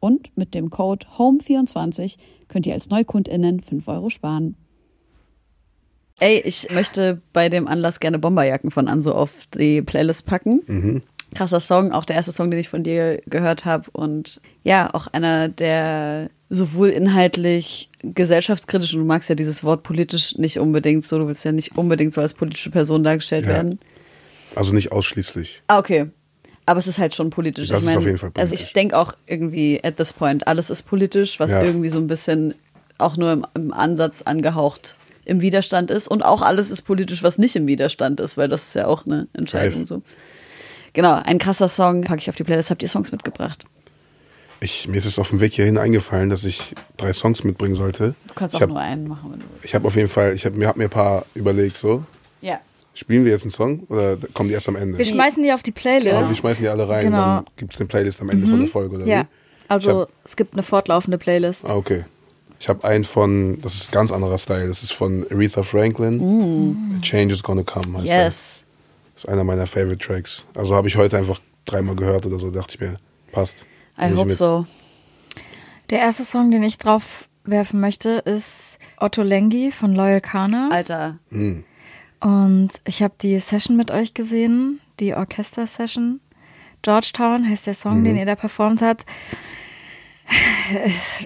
Und 0.00 0.36
mit 0.36 0.54
dem 0.54 0.70
Code 0.70 1.06
HOME24 1.16 2.16
könnt 2.48 2.66
ihr 2.66 2.74
als 2.74 2.88
NeukundInnen 2.88 3.60
5 3.60 3.88
Euro 3.88 4.10
sparen. 4.10 4.56
Ey, 6.20 6.40
ich 6.44 6.68
möchte 6.72 7.20
bei 7.32 7.48
dem 7.48 7.68
Anlass 7.68 8.00
gerne 8.00 8.18
Bomberjacken 8.18 8.70
von 8.70 8.88
Anso 8.88 9.12
auf 9.12 9.46
die 9.54 9.82
Playlist 9.82 10.26
packen. 10.26 11.02
Krasser 11.34 11.60
Song, 11.60 11.92
auch 11.92 12.04
der 12.04 12.16
erste 12.16 12.32
Song, 12.32 12.50
den 12.50 12.58
ich 12.58 12.68
von 12.68 12.82
dir 12.82 13.20
gehört 13.26 13.64
habe. 13.64 13.88
Und 13.92 14.40
ja, 14.64 14.92
auch 14.94 15.06
einer, 15.08 15.48
der 15.48 16.30
sowohl 16.48 16.88
inhaltlich 16.88 17.90
gesellschaftskritisch, 18.02 18.94
und 18.94 19.00
du 19.00 19.06
magst 19.06 19.28
ja 19.28 19.34
dieses 19.34 19.62
Wort 19.62 19.82
politisch 19.82 20.36
nicht 20.38 20.58
unbedingt 20.58 21.06
so, 21.06 21.18
du 21.18 21.26
willst 21.26 21.44
ja 21.44 21.52
nicht 21.52 21.76
unbedingt 21.76 22.14
so 22.14 22.20
als 22.20 22.34
politische 22.34 22.70
Person 22.70 23.04
dargestellt 23.04 23.44
Ja. 23.44 23.50
werden. 23.50 23.78
Also 24.56 24.72
nicht 24.74 24.90
ausschließlich. 24.90 25.62
Ah, 25.68 25.78
okay. 25.78 26.06
Aber 26.68 26.78
es 26.78 26.86
ist 26.86 26.98
halt 26.98 27.14
schon 27.14 27.30
politisch. 27.30 27.68
Das 27.68 27.78
ich 27.82 27.88
ist 27.88 27.94
mein, 27.94 27.98
auf 27.98 28.04
jeden 28.04 28.18
Fall 28.18 28.30
Also 28.36 28.50
politisch. 28.50 28.66
ich 28.66 28.72
denke 28.74 28.98
auch 28.98 29.12
irgendwie 29.26 29.80
at 29.82 29.96
this 29.96 30.12
point, 30.12 30.46
alles 30.46 30.68
ist 30.70 30.82
politisch, 30.82 31.40
was 31.40 31.52
Ja. 31.52 31.62
irgendwie 31.62 31.88
so 31.88 31.98
ein 31.98 32.06
bisschen 32.06 32.54
auch 32.98 33.16
nur 33.16 33.32
im, 33.32 33.46
im 33.54 33.72
Ansatz 33.72 34.22
angehaucht 34.22 34.96
im 35.24 35.40
Widerstand 35.40 35.90
ist. 35.90 36.08
Und 36.08 36.24
auch 36.24 36.42
alles 36.42 36.70
ist 36.70 36.82
politisch, 36.82 37.22
was 37.22 37.38
nicht 37.38 37.56
im 37.56 37.66
Widerstand 37.66 38.20
ist, 38.20 38.36
weil 38.36 38.48
das 38.48 38.66
ist 38.68 38.74
ja 38.74 38.86
auch 38.86 39.06
eine 39.06 39.28
Entscheidung 39.32 39.86
so. 39.86 40.02
Genau, 40.92 41.14
ein 41.14 41.38
krasser 41.38 41.68
Song 41.68 42.02
packe 42.02 42.20
ich 42.20 42.28
auf 42.28 42.36
die 42.36 42.44
Playlist. 42.44 42.70
Habt 42.70 42.82
ihr 42.82 42.88
Songs 42.88 43.12
mitgebracht? 43.12 43.64
Ich, 44.60 44.88
mir 44.88 44.96
ist 44.96 45.04
es 45.04 45.18
auf 45.18 45.28
dem 45.30 45.38
Weg 45.40 45.52
hierhin 45.54 45.78
eingefallen, 45.78 46.30
dass 46.30 46.44
ich 46.44 46.74
drei 46.96 47.12
Songs 47.12 47.44
mitbringen 47.44 47.76
sollte. 47.76 48.14
Du 48.26 48.34
kannst 48.34 48.54
ich 48.54 48.58
auch 48.58 48.62
hab, 48.62 48.68
nur 48.70 48.80
einen 48.80 49.06
machen, 49.06 49.30
wenn 49.32 49.38
du 49.40 49.44
willst. 49.52 49.64
Ich 49.64 49.74
habe 49.74 49.86
auf 49.86 49.94
jeden 49.96 50.08
Fall, 50.08 50.34
ich 50.34 50.44
habe 50.44 50.56
mir, 50.56 50.66
hab 50.66 50.76
mir 50.76 50.84
ein 50.84 50.90
paar 50.90 51.24
überlegt, 51.34 51.76
so. 51.76 52.04
Ja. 52.40 52.58
Spielen 52.98 53.24
wir 53.24 53.30
jetzt 53.30 53.42
einen 53.44 53.52
Song 53.52 53.84
oder 53.88 54.16
kommen 54.34 54.48
die 54.48 54.54
erst 54.54 54.68
am 54.68 54.74
Ende? 54.74 54.98
Wir 54.98 55.04
schmeißen 55.04 55.40
die 55.40 55.52
auf 55.52 55.62
die 55.62 55.70
Playlist. 55.70 56.16
Also 56.16 56.30
wir 56.30 56.36
schmeißen 56.36 56.62
die 56.64 56.68
alle 56.68 56.88
rein, 56.88 57.04
Genau. 57.04 57.16
dann 57.36 57.44
gibt 57.56 57.72
es 57.72 57.78
eine 57.80 57.86
Playlist 57.86 58.20
am 58.20 58.28
Ende 58.28 58.46
von 58.48 58.58
der 58.58 58.68
Folge, 58.68 58.96
oder 58.96 59.06
Ja, 59.06 59.20
wie? 59.22 59.26
also 59.68 60.00
hab- 60.00 60.08
es 60.24 60.34
gibt 60.34 60.54
eine 60.54 60.64
fortlaufende 60.64 61.16
Playlist. 61.16 61.64
Ah, 61.64 61.76
okay. 61.76 62.04
Ich 62.58 62.68
habe 62.68 62.82
einen 62.82 63.04
von, 63.04 63.60
das 63.62 63.74
ist 63.74 63.90
ein 63.90 63.92
ganz 63.92 64.10
anderer 64.10 64.36
Style, 64.36 64.66
das 64.66 64.82
ist 64.82 64.92
von 64.92 65.24
Aretha 65.30 65.62
Franklin. 65.62 66.90
The 66.94 67.00
Change 67.02 67.34
is 67.34 67.42
Gonna 67.44 67.62
Come 67.62 67.98
heißt 67.98 68.08
der. 68.08 68.24
Yes. 68.24 68.64
Das 69.14 69.22
ist 69.24 69.30
einer 69.30 69.44
meiner 69.44 69.68
Favorite 69.68 69.98
Tracks. 70.04 70.44
Also 70.56 70.74
habe 70.74 70.88
ich 70.88 70.96
heute 70.96 71.18
einfach 71.18 71.40
dreimal 71.66 71.94
gehört 71.94 72.26
oder 72.26 72.40
so, 72.40 72.50
dachte 72.50 72.74
ich 72.74 72.80
mir, 72.80 72.96
passt. 73.30 73.64
I 73.96 74.12
hope 74.12 74.32
so. 74.32 74.66
Der 75.90 76.00
erste 76.00 76.24
Song, 76.24 76.50
den 76.50 76.64
ich 76.64 76.78
drauf 76.78 77.28
werfen 77.44 77.78
möchte, 77.80 78.10
ist 78.24 78.80
Otto 78.98 79.22
Lengi 79.22 79.70
von 79.70 79.94
Loyal 79.94 80.20
Kana. 80.20 80.68
Alter. 80.72 81.18
Hm. 81.30 81.62
Und 82.20 82.70
ich 82.84 83.02
habe 83.02 83.14
die 83.20 83.38
Session 83.38 83.76
mit 83.76 83.90
euch 83.90 84.14
gesehen, 84.14 84.80
die 85.00 85.14
Orchester-Session. 85.14 86.20
Georgetown 86.82 87.48
heißt 87.48 87.66
der 87.66 87.74
Song, 87.74 88.04
den 88.04 88.16
ihr 88.16 88.26
da 88.26 88.36
performt 88.36 88.82
habt. 88.82 89.04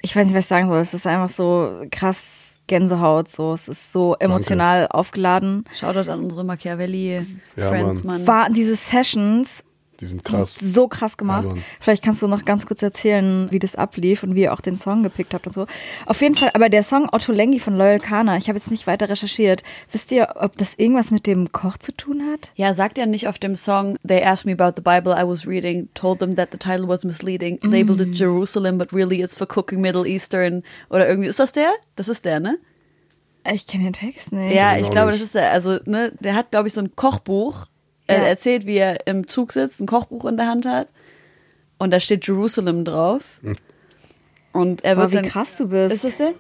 Ich 0.02 0.14
weiß 0.14 0.26
nicht, 0.26 0.36
was 0.36 0.44
ich 0.44 0.48
sagen 0.48 0.68
soll. 0.68 0.78
Es 0.78 0.94
ist 0.94 1.06
einfach 1.06 1.28
so 1.28 1.84
krass 1.90 2.60
Gänsehaut. 2.68 3.30
So, 3.30 3.52
es 3.52 3.68
ist 3.68 3.92
so 3.92 4.14
emotional 4.18 4.86
aufgeladen. 4.88 5.64
Shoutout 5.72 6.10
an 6.10 6.20
unsere 6.24 6.44
Machiavelli 6.44 7.26
Ja. 7.56 7.70
Mann. 8.04 8.26
War 8.26 8.48
diese 8.50 8.76
Sessions 8.76 9.64
Die 10.02 10.08
sind 10.08 10.24
krass. 10.24 10.56
so 10.60 10.88
krass 10.88 11.16
gemacht. 11.16 11.46
Mann. 11.46 11.62
Vielleicht 11.78 12.02
kannst 12.02 12.20
du 12.22 12.26
noch 12.26 12.44
ganz 12.44 12.66
kurz 12.66 12.82
erzählen, 12.82 13.46
wie 13.52 13.60
das 13.60 13.76
ablief 13.76 14.24
und 14.24 14.34
wie 14.34 14.42
ihr 14.42 14.52
auch 14.52 14.60
den 14.60 14.76
Song 14.76 15.04
gepickt 15.04 15.32
habt 15.32 15.46
und 15.46 15.52
so. 15.52 15.68
Auf 16.06 16.20
jeden 16.20 16.34
Fall, 16.34 16.50
aber 16.54 16.68
der 16.68 16.82
Song 16.82 17.08
Otto 17.12 17.30
Lengi 17.30 17.60
von 17.60 17.76
Loyal 17.76 18.00
Kana, 18.00 18.36
ich 18.36 18.48
habe 18.48 18.58
jetzt 18.58 18.72
nicht 18.72 18.88
weiter 18.88 19.08
recherchiert. 19.08 19.62
Wisst 19.92 20.10
ihr, 20.10 20.34
ob 20.40 20.56
das 20.56 20.74
irgendwas 20.74 21.12
mit 21.12 21.28
dem 21.28 21.52
Koch 21.52 21.78
zu 21.78 21.92
tun 21.92 22.20
hat? 22.32 22.50
Ja, 22.56 22.74
sagt 22.74 22.98
er 22.98 23.06
nicht 23.06 23.28
auf 23.28 23.38
dem 23.38 23.54
Song, 23.54 23.96
They 24.04 24.24
asked 24.24 24.44
me 24.44 24.60
about 24.60 24.74
the 24.74 24.82
Bible 24.82 25.12
I 25.16 25.24
was 25.24 25.46
reading, 25.46 25.88
told 25.94 26.18
them 26.18 26.34
that 26.34 26.48
the 26.50 26.58
title 26.58 26.88
was 26.88 27.04
misleading, 27.04 27.60
labeled 27.62 28.00
it 28.00 28.18
Jerusalem, 28.18 28.78
but 28.78 28.92
really 28.92 29.22
it's 29.22 29.36
for 29.36 29.46
cooking 29.46 29.80
Middle 29.80 30.04
Eastern. 30.04 30.64
Oder 30.90 31.08
irgendwie, 31.08 31.28
ist 31.28 31.38
das 31.38 31.52
der? 31.52 31.70
Das 31.94 32.08
ist 32.08 32.24
der, 32.24 32.40
ne? 32.40 32.58
Ich 33.52 33.68
kenne 33.68 33.84
den 33.84 33.92
Text 33.92 34.32
nicht. 34.32 34.52
Ja, 34.52 34.76
ich 34.78 34.90
glaube, 34.90 35.12
das 35.12 35.20
ist 35.20 35.36
der. 35.36 35.52
Also, 35.52 35.78
ne, 35.84 36.12
der 36.18 36.34
hat, 36.34 36.50
glaube 36.50 36.68
ich, 36.68 36.74
so 36.74 36.80
ein 36.80 36.94
Kochbuch. 36.96 37.66
Er 38.06 38.18
Ja. 38.18 38.24
erzählt, 38.24 38.66
wie 38.66 38.76
er 38.78 39.06
im 39.06 39.26
Zug 39.28 39.52
sitzt, 39.52 39.80
ein 39.80 39.86
Kochbuch 39.86 40.24
in 40.26 40.36
der 40.36 40.46
Hand 40.48 40.66
hat. 40.66 40.88
Und 41.78 41.92
da 41.92 42.00
steht 42.00 42.26
Jerusalem 42.26 42.84
drauf. 42.84 43.22
Und 44.52 44.84
er 44.84 44.98
wird 44.98 45.12
wie 45.12 45.16
dann. 45.16 45.24
krass 45.24 45.56
du 45.56 45.68
bist. 45.68 45.94
Ist 45.94 46.04
das 46.04 46.16
der? 46.18 46.34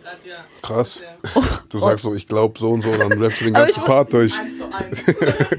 Krass. 0.60 1.00
Du 1.70 1.78
sagst 1.78 2.04
so, 2.04 2.14
ich 2.14 2.26
glaube 2.26 2.58
so 2.58 2.68
und 2.70 2.82
so, 2.82 2.90
dann 2.94 3.10
rappst 3.20 3.40
du 3.40 3.44
den 3.46 3.54
ganzen 3.54 3.82
Part 3.84 4.12
durch. 4.12 4.32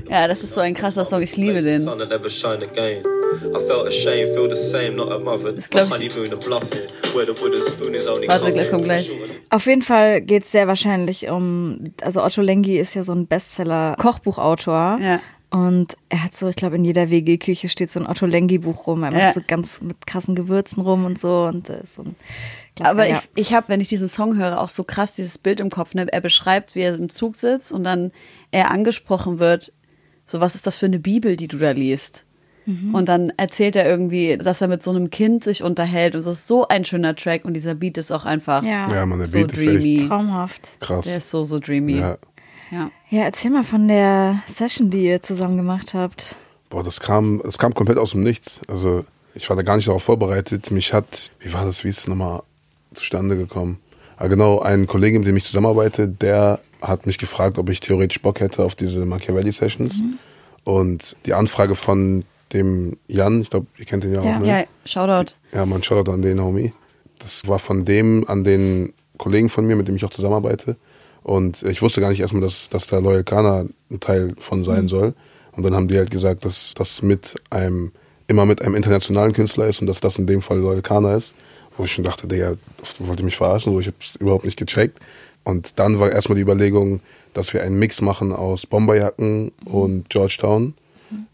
Ja, 0.09 0.27
das 0.27 0.43
ist 0.43 0.53
so 0.53 0.61
ein 0.61 0.75
krasser 0.75 1.05
Song. 1.05 1.23
Ich 1.23 1.35
liebe 1.37 1.61
den. 1.63 1.81
Sun 1.81 1.97
that 1.97 2.09
never 2.09 2.29
shine 2.29 2.59
again. 2.63 3.03
I 3.55 3.59
felt 3.65 3.87
ashamed, 3.87 4.29
feel 4.35 4.47
the 4.47 4.55
same, 4.55 4.91
not 4.91 5.11
a 5.11 5.17
mother. 5.17 5.51
Das 5.51 5.67
glaub 5.69 5.87
ich- 5.99 6.13
honeymoon, 6.15 6.33
a 6.33 6.35
bluffing. 6.35 6.81
Where 7.15 7.25
the 7.25 7.41
wooden 7.41 7.59
spoon 7.61 7.93
is 7.95 8.07
only 8.07 8.27
Warte, 8.27 8.51
gleich, 8.53 8.69
komm 8.69 8.83
gleich. 8.83 9.11
Auf 9.49 9.65
jeden 9.65 9.81
Fall 9.81 10.21
geht 10.21 10.43
es 10.43 10.51
sehr 10.51 10.67
wahrscheinlich 10.67 11.29
um, 11.29 11.91
also 12.01 12.21
Otto 12.23 12.41
Lengi 12.43 12.77
ist 12.77 12.93
ja 12.93 13.01
so 13.01 13.13
ein 13.13 13.25
Bestseller-Kochbuchautor. 13.27 14.99
Ja. 15.01 15.19
Und 15.53 15.95
er 16.09 16.23
hat 16.23 16.33
so, 16.35 16.47
ich 16.47 16.55
glaube, 16.55 16.77
in 16.77 16.83
jeder 16.83 17.11
WG-Küche 17.11 17.69
steht 17.69 17.91
so 17.91 17.99
ein 17.99 18.07
Otto 18.07 18.25
Lengi-Buch 18.25 18.87
rum. 18.87 19.03
Er 19.03 19.11
macht 19.11 19.21
Ja. 19.21 19.33
so 19.33 19.41
ganz 19.47 19.81
mit 19.81 20.07
krassen 20.07 20.33
Gewürzen 20.33 20.81
rum 20.81 21.05
und 21.05 21.19
so. 21.19 21.43
Und 21.43 21.69
das 21.69 21.81
ist 21.83 21.95
so 21.95 22.01
ein 22.01 22.15
Klassiker, 22.75 22.89
Aber 22.89 23.07
ja. 23.07 23.21
ich, 23.35 23.47
ich 23.49 23.53
habe, 23.53 23.69
wenn 23.69 23.79
ich 23.79 23.87
diesen 23.87 24.07
Song 24.09 24.35
höre, 24.35 24.59
auch 24.59 24.69
so 24.69 24.83
krass 24.83 25.15
dieses 25.15 25.37
Bild 25.37 25.59
im 25.59 25.69
Kopf. 25.69 25.93
Ne? 25.93 26.07
Er 26.11 26.21
beschreibt, 26.21 26.73
wie 26.73 26.79
er 26.79 26.95
im 26.95 27.09
Zug 27.09 27.35
sitzt 27.35 27.71
und 27.71 27.83
dann 27.83 28.11
er 28.49 28.71
angesprochen 28.71 29.37
wird, 29.37 29.71
so 30.25 30.39
was 30.41 30.55
ist 30.55 30.65
das 30.65 30.77
für 30.77 30.87
eine 30.87 30.97
Bibel, 30.99 31.35
die 31.35 31.47
du 31.47 31.57
da 31.57 31.69
liest? 31.69 32.25
Mhm. 32.65 32.95
Und 32.95 33.07
dann 33.09 33.31
erzählt 33.37 33.75
er 33.75 33.85
irgendwie, 33.87 34.37
dass 34.39 34.59
er 34.61 34.69
mit 34.69 34.81
so 34.81 34.89
einem 34.89 35.11
Kind 35.11 35.43
sich 35.43 35.61
unterhält. 35.61 36.15
Und 36.15 36.21
es 36.21 36.25
ist 36.27 36.47
so 36.47 36.67
ein 36.67 36.83
schöner 36.83 37.15
Track 37.15 37.45
und 37.45 37.53
dieser 37.53 37.75
Beat 37.75 37.99
ist 37.99 38.11
auch 38.11 38.25
einfach 38.25 38.63
ja, 38.63 38.91
Ja, 38.91 39.05
man, 39.05 39.19
der 39.19 39.27
so 39.27 39.37
Beat 39.37 39.51
ist 39.53 39.63
dreamy. 39.65 39.97
echt 39.97 40.07
traumhaft. 40.07 40.79
krass. 40.79 41.05
Der 41.05 41.17
ist 41.17 41.29
so, 41.29 41.45
so 41.45 41.59
dreamy. 41.59 41.99
Ja. 41.99 42.17
Ja. 42.73 42.89
Ja, 43.09 43.23
erzähl 43.25 43.51
mal 43.51 43.63
von 43.63 43.87
der 43.87 44.41
Session, 44.47 44.89
die 44.89 45.05
ihr 45.05 45.21
zusammen 45.21 45.57
gemacht 45.57 45.93
habt. 45.93 46.35
Boah, 46.69 46.83
das 46.83 46.99
kam, 46.99 47.39
das 47.43 47.59
kam 47.59 47.73
komplett 47.75 47.99
aus 47.99 48.11
dem 48.11 48.23
Nichts. 48.23 48.61
Also 48.67 49.05
ich 49.35 49.47
war 49.49 49.55
da 49.55 49.61
gar 49.61 49.75
nicht 49.75 49.87
darauf 49.87 50.03
vorbereitet. 50.03 50.71
Mich 50.71 50.91
hat, 50.93 51.31
wie 51.39 51.53
war 51.53 51.65
das, 51.65 51.83
wie 51.83 51.89
ist 51.89 51.99
es 51.99 52.07
nochmal 52.07 52.41
zustande 52.93 53.37
gekommen? 53.37 53.79
Ah, 54.17 54.27
genau, 54.27 54.59
ein 54.59 54.87
Kollege, 54.87 55.19
mit 55.19 55.27
dem 55.27 55.37
ich 55.37 55.45
zusammenarbeite, 55.45 56.07
der 56.07 56.61
hat 56.81 57.05
mich 57.05 57.17
gefragt, 57.17 57.57
ob 57.57 57.69
ich 57.69 57.79
theoretisch 57.79 58.21
Bock 58.21 58.39
hätte 58.39 58.63
auf 58.63 58.75
diese 58.75 59.05
Machiavelli-Sessions. 59.05 59.95
Und 60.63 61.15
die 61.25 61.33
Anfrage 61.33 61.75
von 61.75 62.23
dem 62.53 62.97
Jan, 63.07 63.41
ich 63.41 63.49
glaube, 63.49 63.67
ihr 63.77 63.85
kennt 63.85 64.03
den 64.03 64.13
ja, 64.13 64.23
Ja. 64.23 64.35
auch, 64.35 64.39
ne? 64.39 64.47
Ja, 64.47 64.63
Shoutout. 64.85 65.33
Ja, 65.51 65.65
man 65.65 65.83
Shoutout 65.83 66.11
an 66.11 66.21
den 66.21 66.41
Homie. 66.41 66.73
Das 67.19 67.47
war 67.47 67.59
von 67.59 67.85
dem 67.85 68.25
an 68.27 68.43
den 68.43 68.93
Kollegen 69.17 69.49
von 69.49 69.65
mir, 69.65 69.75
mit 69.75 69.87
dem 69.87 69.95
ich 69.95 70.05
auch 70.05 70.09
zusammenarbeite. 70.11 70.75
Und 71.23 71.63
ich 71.63 71.81
wusste 71.81 72.01
gar 72.01 72.09
nicht 72.09 72.19
erstmal, 72.19 72.41
dass, 72.41 72.69
dass 72.69 72.87
da 72.87 72.99
Loyal 72.99 73.23
Kana 73.23 73.65
ein 73.89 73.99
Teil 73.99 74.35
von 74.39 74.63
sein 74.63 74.87
soll. 74.87 75.13
Und 75.53 75.63
dann 75.63 75.73
haben 75.75 75.87
die 75.87 75.97
halt 75.97 76.11
gesagt, 76.11 76.45
dass 76.45 76.73
das 76.75 77.01
mit 77.01 77.35
einem, 77.49 77.91
immer 78.27 78.45
mit 78.45 78.61
einem 78.61 78.75
internationalen 78.75 79.33
Künstler 79.33 79.67
ist 79.67 79.81
und 79.81 79.87
dass 79.87 79.99
das 79.99 80.17
in 80.17 80.27
dem 80.27 80.41
Fall 80.41 80.59
Loyal 80.59 80.81
Kana 80.81 81.15
ist. 81.15 81.33
Wo 81.75 81.85
ich 81.85 81.93
schon 81.93 82.03
dachte, 82.03 82.27
Digga, 82.27 82.55
wollt 82.99 83.19
ihr 83.19 83.25
mich 83.25 83.37
verarschen? 83.37 83.73
So, 83.73 83.79
ich 83.79 83.87
hab's 83.87 84.15
überhaupt 84.17 84.45
nicht 84.45 84.57
gecheckt. 84.57 84.99
Und 85.43 85.79
dann 85.79 85.99
war 85.99 86.11
erstmal 86.11 86.35
die 86.35 86.41
Überlegung, 86.41 87.01
dass 87.33 87.53
wir 87.53 87.63
einen 87.63 87.79
Mix 87.79 88.01
machen 88.01 88.31
aus 88.31 88.67
Bomberjacken 88.67 89.51
und 89.65 90.09
Georgetown. 90.09 90.73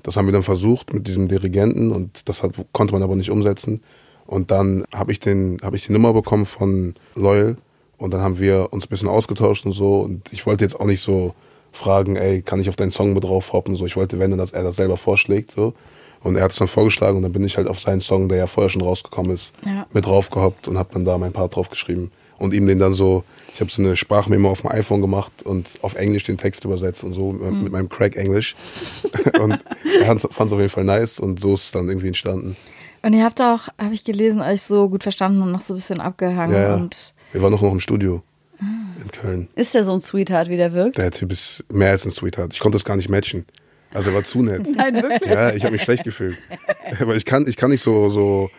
Das 0.04 0.18
haben 0.18 0.28
wir 0.28 0.34
dann 0.34 0.44
versucht 0.44 0.94
mit 0.94 1.08
diesem 1.08 1.28
Dirigenten 1.28 1.92
und 1.92 2.28
das 2.28 2.44
hat, 2.44 2.54
konnte 2.72 2.94
man 2.94 3.04
aber 3.04 3.16
nicht 3.16 3.32
umsetzen. 3.32 3.82
Und 4.26 4.52
dann 4.52 4.86
habe 4.94 5.12
ich, 5.12 5.20
den, 5.20 5.58
hab 5.62 5.74
ich 5.74 5.88
die 5.88 5.94
Nummer 5.94 6.14
bekommen 6.14 6.46
von 6.46 6.96
Loyal 7.16 7.58
und 8.00 8.12
dann 8.12 8.22
haben 8.22 8.40
wir 8.40 8.70
uns 8.72 8.86
ein 8.86 8.90
bisschen 8.90 9.10
ausgetauscht 9.10 9.66
und 9.66 9.74
so. 9.74 10.00
Und 10.00 10.24
ich 10.32 10.46
wollte 10.46 10.64
jetzt 10.64 10.80
auch 10.80 10.86
nicht 10.86 11.02
so 11.02 11.36
fragen, 11.72 12.16
ey, 12.16 12.42
kann 12.42 12.60
ich 12.60 12.70
auf 12.70 12.76
deinen 12.76 12.92
Song 12.92 13.14
mit 13.14 13.24
drauf 13.24 13.54
hoppen? 13.54 13.76
So, 13.76 13.86
ich 13.86 13.96
wollte, 13.96 14.18
wenn, 14.20 14.32
dann, 14.32 14.40
dass 14.40 14.52
er 14.52 14.64
das 14.64 14.78
selber 14.78 14.98
vorschlägt. 14.98 15.52
So. 15.52 15.74
Und 16.22 16.36
er 16.36 16.44
hat 16.44 16.52
es 16.52 16.58
dann 16.58 16.68
vorgeschlagen 16.68 17.18
und 17.18 17.24
dann 17.24 17.34
bin 17.34 17.44
ich 17.44 17.58
halt 17.58 17.68
auf 17.68 17.80
seinen 17.80 18.02
Song, 18.02 18.28
der 18.30 18.38
ja 18.40 18.48
vorher 18.48 18.70
schon 18.70 18.82
rausgekommen 18.82 19.32
ist, 19.32 19.54
Ja. 19.66 19.86
mit 19.94 20.06
draufgehoppt 20.06 20.68
und 20.68 20.78
habe 20.78 20.90
dann 20.94 21.06
da 21.06 21.18
mein 21.18 21.34
Part 21.34 21.56
draufgeschrieben. 21.56 22.12
Und 22.38 22.54
ihm 22.54 22.68
den 22.68 22.80
dann 22.80 22.94
so, 22.94 23.26
ich 23.54 23.60
habe 23.60 23.70
so 23.70 23.82
eine 23.82 23.98
Sprachmemo 23.98 24.50
auf 24.50 24.62
dem 24.62 24.72
iPhone 24.72 25.02
gemacht 25.02 25.44
und 25.44 25.68
auf 25.82 25.96
Englisch 25.96 26.24
den 26.24 26.38
Text 26.38 26.64
übersetzt 26.64 27.04
und 27.04 27.12
so 27.14 27.34
mit, 27.34 27.64
mit 27.64 27.72
meinem 27.74 27.90
Crack-Englisch. 27.90 28.56
und 29.42 29.60
er 30.02 30.06
fand 30.06 30.24
es 30.24 30.54
auf 30.54 30.58
jeden 30.60 30.70
Fall 30.70 30.86
nice 30.86 31.20
und 31.20 31.42
so 31.42 31.54
ist 31.54 31.64
es 31.66 31.72
dann 31.72 31.90
irgendwie 31.90 32.08
entstanden. 32.08 32.56
Und 33.02 33.14
ihr 33.14 33.24
habt 33.26 33.42
auch, 33.42 33.68
habe 33.78 33.94
ich 33.94 34.04
gelesen, 34.06 34.42
euch 34.42 34.62
so 34.62 34.88
gut 34.90 35.04
verstanden 35.04 35.42
und 35.42 35.52
noch 35.52 35.62
so 35.62 35.74
ein 35.74 35.78
bisschen 35.78 36.00
abgehangen. 36.02 36.56
Ja, 36.56 36.62
ja. 36.62 36.76
Und 36.76 37.14
Wir 37.32 37.42
waren 37.42 37.54
auch 37.54 37.62
noch 37.62 37.72
im 37.72 37.80
Studio 37.80 38.24
in 38.62 39.12
Köln. 39.12 39.48
Ist 39.56 39.74
der 39.76 39.84
so 39.84 39.94
ein 39.94 40.02
Sweetheart, 40.02 40.50
wie 40.50 40.58
der 40.58 40.74
wirkt? 40.74 40.98
Der 40.98 41.12
Typ 41.12 41.32
ist 41.32 41.64
mehr 41.72 41.92
als 41.92 42.06
ein 42.06 42.12
Sweetheart. 42.12 42.54
Ich 42.54 42.60
konnte 42.60 42.76
das 42.76 42.84
gar 42.86 42.98
nicht 42.98 43.10
matchen. 43.10 43.46
Also 43.94 44.10
er 44.12 44.16
war 44.16 44.24
zu 44.24 44.42
nett. 44.42 44.68
Nein, 44.76 44.96
wirklich? 44.96 45.30
Ja, 45.30 45.54
ich 45.54 45.64
habe 45.64 45.74
mich 45.74 45.82
schlecht 45.84 46.04
gefühlt. 46.04 46.38
Aber 47.00 47.16
ich 47.16 47.26
kann, 47.26 47.48
ich 47.48 47.56
kann 47.56 47.72
nicht 47.72 47.82
so, 47.82 48.10
so 48.10 48.50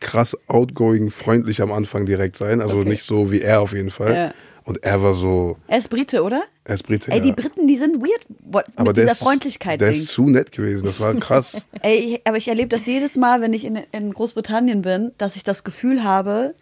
krass 0.00 0.36
outgoing, 0.46 1.10
freundlich 1.10 1.60
am 1.60 1.72
Anfang 1.72 2.06
direkt 2.06 2.36
sein. 2.36 2.60
Also 2.60 2.82
nicht 2.82 3.02
so 3.02 3.30
wie 3.30 3.42
er 3.42 3.60
auf 3.60 3.72
jeden 3.72 3.90
Fall. 3.90 4.14
Ja. 4.14 4.34
Und 4.64 4.84
er 4.84 5.02
war 5.02 5.14
so, 5.14 5.56
Er 5.66 5.78
ist 5.78 5.88
Brite, 5.88 6.22
oder? 6.22 6.42
er 6.64 6.74
ist 6.74 6.82
Brite. 6.82 7.10
Ey, 7.10 7.22
die 7.22 7.28
ja. 7.28 7.34
Briten, 7.34 7.66
die 7.66 7.76
sind 7.78 8.02
weird 8.02 8.26
what, 8.40 8.66
aber 8.76 8.90
mit 8.90 8.98
der 8.98 9.04
dieser 9.04 9.12
ist, 9.12 9.18
Freundlichkeit. 9.22 9.80
Der 9.80 9.90
Ding. 9.90 9.98
ist 9.98 10.08
zu 10.08 10.28
nett 10.28 10.52
gewesen. 10.52 10.84
Das 10.84 11.00
war 11.00 11.14
krass. 11.14 11.64
Ey, 11.80 12.20
aber 12.24 12.36
ich 12.36 12.48
erlebe 12.48 12.68
das 12.68 12.84
jedes 12.84 13.16
Mal, 13.16 13.40
wenn 13.40 13.54
ich 13.54 13.64
in, 13.64 13.76
in 13.92 14.12
Großbritannien 14.12 14.82
bin, 14.82 15.12
dass 15.16 15.36
ich 15.36 15.42
das 15.42 15.64
Gefühl 15.64 16.04
habe, 16.04 16.54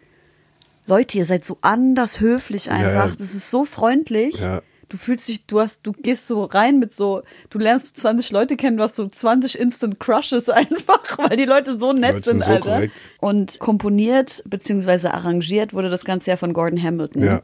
Leute, 0.87 1.18
ihr 1.18 1.24
seid 1.24 1.45
so 1.45 1.59
anders 1.61 2.20
höflich 2.20 2.70
einfach. 2.70 3.09
ja. 3.09 3.14
Das 3.16 3.34
ist 3.34 3.51
so 3.51 3.64
freundlich. 3.64 4.39
Ja. 4.39 4.62
Du 4.89 4.97
fühlst 4.97 5.26
dich, 5.28 5.45
du 5.47 5.59
hast, 5.61 5.80
du 5.84 5.91
gehst 5.91 6.28
so 6.28 6.45
rein 6.45 6.78
mit 6.78 6.93
so, 6.93 7.22
du 7.51 7.59
lernst 7.59 8.01
20 8.01 8.30
Leute 8.30 8.57
kennen, 8.57 8.76
du 8.76 8.84
hast 8.84 8.95
so 8.95 9.05
20 9.05 9.59
Instant 9.59 9.99
Crushes 9.99 10.49
einfach, 10.49 11.18
weil 11.18 11.37
die 11.37 11.45
Leute 11.45 11.76
so 11.78 11.93
nett 11.93 12.24
sind, 12.24 12.41
sind 12.41 12.45
so 12.45 12.53
Alter. 12.53 12.70
korrekt. 12.70 12.95
Und 13.18 13.59
komponiert 13.59 14.45
bzw. 14.47 15.09
arrangiert 15.09 15.74
wurde 15.74 15.91
das 15.91 16.05
Ganze 16.05 16.30
ja 16.30 16.37
von 16.37 16.53
Gordon 16.53 16.80
Hamilton. 16.80 17.22
Ja. 17.24 17.43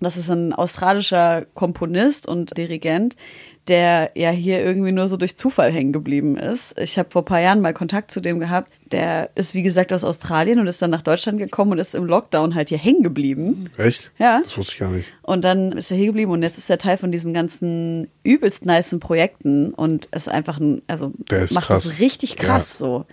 Das 0.00 0.18
ist 0.18 0.28
ein 0.28 0.52
australischer 0.52 1.46
Komponist 1.54 2.28
und 2.28 2.58
Dirigent, 2.58 3.16
der 3.68 4.10
ja 4.14 4.30
hier 4.30 4.62
irgendwie 4.62 4.92
nur 4.92 5.08
so 5.08 5.16
durch 5.16 5.36
Zufall 5.36 5.72
hängen 5.72 5.92
geblieben 5.92 6.36
ist. 6.36 6.78
Ich 6.78 6.98
habe 6.98 7.10
vor 7.10 7.22
ein 7.22 7.26
paar 7.26 7.40
Jahren 7.40 7.60
mal 7.60 7.74
Kontakt 7.74 8.10
zu 8.10 8.20
dem 8.20 8.38
gehabt. 8.38 8.70
Der 8.92 9.30
ist, 9.34 9.54
wie 9.54 9.62
gesagt, 9.62 9.92
aus 9.92 10.04
Australien 10.04 10.60
und 10.60 10.66
ist 10.66 10.80
dann 10.80 10.90
nach 10.90 11.02
Deutschland 11.02 11.38
gekommen 11.38 11.72
und 11.72 11.78
ist 11.78 11.94
im 11.94 12.04
Lockdown 12.04 12.54
halt 12.54 12.68
hier 12.68 12.78
hängen 12.78 13.02
geblieben. 13.02 13.70
Echt? 13.76 14.12
Ja. 14.18 14.40
Das 14.42 14.56
wusste 14.56 14.72
ich 14.74 14.78
gar 14.78 14.90
nicht. 14.90 15.12
Und 15.22 15.44
dann 15.44 15.72
ist 15.72 15.90
er 15.90 15.96
hier 15.96 16.06
geblieben 16.06 16.30
und 16.30 16.42
jetzt 16.42 16.58
ist 16.58 16.70
er 16.70 16.78
Teil 16.78 16.96
von 16.96 17.10
diesen 17.10 17.34
ganzen 17.34 18.08
übelst 18.22 18.66
nicen 18.66 19.00
Projekten 19.00 19.74
und 19.74 20.06
ist 20.06 20.28
einfach 20.28 20.60
ein, 20.60 20.82
also 20.86 21.12
macht 21.30 21.66
krass. 21.66 21.84
das 21.84 21.98
richtig 21.98 22.36
krass 22.36 22.78
so. 22.78 23.04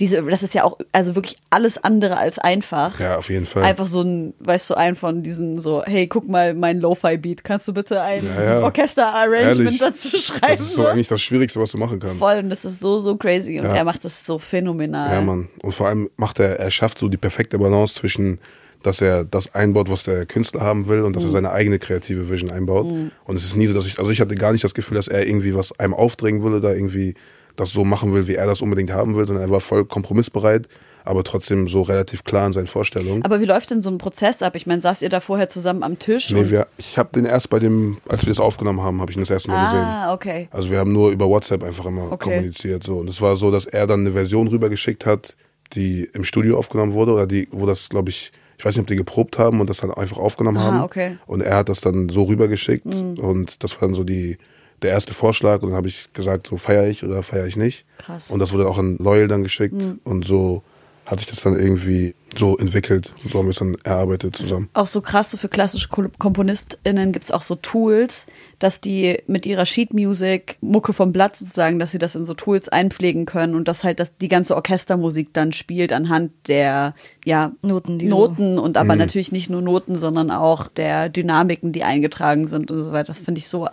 Diese, 0.00 0.20
das 0.24 0.42
ist 0.42 0.54
ja 0.54 0.64
auch, 0.64 0.76
also 0.90 1.14
wirklich 1.14 1.36
alles 1.50 1.78
andere 1.78 2.16
als 2.16 2.40
einfach. 2.40 2.98
Ja, 2.98 3.16
auf 3.16 3.30
jeden 3.30 3.46
Fall. 3.46 3.62
Einfach 3.62 3.86
so 3.86 4.02
ein, 4.02 4.34
weißt 4.40 4.70
du, 4.70 4.74
ein 4.74 4.96
von 4.96 5.22
diesen 5.22 5.60
so, 5.60 5.84
hey, 5.84 6.08
guck 6.08 6.28
mal, 6.28 6.52
mein 6.54 6.80
Lo-Fi-Beat, 6.80 7.44
kannst 7.44 7.68
du 7.68 7.72
bitte 7.72 8.02
ein 8.02 8.24
Ja, 8.26 8.42
ja. 8.44 8.60
Orchester-Arrangement 8.62 9.80
dazu 9.80 10.08
schreiben? 10.18 10.40
Das 10.48 10.60
ist 10.60 10.74
so 10.74 10.86
eigentlich 10.86 11.06
das 11.08 11.22
Schwierigste, 11.22 11.60
was 11.60 11.70
du 11.70 11.78
machen 11.78 12.00
kannst. 12.00 12.16
Voll, 12.18 12.38
und 12.38 12.50
das 12.50 12.64
ist 12.64 12.80
so, 12.80 12.98
so 12.98 13.16
crazy 13.16 13.58
und 13.60 13.66
Ja. 13.66 13.74
er 13.74 13.84
macht 13.84 14.04
das 14.04 14.26
so 14.26 14.38
phänomenal. 14.40 15.12
Ja, 15.12 15.20
Mann. 15.20 15.48
Und 15.62 15.72
vor 15.72 15.86
allem 15.86 16.10
macht 16.16 16.40
er, 16.40 16.58
er 16.58 16.70
schafft 16.72 16.98
so 16.98 17.08
die 17.08 17.16
perfekte 17.16 17.58
Balance 17.58 17.94
zwischen, 17.94 18.40
dass 18.82 19.00
er 19.00 19.24
das 19.24 19.54
einbaut, 19.54 19.88
was 19.88 20.02
der 20.02 20.26
Künstler 20.26 20.62
haben 20.62 20.88
will 20.88 21.02
und 21.02 21.14
dass 21.14 21.22
er 21.22 21.30
seine 21.30 21.52
eigene 21.52 21.78
kreative 21.78 22.28
Vision 22.28 22.50
einbaut. 22.50 22.86
Und 23.24 23.34
es 23.36 23.44
ist 23.44 23.56
nie 23.56 23.66
so, 23.66 23.74
dass 23.74 23.86
ich, 23.86 23.98
also 24.00 24.10
ich 24.10 24.20
hatte 24.20 24.34
gar 24.34 24.50
nicht 24.52 24.64
das 24.64 24.74
Gefühl, 24.74 24.96
dass 24.96 25.06
er 25.08 25.24
irgendwie 25.26 25.54
was 25.54 25.78
einem 25.78 25.94
aufdrängen 25.94 26.42
will 26.42 26.54
oder 26.54 26.74
irgendwie 26.74 27.14
das 27.56 27.70
so 27.70 27.84
machen 27.84 28.12
will, 28.12 28.26
wie 28.26 28.34
er 28.34 28.46
das 28.46 28.62
unbedingt 28.62 28.92
haben 28.92 29.14
will, 29.16 29.26
sondern 29.26 29.44
er 29.44 29.50
war 29.50 29.60
voll 29.60 29.84
kompromissbereit, 29.84 30.68
aber 31.04 31.22
trotzdem 31.22 31.68
so 31.68 31.82
relativ 31.82 32.24
klar 32.24 32.46
in 32.46 32.52
seinen 32.52 32.66
Vorstellungen. 32.66 33.22
Aber 33.24 33.40
wie 33.40 33.44
läuft 33.44 33.70
denn 33.70 33.80
so 33.80 33.90
ein 33.90 33.98
Prozess 33.98 34.42
ab? 34.42 34.56
Ich 34.56 34.66
meine, 34.66 34.80
saßt 34.80 35.02
ihr 35.02 35.08
da 35.10 35.20
vorher 35.20 35.48
zusammen 35.48 35.82
am 35.82 35.98
Tisch? 35.98 36.30
Nee, 36.30 36.48
wir, 36.50 36.66
ich 36.78 36.98
habe 36.98 37.10
den 37.14 37.26
erst 37.26 37.50
bei 37.50 37.58
dem, 37.58 37.98
als 38.08 38.22
wir 38.24 38.30
das 38.30 38.40
aufgenommen 38.40 38.80
haben, 38.82 39.00
habe 39.00 39.10
ich 39.10 39.16
ihn 39.16 39.20
das 39.20 39.30
erste 39.30 39.50
Mal 39.50 39.62
gesehen. 39.64 39.84
ah, 39.84 40.12
okay. 40.14 40.48
Also 40.50 40.70
wir 40.70 40.78
haben 40.78 40.92
nur 40.92 41.10
über 41.10 41.28
WhatsApp 41.28 41.62
einfach 41.62 41.84
immer 41.86 42.10
Okay. 42.12 42.24
kommuniziert. 42.30 42.82
So. 42.82 42.96
Und 42.98 43.08
es 43.10 43.20
war 43.20 43.36
so, 43.36 43.50
dass 43.50 43.66
er 43.66 43.86
dann 43.86 44.00
eine 44.00 44.12
Version 44.12 44.48
rübergeschickt 44.48 45.04
hat, 45.06 45.36
die 45.74 46.08
im 46.12 46.24
Studio 46.24 46.58
aufgenommen 46.58 46.92
wurde 46.92 47.12
oder 47.12 47.26
die, 47.26 47.48
wo 47.52 47.66
das, 47.66 47.88
glaube 47.88 48.10
ich, 48.10 48.32
ich 48.58 48.64
weiß 48.64 48.76
nicht, 48.76 48.82
ob 48.82 48.86
die 48.86 48.96
geprobt 48.96 49.38
haben 49.38 49.60
und 49.60 49.68
das 49.68 49.78
dann 49.78 49.90
einfach 49.92 50.16
aufgenommen 50.18 50.58
Ah, 50.58 50.62
haben. 50.64 50.80
okay. 50.82 51.18
Und 51.26 51.42
er 51.42 51.56
hat 51.56 51.68
das 51.68 51.80
dann 51.80 52.08
so 52.08 52.22
rübergeschickt 52.24 52.86
und 52.86 53.62
das 53.62 53.72
war 53.80 53.88
dann 53.88 53.94
so 53.94 54.04
die, 54.04 54.38
der 54.84 54.92
erste 54.92 55.14
Vorschlag 55.14 55.62
und 55.62 55.70
dann 55.70 55.76
habe 55.76 55.88
ich 55.88 56.12
gesagt, 56.12 56.46
so 56.46 56.56
feiere 56.56 56.86
ich 56.86 57.02
oder 57.02 57.22
feiere 57.22 57.46
ich 57.46 57.56
nicht. 57.56 57.86
Krass. 57.98 58.30
Und 58.30 58.38
das 58.38 58.52
wurde 58.52 58.68
auch 58.68 58.78
an 58.78 58.96
Loyal 58.98 59.28
dann 59.28 59.42
geschickt 59.42 59.74
und 60.04 60.24
so 60.24 60.62
hat 61.06 61.18
sich 61.18 61.28
das 61.28 61.42
dann 61.42 61.54
irgendwie 61.58 62.14
so 62.36 62.56
entwickelt 62.56 63.12
und 63.22 63.30
so 63.30 63.38
haben 63.38 63.46
wir 63.46 63.50
es 63.50 63.58
dann 63.58 63.76
erarbeitet 63.84 64.34
zusammen. 64.34 64.68
auch 64.72 64.86
so 64.88 65.00
krass, 65.02 65.30
so 65.30 65.36
für 65.36 65.48
klassische 65.48 65.88
Ko- 65.88 66.08
KomponistInnen 66.18 67.12
gibt's 67.12 67.30
auch 67.30 67.42
so 67.42 67.54
Tools, 67.56 68.26
dass 68.58 68.80
die 68.80 69.18
mit 69.26 69.46
ihrer 69.46 69.66
Sheet 69.66 69.92
Music 69.94 70.56
Mucke 70.62 70.92
vom 70.92 71.12
Blatt 71.12 71.36
sozusagen, 71.36 71.78
dass 71.78 71.92
sie 71.92 71.98
das 71.98 72.14
in 72.16 72.24
so 72.24 72.34
Tools 72.34 72.68
einpflegen 72.70 73.26
können 73.26 73.54
und 73.54 73.68
dass 73.68 73.84
halt 73.84 74.00
das, 74.00 74.16
die 74.16 74.28
ganze 74.28 74.56
Orchestermusik 74.56 75.32
dann 75.32 75.52
spielt 75.52 75.92
anhand 75.92 76.32
der, 76.48 76.94
ja, 77.24 77.52
Noten, 77.62 77.98
die 77.98 78.06
Noten 78.06 78.58
und 78.58 78.72
Mhm. 78.72 78.80
aber 78.80 78.96
natürlich 78.96 79.30
nicht 79.30 79.50
nur 79.50 79.62
Noten, 79.62 79.94
sondern 79.96 80.30
auch 80.30 80.68
der 80.68 81.08
Dynamiken, 81.08 81.72
die 81.72 81.84
eingetragen 81.84 82.48
sind 82.48 82.70
und 82.70 82.82
so 82.82 82.92
weiter. 82.92 83.08
Das 83.08 83.20
finde 83.20 83.38
ich 83.38 83.46
so 83.48 83.68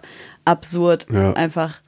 absurd 0.45 1.07
Ja. 1.11 1.33
einfach. 1.33 1.79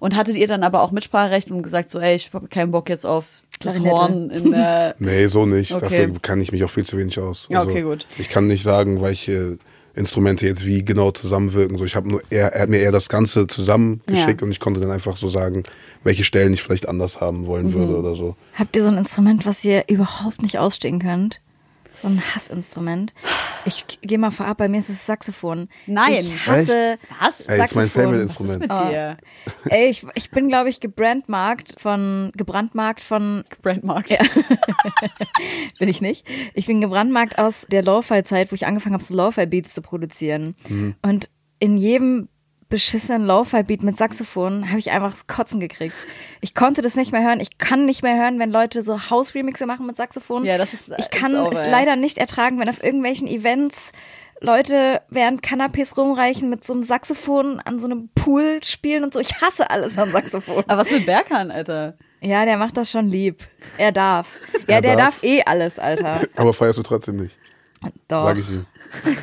Und 0.00 0.16
hattet 0.16 0.36
ihr 0.36 0.46
dann 0.46 0.64
aber 0.64 0.82
auch 0.82 0.90
Mitspracherecht 0.90 1.50
und 1.50 1.62
gesagt 1.62 1.90
so, 1.90 1.98
ey, 1.98 2.14
ich 2.16 2.30
habe 2.34 2.48
keinen 2.48 2.70
Bock 2.72 2.90
jetzt 2.90 3.06
auf 3.06 3.42
das. 3.60 3.80
Horn 3.80 4.30
in 4.30 4.50
der 4.50 4.94
Nee, 4.98 5.26
so 5.26 5.46
nicht. 5.46 5.72
Okay. 5.72 5.82
Dafür 6.06 6.20
kann 6.20 6.40
ich 6.40 6.52
mich 6.52 6.64
auch 6.64 6.70
viel 6.70 6.84
zu 6.84 6.96
wenig 6.98 7.18
aus. 7.18 7.48
Also, 7.50 7.52
Ja, 7.52 7.62
okay, 7.62 7.82
gut. 7.82 8.06
Ich 8.18 8.28
kann 8.28 8.46
nicht 8.46 8.62
sagen, 8.62 9.00
welche 9.02 9.58
Instrumente 9.96 10.44
jetzt 10.46 10.66
wie 10.66 10.84
genau 10.84 11.12
zusammenwirken. 11.12 11.78
So, 11.78 11.84
ich 11.84 11.94
habe 11.94 12.08
nur 12.08 12.20
eher, 12.28 12.52
er 12.52 12.62
hat 12.62 12.68
mir 12.68 12.78
eher 12.78 12.90
das 12.90 13.08
Ganze 13.08 13.46
zusammengeschickt 13.46 14.40
Ja. 14.40 14.44
und 14.44 14.50
ich 14.50 14.58
konnte 14.58 14.80
dann 14.80 14.90
einfach 14.90 15.16
so 15.16 15.28
sagen, 15.28 15.62
welche 16.02 16.24
Stellen 16.24 16.52
ich 16.52 16.62
vielleicht 16.62 16.88
anders 16.88 17.20
haben 17.20 17.46
wollen 17.46 17.66
Mhm. 17.66 17.74
würde 17.74 17.96
oder 17.98 18.14
so. 18.16 18.36
Habt 18.54 18.74
ihr 18.74 18.82
so 18.82 18.88
ein 18.88 18.98
Instrument, 18.98 19.46
was 19.46 19.64
ihr 19.64 19.84
überhaupt 19.88 20.42
nicht 20.42 20.58
ausstehen 20.58 20.98
könnt? 20.98 21.40
So 22.04 22.10
ein 22.10 22.20
Hassinstrument? 22.34 23.14
Ich 23.64 23.86
gehe 24.02 24.18
mal 24.18 24.30
vorab, 24.30 24.58
bei 24.58 24.68
mir 24.68 24.76
ist 24.76 24.90
es 24.90 25.06
Saxophon. 25.06 25.70
Nein. 25.86 26.12
Ich 26.12 26.46
hasse 26.46 26.98
Was? 27.18 27.40
Ey, 27.46 27.62
ist 27.62 27.74
mein 27.74 27.86
Saxophon. 27.88 27.88
Favorite 27.88 28.24
Was 28.28 28.40
ist 28.40 28.58
mit 28.60 28.70
Oh. 28.70 28.88
dir? 28.88 29.16
Ey, 29.70 29.88
ich, 29.88 30.06
ich 30.14 30.30
bin, 30.30 30.48
glaube 30.48 30.68
ich, 30.68 30.80
gebrandmarkt 30.80 31.80
von, 31.80 32.30
gebrandmarkt 32.36 33.00
von, 33.00 33.44
Brandmarkt. 33.62 34.10
bin 35.78 35.88
ich 35.88 36.02
nicht. 36.02 36.26
Ich 36.52 36.66
bin 36.66 36.82
gebrandmarkt 36.82 37.38
aus 37.38 37.66
der 37.70 37.82
Lo-Fi-Zeit, 37.82 38.52
wo 38.52 38.54
ich 38.54 38.66
angefangen 38.66 38.92
habe, 38.92 39.02
so 39.04 39.14
Lo-Fi-Beats 39.14 39.72
zu 39.72 39.80
produzieren. 39.80 40.56
Mhm. 40.68 40.96
Und 41.00 41.30
in 41.58 41.78
jedem 41.78 42.28
beschissenen 42.74 43.24
Lo-Fi-Beat 43.24 43.84
mit 43.84 43.96
Saxophon 43.96 44.68
habe 44.68 44.80
ich 44.80 44.90
einfach 44.90 45.12
das 45.12 45.28
Kotzen 45.28 45.60
gekriegt. 45.60 45.94
Ich 46.40 46.54
konnte 46.56 46.82
das 46.82 46.96
nicht 46.96 47.12
mehr 47.12 47.22
hören. 47.22 47.38
Ich 47.38 47.58
kann 47.58 47.84
nicht 47.86 48.02
mehr 48.02 48.16
hören, 48.16 48.40
wenn 48.40 48.50
Leute 48.50 48.82
so 48.82 49.10
House-Remixe 49.10 49.64
machen 49.66 49.86
mit 49.86 49.96
Saxophon. 49.96 50.44
Ja, 50.44 50.58
das 50.58 50.74
ist- 50.74 50.88
Ich 50.98 51.06
it's 51.06 51.10
kann 51.10 51.36
over, 51.36 51.52
es 51.52 51.64
ja. 51.66 51.70
leider 51.70 51.94
nicht 51.94 52.18
ertragen, 52.18 52.58
wenn 52.58 52.68
auf 52.68 52.82
irgendwelchen 52.82 53.28
Events 53.28 53.92
Leute 54.40 55.00
während 55.08 55.42
Canapés 55.42 55.96
rumreichen 55.96 56.50
mit 56.50 56.64
so 56.64 56.72
einem 56.72 56.82
Saxophon 56.82 57.60
an 57.60 57.78
so 57.78 57.86
einem 57.86 58.08
Pool 58.16 58.58
spielen 58.64 59.04
und 59.04 59.14
so. 59.14 59.20
Ich 59.20 59.40
hasse 59.40 59.70
alles 59.70 59.96
am 59.96 60.10
Saxophon. 60.10 60.64
Aber 60.66 60.78
was 60.80 60.90
mit 60.90 61.06
Berghahn, 61.06 61.52
Alter? 61.52 61.94
Ja, 62.20 62.44
der 62.44 62.56
macht 62.58 62.76
das 62.76 62.90
schon 62.90 63.08
lieb. 63.08 63.46
Er 63.78 63.92
darf. 63.92 64.28
Ja, 64.66 64.76
Er 64.76 64.80
der 64.80 64.96
darf. 64.96 65.20
darf. 65.20 65.22
eh 65.22 65.42
alles, 65.44 65.78
Alter. 65.78 66.22
Aber 66.36 66.52
feierst 66.52 66.78
du 66.78 66.82
trotzdem 66.82 67.16
nicht, 67.16 67.38
Doch. 68.08 68.22
sage 68.24 68.40
ich 68.40 68.50
ihm. 68.50 68.66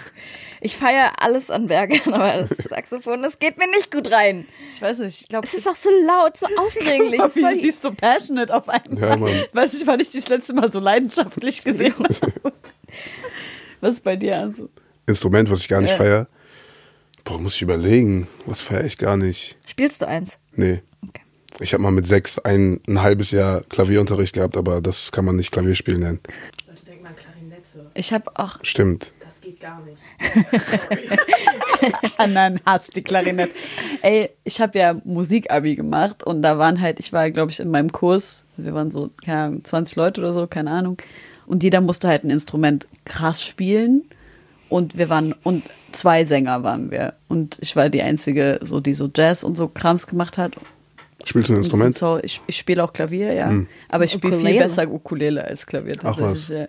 Ich 0.64 0.78
feiere 0.78 1.14
alles 1.22 1.50
an 1.50 1.68
Bergern, 1.68 2.14
aber 2.14 2.48
das 2.48 2.70
Saxophon, 2.70 3.24
das 3.24 3.40
geht 3.40 3.58
mir 3.58 3.68
nicht 3.72 3.92
gut 3.92 4.12
rein. 4.12 4.46
Ich 4.70 4.80
weiß 4.82 5.00
nicht, 5.00 5.22
ich 5.22 5.28
glaube, 5.28 5.48
Es 5.48 5.56
ist 5.56 5.66
doch 5.66 5.76
so 5.76 5.90
laut, 6.06 6.38
so 6.38 6.46
aufdringlich. 6.60 7.20
Soll 7.20 7.34
wie 7.52 7.56
ich- 7.56 7.62
siehst 7.62 7.84
du 7.84 7.92
passionate 7.92 8.54
auf 8.56 8.70
einmal? 8.70 9.10
Ja, 9.10 9.18
Mann. 9.18 9.32
Weiß 9.54 9.74
ich, 9.74 9.88
wann 9.88 10.00
ich 10.00 10.12
dich 10.12 10.22
das 10.22 10.30
letzte 10.30 10.54
Mal 10.54 10.72
so 10.72 10.80
leidenschaftlich 10.80 11.64
gesehen 11.64 11.96
habe. 11.98 12.54
Was 13.82 13.94
ist 13.94 14.04
bei 14.04 14.16
dir, 14.16 14.38
also? 14.38 14.70
Instrument, 15.08 15.50
was 15.50 15.62
ich 15.62 15.68
gar 15.68 15.82
nicht 15.82 15.92
Ja. 15.92 15.98
feier. 15.98 16.28
Boah, 17.24 17.40
muss 17.40 17.56
ich 17.56 17.62
überlegen. 17.64 18.28
Was 18.46 18.62
feiere 18.62 18.86
ich 18.86 18.98
gar 18.98 19.18
nicht? 19.18 19.58
Spielst 19.68 20.02
du 20.02 20.08
eins? 20.08 20.38
Nee. 20.56 20.82
Okay. 21.08 21.22
Ich 21.60 21.74
habe 21.74 21.82
mal 21.84 21.92
mit 21.92 22.06
sechs 22.08 22.38
ein, 22.40 22.80
ein 22.88 23.02
halbes 23.02 23.32
Jahr 23.32 23.62
Klavierunterricht 23.70 24.34
gehabt, 24.34 24.56
aber 24.58 24.82
das 24.82 25.12
kann 25.12 25.26
man 25.26 25.36
nicht 25.38 25.52
Klavierspielen 25.52 26.00
nennen. 26.02 26.20
Leute 26.68 26.86
denken 26.86 27.04
mal 27.04 27.14
Klarinette. 27.14 27.92
Ich 27.96 28.14
habe 28.14 28.32
auch 28.36 28.60
Stimmt. 28.64 29.14
Geht 29.52 29.60
gar 29.60 29.82
nicht. 29.82 29.98
anderen 32.18 32.62
hasst 32.66 32.96
die 32.96 33.02
Klarinette. 33.02 33.54
Ey, 34.02 34.30
ich 34.46 34.62
habe 34.62 34.80
ja 34.80 34.96
Musikabi 35.04 35.76
gemacht 35.76 36.24
und 36.24 36.42
da 36.42 36.58
waren 36.58 36.80
halt, 36.80 37.00
ich 37.00 37.12
war 37.12 37.30
glaube 37.32 37.52
ich 37.52 37.60
in 37.60 37.70
meinem 37.70 37.92
Kurs, 37.92 38.46
wir 38.56 38.74
waren 38.74 38.92
so 38.92 39.10
keine 39.26 39.42
Ahnung, 39.42 39.66
20 39.66 39.96
Leute 39.98 40.22
oder 40.22 40.32
so, 40.32 40.48
keine 40.48 40.72
Ahnung. 40.72 40.98
Und 41.48 41.64
jeder 41.64 41.82
musste 41.82 42.08
halt 42.08 42.24
ein 42.24 42.30
Instrument 42.30 42.88
krass 43.04 43.44
spielen 43.44 44.04
und 44.70 44.98
wir 44.98 45.10
waren 45.10 45.36
und 45.44 45.64
zwei 45.92 46.24
Sänger 46.24 46.64
waren 46.64 46.92
wir 46.92 47.16
und 47.28 47.58
ich 47.62 47.76
war 47.76 47.90
die 47.90 48.02
einzige, 48.04 48.60
so 48.62 48.80
die 48.80 48.94
so 48.94 49.10
Jazz 49.14 49.44
und 49.44 49.58
so 49.58 49.68
Krams 49.68 50.08
gemacht 50.08 50.38
hat. 50.38 50.56
Spielst 51.26 51.50
du 51.50 51.54
ein 51.54 51.58
Instrument? 51.58 51.94
So, 51.96 52.20
ich, 52.24 52.42
ich 52.48 52.58
spiele 52.58 52.84
auch 52.84 52.94
Klavier, 52.94 53.34
ja. 53.34 53.54
Aber 53.90 54.06
ich 54.06 54.12
spiele 54.12 54.34
viel 54.34 54.40
Ukulele. 54.40 54.64
besser 54.64 54.92
Ukulele 54.92 55.44
als 55.44 55.68
Klavier 55.68 55.94
Ach 56.00 56.16
tatsächlich. 56.16 56.32
was. 56.32 56.48
Ja. 56.48 56.68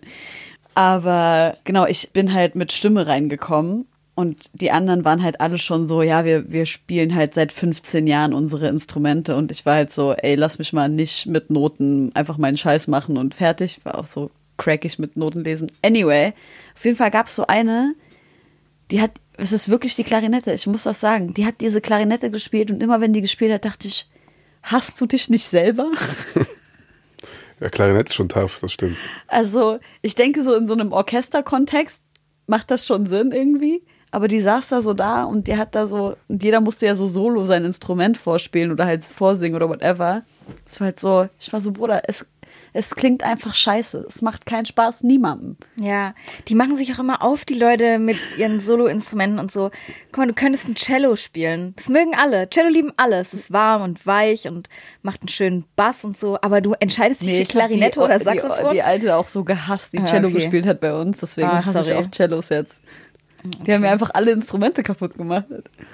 Aber 0.75 1.57
genau, 1.65 1.87
ich 1.87 2.13
bin 2.13 2.33
halt 2.33 2.55
mit 2.55 2.73
Stimme 2.73 3.07
reingekommen 3.07 3.87
und 4.15 4.51
die 4.53 4.71
anderen 4.71 5.05
waren 5.05 5.23
halt 5.23 5.41
alle 5.41 5.59
schon 5.59 5.87
so, 5.87 6.03
ja, 6.03 6.25
wir, 6.25 6.51
wir 6.53 6.67
spielen 6.67 7.15
halt 7.15 7.35
seit 7.35 7.51
15 7.51 8.07
Jahren 8.07 8.35
unsere 8.35 8.69
Instrumente 8.69 9.37
und 9.37 9.51
ich 9.51 9.65
war 9.65 9.75
halt 9.75 9.93
so, 9.93 10.13
ey, 10.13 10.35
lass 10.35 10.59
mich 10.59 10.73
mal 10.73 10.89
nicht 10.89 11.27
mit 11.27 11.51
Noten 11.51 12.15
einfach 12.15 12.37
meinen 12.37 12.59
Scheiß 12.59 12.89
machen 12.89 13.17
und 13.17 13.35
fertig. 13.35 13.81
War 13.85 13.99
auch 13.99 14.07
so 14.07 14.31
crackig 14.59 14.99
mit 14.99 15.17
Noten 15.17 15.45
lesen. 15.45 15.73
Anyway, 15.83 16.35
auf 16.75 16.85
jeden 16.85 16.97
Fall 16.97 17.11
gab 17.11 17.27
es 17.27 17.37
so 17.37 17.47
eine, 17.47 17.95
die 18.91 19.01
hat, 19.01 19.13
es 19.39 19.53
ist 19.53 19.71
wirklich 19.71 19.97
die 19.97 20.05
Klarinette, 20.05 20.53
ich 20.53 20.67
muss 20.67 20.83
das 20.83 21.01
sagen, 21.01 21.33
die 21.33 21.47
hat 21.47 21.61
diese 21.61 21.81
Klarinette 21.81 22.31
gespielt 22.31 22.71
und 22.71 22.83
immer 22.83 23.01
wenn 23.01 23.15
die 23.15 23.23
gespielt 23.23 23.53
hat, 23.53 23.65
dachte 23.65 23.89
ich, 23.89 24.09
hast 24.63 25.01
du 25.01 25.07
dich 25.07 25.31
nicht 25.31 25.49
selber? 25.49 25.91
Ja, 27.63 27.69
Klarinette 27.71 28.11
ist 28.11 28.17
schon 28.17 28.29
tough, 28.29 28.59
das 28.61 28.73
stimmt. 28.73 28.97
Also, 29.29 29.79
ich 30.03 30.17
denke, 30.17 30.43
so 30.43 30.53
in 30.57 30.67
so 30.67 30.75
einem 30.75 30.91
Orchesterkontext 30.91 32.03
macht 32.49 32.73
das 32.73 32.85
schon 32.85 33.07
Sinn 33.07 33.31
irgendwie. 33.31 33.85
Aber 34.11 34.27
die 34.27 34.41
saß 34.41 34.69
da 34.69 34.83
so 34.83 34.95
da 34.95 35.25
und 35.25 35.47
die 35.47 35.57
hat 35.57 35.77
da 35.77 35.87
so, 35.87 36.17
und 36.27 36.43
jeder 36.43 36.61
musste 36.61 36.87
ja 36.87 36.97
so 36.97 37.07
solo 37.07 37.45
sein 37.45 37.65
Instrument 37.65 38.19
vorspielen 38.19 38.73
oder 38.73 38.85
halt 38.85 39.05
vorsingen 39.05 39.55
oder 39.55 39.69
whatever. 39.69 40.23
Es 40.67 40.81
war 40.81 40.87
halt 40.87 40.99
so, 40.99 41.29
ich 41.39 41.53
war 41.53 41.61
so, 41.61 41.71
Bruder, 41.71 42.03
es, 42.09 42.27
es 42.73 42.95
klingt 42.95 43.23
einfach 43.23 43.55
scheiße. 43.55 44.05
Es 44.09 44.23
macht 44.23 44.47
keinen 44.47 44.65
Spaß 44.65 45.03
niemandem. 45.03 45.57
Ja, 45.77 46.15
die 46.49 46.55
machen 46.55 46.75
sich 46.77 46.93
auch 46.95 46.99
immer 46.99 47.23
auf, 47.23 47.45
die 47.45 47.55
Leute 47.55 47.99
mit 47.99 48.17
ihren 48.39 48.61
Solo-Instrumenten 48.61 49.39
und 49.39 49.53
so. 49.53 49.71
Guck 50.11 50.19
mal, 50.19 50.27
du 50.29 50.35
könntest 50.35 50.69
ein 50.69 50.75
Cello 50.75 51.17
spielen. 51.17 51.75
Das 51.77 51.89
mögen 51.89 52.15
alle. 52.15 52.49
Cello 52.51 52.69
lieben 52.69 52.93
alle. 52.97 53.19
Es 53.19 53.35
ist 53.35 53.53
warm 53.53 53.83
und 53.83 54.07
weich 54.07 54.49
und 54.49 54.69
macht 55.03 55.21
einen 55.23 55.29
schönen 55.29 55.65
Bass 55.77 56.05
und 56.05 56.17
so. 56.19 56.39
Aber 56.41 56.61
du 56.61 56.75
entscheidest 56.81 57.21
dich 57.23 57.31
für 57.31 57.37
ich 57.37 57.49
hab 57.49 57.53
Klarinette 57.57 58.01
die, 58.01 58.05
oder 58.05 58.19
die, 58.19 58.25
Saxophon. 58.25 58.73
Die 58.73 58.83
alte 58.83 59.17
auch 59.17 59.27
so 59.27 59.45
gehasst, 59.45 59.93
die 59.93 59.99
Ah, 59.99 60.05
Cello 60.07 60.29
okay. 60.29 60.37
gespielt 60.39 60.67
hat 60.67 60.81
bei 60.81 60.95
uns. 60.95 61.21
Deswegen 61.21 61.49
Ah, 61.49 61.65
hasse 61.65 61.81
ich 61.81 61.93
auch 61.95 62.11
Cellos 62.11 62.49
jetzt. 62.49 62.81
Die 63.67 63.73
haben 63.73 63.81
mir 63.81 63.91
einfach 63.91 64.11
alle 64.15 64.31
Instrumente 64.33 64.83
kaputt 64.83 65.15
gemacht. 65.17 65.47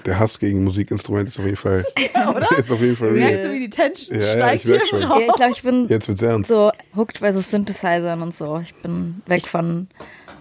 Der 0.05 0.19
Hass 0.19 0.39
gegen 0.39 0.63
Musikinstrumente 0.63 1.29
ist 1.29 1.39
auf 1.39 1.45
jeden 1.45 1.57
Fall, 1.57 1.83
oder? 2.35 2.47
ist 2.57 2.71
auf 2.71 2.79
jeden 2.81 2.95
Fall 2.95 3.11
Merkst 3.11 3.39
real. 3.43 3.47
du, 3.47 3.53
wie 3.55 3.59
die 3.61 3.69
Tension 3.69 4.19
Ja, 4.19 4.25
ja, 4.25 4.33
steigt 4.35 4.55
ich 4.55 4.61
hier 4.63 4.75
im 4.81 4.87
schon. 4.87 5.03
Raum? 5.03 5.19
ja, 5.21 5.27
ich 5.27 5.33
glaube, 5.33 5.51
ich 5.53 5.63
bin 5.63 5.87
Jetzt 5.87 6.07
wird's 6.07 6.21
ernst. 6.21 6.49
so 6.49 6.71
hooked 6.95 7.19
bei 7.21 7.31
so 7.31 7.41
Synthesizern 7.41 8.21
und 8.21 8.37
so. 8.37 8.59
Ich 8.59 8.75
bin 8.75 9.21
weg 9.25 9.47
von 9.47 9.87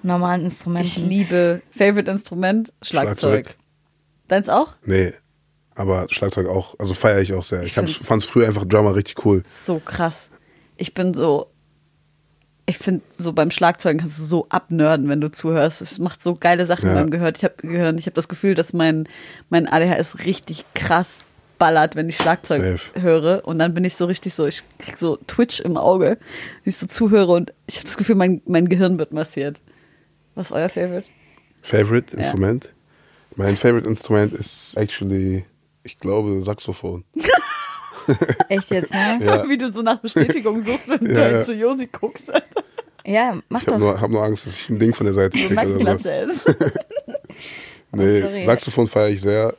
normalen 0.02 0.44
Instrumenten. 0.44 0.86
Ich 0.88 0.98
liebe 0.98 1.62
Favorite 1.70 2.11
Instrument 2.11 2.72
Schlagzeug. 2.82 3.18
Schlagzeug. 3.18 3.56
Deins 4.28 4.48
auch? 4.50 4.76
Nee, 4.84 5.14
aber 5.74 6.06
Schlagzeug 6.11 6.46
auch, 6.48 6.74
also 6.78 6.92
feiere 6.94 7.20
ich 7.20 7.32
auch 7.32 7.44
sehr. 7.44 7.62
Ich, 7.62 7.76
Ich 7.76 7.98
fand's 7.98 8.24
früher 8.26 8.46
einfach 8.46 8.66
Drummer 8.66 8.94
richtig 8.94 9.24
cool. 9.24 9.42
So 9.64 9.80
krass. 9.84 10.28
Ich 10.76 10.92
bin 10.94 11.14
so. 11.14 11.46
Ich 12.68 12.76
finde, 12.76 13.00
so 13.16 13.32
beim 13.32 13.50
Schlagzeugen 13.50 13.98
kannst 14.00 14.18
du 14.18 14.22
so 14.22 14.46
abnörden, 14.50 15.08
wenn 15.08 15.22
du 15.22 15.30
zuhörst. 15.32 15.80
Es 15.80 15.98
macht 15.98 16.22
so 16.22 16.34
geile 16.34 16.66
Sachen 16.66 16.88
Ja. 16.88 16.94
beim 16.94 17.08
Gehör. 17.10 17.32
Ich 17.34 17.42
habe 17.42 17.54
Gehirn. 17.62 17.96
Ich 17.96 18.04
habe 18.04 18.12
das 18.14 18.28
Gefühl, 18.28 18.54
dass 18.54 18.74
mein, 18.74 19.08
mein 19.48 19.66
ADHS 19.66 20.26
richtig 20.26 20.66
krass 20.74 21.26
ballert, 21.58 21.96
wenn 21.96 22.10
ich 22.10 22.16
Schlagzeug 22.16 22.78
Safe. 22.78 23.02
höre. 23.02 23.46
Und 23.48 23.58
dann 23.58 23.72
bin 23.72 23.84
ich 23.84 23.96
so 23.96 24.04
richtig 24.04 24.34
so, 24.34 24.46
ich 24.46 24.62
krieg 24.78 24.98
so 24.98 25.16
Twitch 25.26 25.60
im 25.60 25.78
Auge, 25.78 26.18
wie 26.62 26.68
ich 26.68 26.76
so 26.76 26.86
zuhöre 26.86 27.32
und 27.32 27.54
ich 27.66 27.76
habe 27.76 27.84
das 27.86 27.96
Gefühl, 27.96 28.16
mein, 28.16 28.42
mein 28.44 28.68
Gehirn 28.68 28.98
wird 28.98 29.12
massiert. 29.14 29.62
Was 30.34 30.48
ist 30.50 30.52
euer 30.52 30.68
Favorite? 30.68 31.10
Favorite 31.62 32.14
Instrument? 32.16 32.74
Mein 33.34 33.56
Favorite 33.56 33.88
Instrument 33.88 34.34
ist 34.34 34.76
actually, 34.76 35.46
ich 35.84 35.98
glaube, 35.98 36.42
Saxophon. 36.42 37.04
Echt 38.48 38.70
jetzt, 38.70 38.92
ne? 38.92 39.18
Ja. 39.20 39.48
Wie 39.48 39.59
du 39.59 39.72
so 39.72 39.82
nach 39.82 39.98
Bestätigung 40.00 40.62
suchst, 40.64 40.88
wenn 40.88 41.00
du 41.00 41.12
Ja, 41.12 41.20
halt 41.20 41.32
ja. 41.32 41.42
zu 41.44 41.54
Josi 41.54 41.86
guckst. 41.86 42.32
Ja, 43.06 43.38
mach 43.48 43.62
Ich 43.62 43.66
habe 43.68 43.78
doch. 43.78 43.84
nur, 43.92 44.00
hab 44.00 44.11
nur 44.11 44.22
Angst, 44.22 44.46
dass 44.46 44.54
ich 44.54 44.68
ein 44.68 44.78
Ding 44.78 44.94
von 44.94 45.06
der 45.06 45.14
Seite 45.14 45.38
kriege 45.38 45.76
oder 45.78 45.98
so. 45.98 46.09
Ist. 46.11 46.54
Nee, 47.92 48.20
sorry. 48.20 48.44
Saxophon 48.44 48.86
feiere 48.86 49.09
ich 49.09 49.20
sehr. 49.22 49.54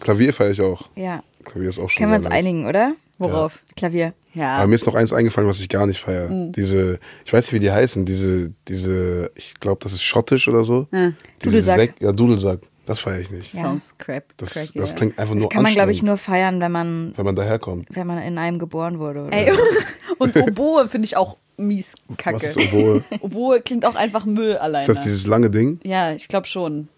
Klavier 0.00 0.32
feiere 0.32 0.50
ich 0.52 0.60
auch. 0.60 0.88
Ja. 0.94 1.22
Klavier 1.44 1.68
ist 1.70 1.78
auch 1.78 1.90
schon 1.90 1.98
Können 1.98 2.12
wir 2.12 2.16
uns 2.18 2.24
nice. 2.26 2.32
einigen, 2.34 2.66
oder? 2.66 2.94
Worauf? 3.18 3.64
Klavier. 3.76 4.12
Ja. 4.32 4.56
Aber 4.58 4.66
mir 4.68 4.74
ist 4.76 4.86
noch 4.86 4.94
eins 4.94 5.12
eingefallen, 5.12 5.48
was 5.48 5.60
ich 5.60 5.68
gar 5.68 5.86
nicht 5.86 6.00
feiere. 6.00 6.28
Hm. 6.28 6.52
Diese, 6.52 6.98
ich 7.24 7.32
weiß 7.32 7.46
nicht, 7.46 7.52
wie 7.52 7.60
die 7.60 7.70
heißen, 7.72 8.04
diese, 8.04 8.52
diese, 8.68 9.30
ich 9.34 9.54
glaube, 9.60 9.80
das 9.82 9.92
ist 9.92 10.02
schottisch 10.02 10.46
oder 10.48 10.64
so. 10.64 10.86
Ja. 10.92 11.12
Diese 11.42 11.50
Dudelsack. 11.62 11.80
Sek- 11.80 11.94
ja, 12.02 12.12
Dudelsack. 12.12 12.60
Das 12.86 13.00
feiere 13.00 13.20
ich 13.20 13.30
nicht. 13.30 13.54
Ja. 13.54 13.62
Sounds 13.62 13.96
crap. 13.98 14.24
Das, 14.36 14.52
cracky, 14.54 14.78
das 14.78 14.94
klingt 14.94 15.18
einfach 15.18 15.34
nur 15.34 15.44
Das 15.44 15.50
kann 15.50 15.62
man, 15.62 15.72
glaube 15.72 15.92
ich, 15.92 16.02
nur 16.02 16.18
feiern, 16.18 16.60
wenn 16.60 16.72
man, 16.72 17.12
wenn 17.16 17.24
man 17.24 17.34
daherkommt. 17.36 17.86
wenn 17.90 18.06
man 18.06 18.18
in 18.18 18.36
einem 18.38 18.58
geboren 18.58 18.98
wurde. 18.98 19.28
Ey, 19.30 19.50
und 20.18 20.36
Oboe 20.36 20.88
finde 20.88 21.06
ich 21.06 21.16
auch 21.16 21.38
mies 21.56 21.94
Was 22.08 22.16
kacke. 22.18 22.46
ist 22.46 22.56
Oboe? 22.58 23.02
Oboe 23.20 23.60
klingt 23.60 23.86
auch 23.86 23.94
einfach 23.94 24.24
Müll 24.26 24.56
alleine. 24.58 24.84
Ist 24.86 24.96
das 24.96 25.04
dieses 25.04 25.26
lange 25.26 25.50
Ding? 25.50 25.80
ja, 25.84 26.12
ich 26.12 26.28
glaube 26.28 26.46
schon. 26.46 26.88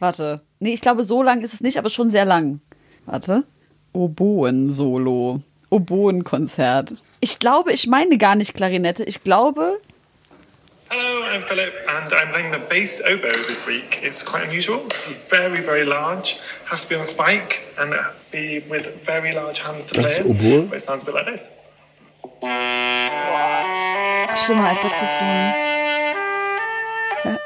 Warte. 0.00 0.42
Nee, 0.58 0.74
ich 0.74 0.80
glaube, 0.80 1.04
so 1.04 1.22
lang 1.22 1.42
ist 1.42 1.54
es 1.54 1.60
nicht, 1.60 1.78
aber 1.78 1.90
schon 1.90 2.10
sehr 2.10 2.24
lang. 2.24 2.60
Warte. 3.06 3.44
Oboen-Solo. 3.92 5.40
Oboen-Konzert. 5.70 6.94
Ich 7.20 7.38
glaube, 7.38 7.72
ich 7.72 7.86
meine 7.86 8.18
gar 8.18 8.34
nicht 8.34 8.54
Klarinette. 8.54 9.04
Ich 9.04 9.22
glaube, 9.24 9.78
Hello, 10.98 11.28
I'm 11.30 11.42
Philip, 11.42 11.74
and 11.90 12.10
I'm 12.10 12.28
playing 12.32 12.52
the 12.52 12.58
bass 12.58 13.02
oboe 13.04 13.28
this 13.48 13.66
week. 13.66 14.00
It's 14.02 14.22
quite 14.22 14.44
unusual. 14.44 14.86
It's 14.86 15.04
very, 15.28 15.60
very 15.60 15.84
large. 15.84 16.38
Has 16.70 16.84
to 16.84 16.88
be 16.88 16.94
on 16.94 17.02
a 17.02 17.06
spike 17.06 17.60
and 17.78 17.92
be 18.32 18.60
with 18.70 19.04
very 19.04 19.34
large 19.34 19.58
hands 19.60 19.84
to 19.84 19.94
play 20.00 20.12
it. 20.12 20.24
Oboe? 20.24 20.68
But 20.70 20.78
it 20.78 20.80
sounds 20.80 21.02
a 21.02 21.04
bit 21.04 21.14
like 21.14 21.26
this. 21.26 21.50
Schlimmer 24.40 24.68
als 24.70 24.80
Saxophon. 24.80 25.52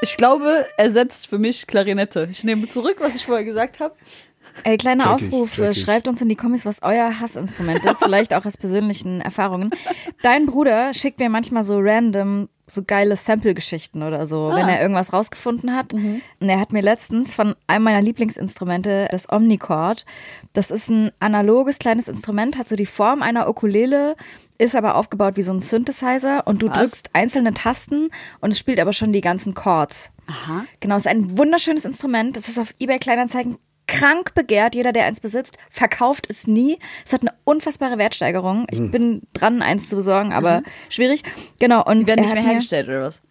ich 0.00 0.16
glaube, 0.16 0.64
ersetzt 0.76 1.26
für 1.26 1.38
mich 1.38 1.66
Klarinette. 1.66 2.28
Ich 2.30 2.44
nehme 2.44 2.68
zurück, 2.68 2.98
was 3.00 3.16
ich 3.16 3.26
vorher 3.26 3.42
gesagt 3.42 3.80
habe. 3.80 3.96
Ey, 4.62 4.76
kleiner 4.76 5.04
Check 5.04 5.22
ich, 5.22 5.26
Aufruf, 5.26 5.54
check 5.56 5.70
ich. 5.72 5.80
schreibt 5.80 6.06
uns 6.06 6.22
in 6.22 6.28
die 6.28 6.36
Kommis, 6.36 6.64
was 6.64 6.82
euer 6.82 7.18
Hassinstrument 7.18 7.84
ist, 7.84 8.04
vielleicht 8.04 8.32
auch 8.32 8.44
aus 8.44 8.56
persönlichen 8.56 9.20
Erfahrungen. 9.20 9.70
Dein 10.22 10.46
Bruder 10.46 10.94
schickt 10.94 11.18
mir 11.18 11.30
manchmal 11.30 11.64
so 11.64 11.78
random 11.80 12.48
so 12.70 12.82
geile 12.84 13.16
Sample-Geschichten 13.16 14.02
oder 14.02 14.26
so, 14.26 14.50
Ah. 14.50 14.56
wenn 14.56 14.68
er 14.68 14.80
irgendwas 14.80 15.12
rausgefunden 15.12 15.74
hat. 15.74 15.92
Mhm. 15.92 16.22
Und 16.40 16.48
er 16.48 16.58
hat 16.60 16.72
mir 16.72 16.82
letztens 16.82 17.34
von 17.34 17.54
einem 17.66 17.84
meiner 17.84 18.00
Lieblingsinstrumente, 18.02 19.08
das 19.10 19.30
Omnichord, 19.30 20.04
das 20.52 20.70
ist 20.70 20.88
ein 20.88 21.10
analoges 21.20 21.78
kleines 21.78 22.08
Instrument, 22.08 22.56
hat 22.58 22.68
so 22.68 22.76
die 22.76 22.86
Form 22.86 23.22
einer 23.22 23.48
Ukulele, 23.48 24.16
ist 24.58 24.76
aber 24.76 24.94
aufgebaut 24.96 25.36
wie 25.36 25.42
so 25.42 25.52
ein 25.52 25.60
Synthesizer 25.60 26.46
und 26.46 26.60
du 26.62 26.68
Was? 26.68 26.78
drückst 26.78 27.10
einzelne 27.14 27.54
Tasten 27.54 28.10
und 28.40 28.50
es 28.50 28.58
spielt 28.58 28.78
aber 28.78 28.92
schon 28.92 29.12
die 29.12 29.22
ganzen 29.22 29.54
Chords. 29.54 30.10
Aha. 30.26 30.64
Genau, 30.80 30.96
es 30.96 31.06
ist 31.06 31.10
ein 31.10 31.38
wunderschönes 31.38 31.84
Instrument. 31.84 32.36
Das 32.36 32.46
ist 32.48 32.58
auf 32.58 32.74
eBay 32.78 32.98
Kleinanzeigen 32.98 33.58
krank 33.98 34.34
begehrt. 34.34 34.74
Jeder, 34.74 34.92
der 34.92 35.04
eins 35.06 35.20
besitzt, 35.20 35.56
verkauft 35.70 36.28
es 36.30 36.46
nie. 36.46 36.78
Es 37.04 37.12
hat 37.12 37.22
eine 37.22 37.32
unfassbare 37.44 37.98
Wertsteigerung. 37.98 38.66
Ich 38.70 38.78
bin 38.90 39.22
dran, 39.34 39.62
eins 39.62 39.88
zu 39.88 39.96
besorgen, 39.96 40.32
aber 40.32 40.62
schwierig. 40.88 41.22
Genau. 41.58 41.84
Und 41.84 41.98
Mhm. 41.98 42.00
Die 42.02 42.08
werden 42.08 42.18
er 42.20 42.24
nicht 42.26 42.34
mehr 42.34 42.42
hergestellt, 42.42 42.88
oder 42.88 43.02
was? 43.02 43.22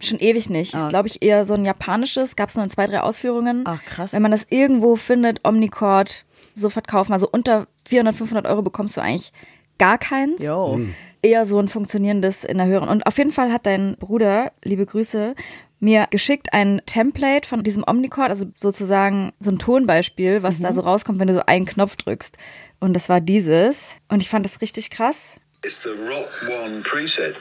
Schon 0.00 0.18
ewig 0.18 0.48
nicht. 0.48 0.74
Ah. 0.74 0.84
Ist, 0.84 0.88
glaube 0.88 1.08
ich, 1.08 1.22
eher 1.22 1.44
so 1.44 1.54
ein 1.54 1.64
japanisches. 1.64 2.34
Gab 2.34 2.48
es 2.48 2.54
nur 2.56 2.64
in 2.64 2.70
zwei, 2.70 2.86
drei 2.86 3.00
Ausführungen. 3.00 3.64
Ach, 3.66 3.84
krass. 3.84 4.12
Wenn 4.12 4.22
man 4.22 4.30
das 4.30 4.46
irgendwo 4.48 4.96
findet, 4.96 5.40
Omnicord, 5.46 6.24
sofort 6.54 6.88
kaufen. 6.88 7.12
Also 7.12 7.28
unter 7.30 7.66
400, 7.88 8.14
500 8.16 8.46
Euro 8.46 8.62
bekommst 8.62 8.96
du 8.96 9.02
eigentlich 9.02 9.32
gar 9.78 9.98
keins. 9.98 10.42
Jo. 10.42 10.80
Eher 11.22 11.44
so 11.44 11.58
ein 11.60 11.68
funktionierendes 11.68 12.44
in 12.44 12.56
der 12.58 12.66
höheren. 12.66 12.88
Und 12.88 13.06
auf 13.06 13.18
jeden 13.18 13.30
Fall 13.30 13.52
hat 13.52 13.66
dein 13.66 13.96
Bruder, 13.98 14.52
liebe 14.64 14.86
Grüße, 14.86 15.34
mir 15.80 16.06
geschickt 16.10 16.52
ein 16.52 16.82
Template 16.86 17.48
von 17.48 17.62
diesem 17.62 17.84
Omnicord, 17.86 18.30
also 18.30 18.46
sozusagen 18.54 19.32
so 19.40 19.50
ein 19.50 19.58
Tonbeispiel, 19.58 20.42
was 20.42 20.58
Mhm. 20.58 20.62
da 20.64 20.72
so 20.72 20.82
rauskommt, 20.82 21.18
wenn 21.18 21.28
du 21.28 21.34
so 21.34 21.46
einen 21.46 21.66
Knopf 21.66 21.96
drückst. 21.96 22.36
Und 22.78 22.94
das 22.94 23.08
war 23.08 23.20
dieses. 23.20 23.96
Und 24.08 24.22
ich 24.22 24.28
fand 24.28 24.44
das 24.44 24.60
richtig 24.60 24.90
krass. 24.90 25.40
It's 25.64 25.82
the 25.82 25.90
Rock 25.90 26.48
One 26.64 26.80
preset. 26.82 27.36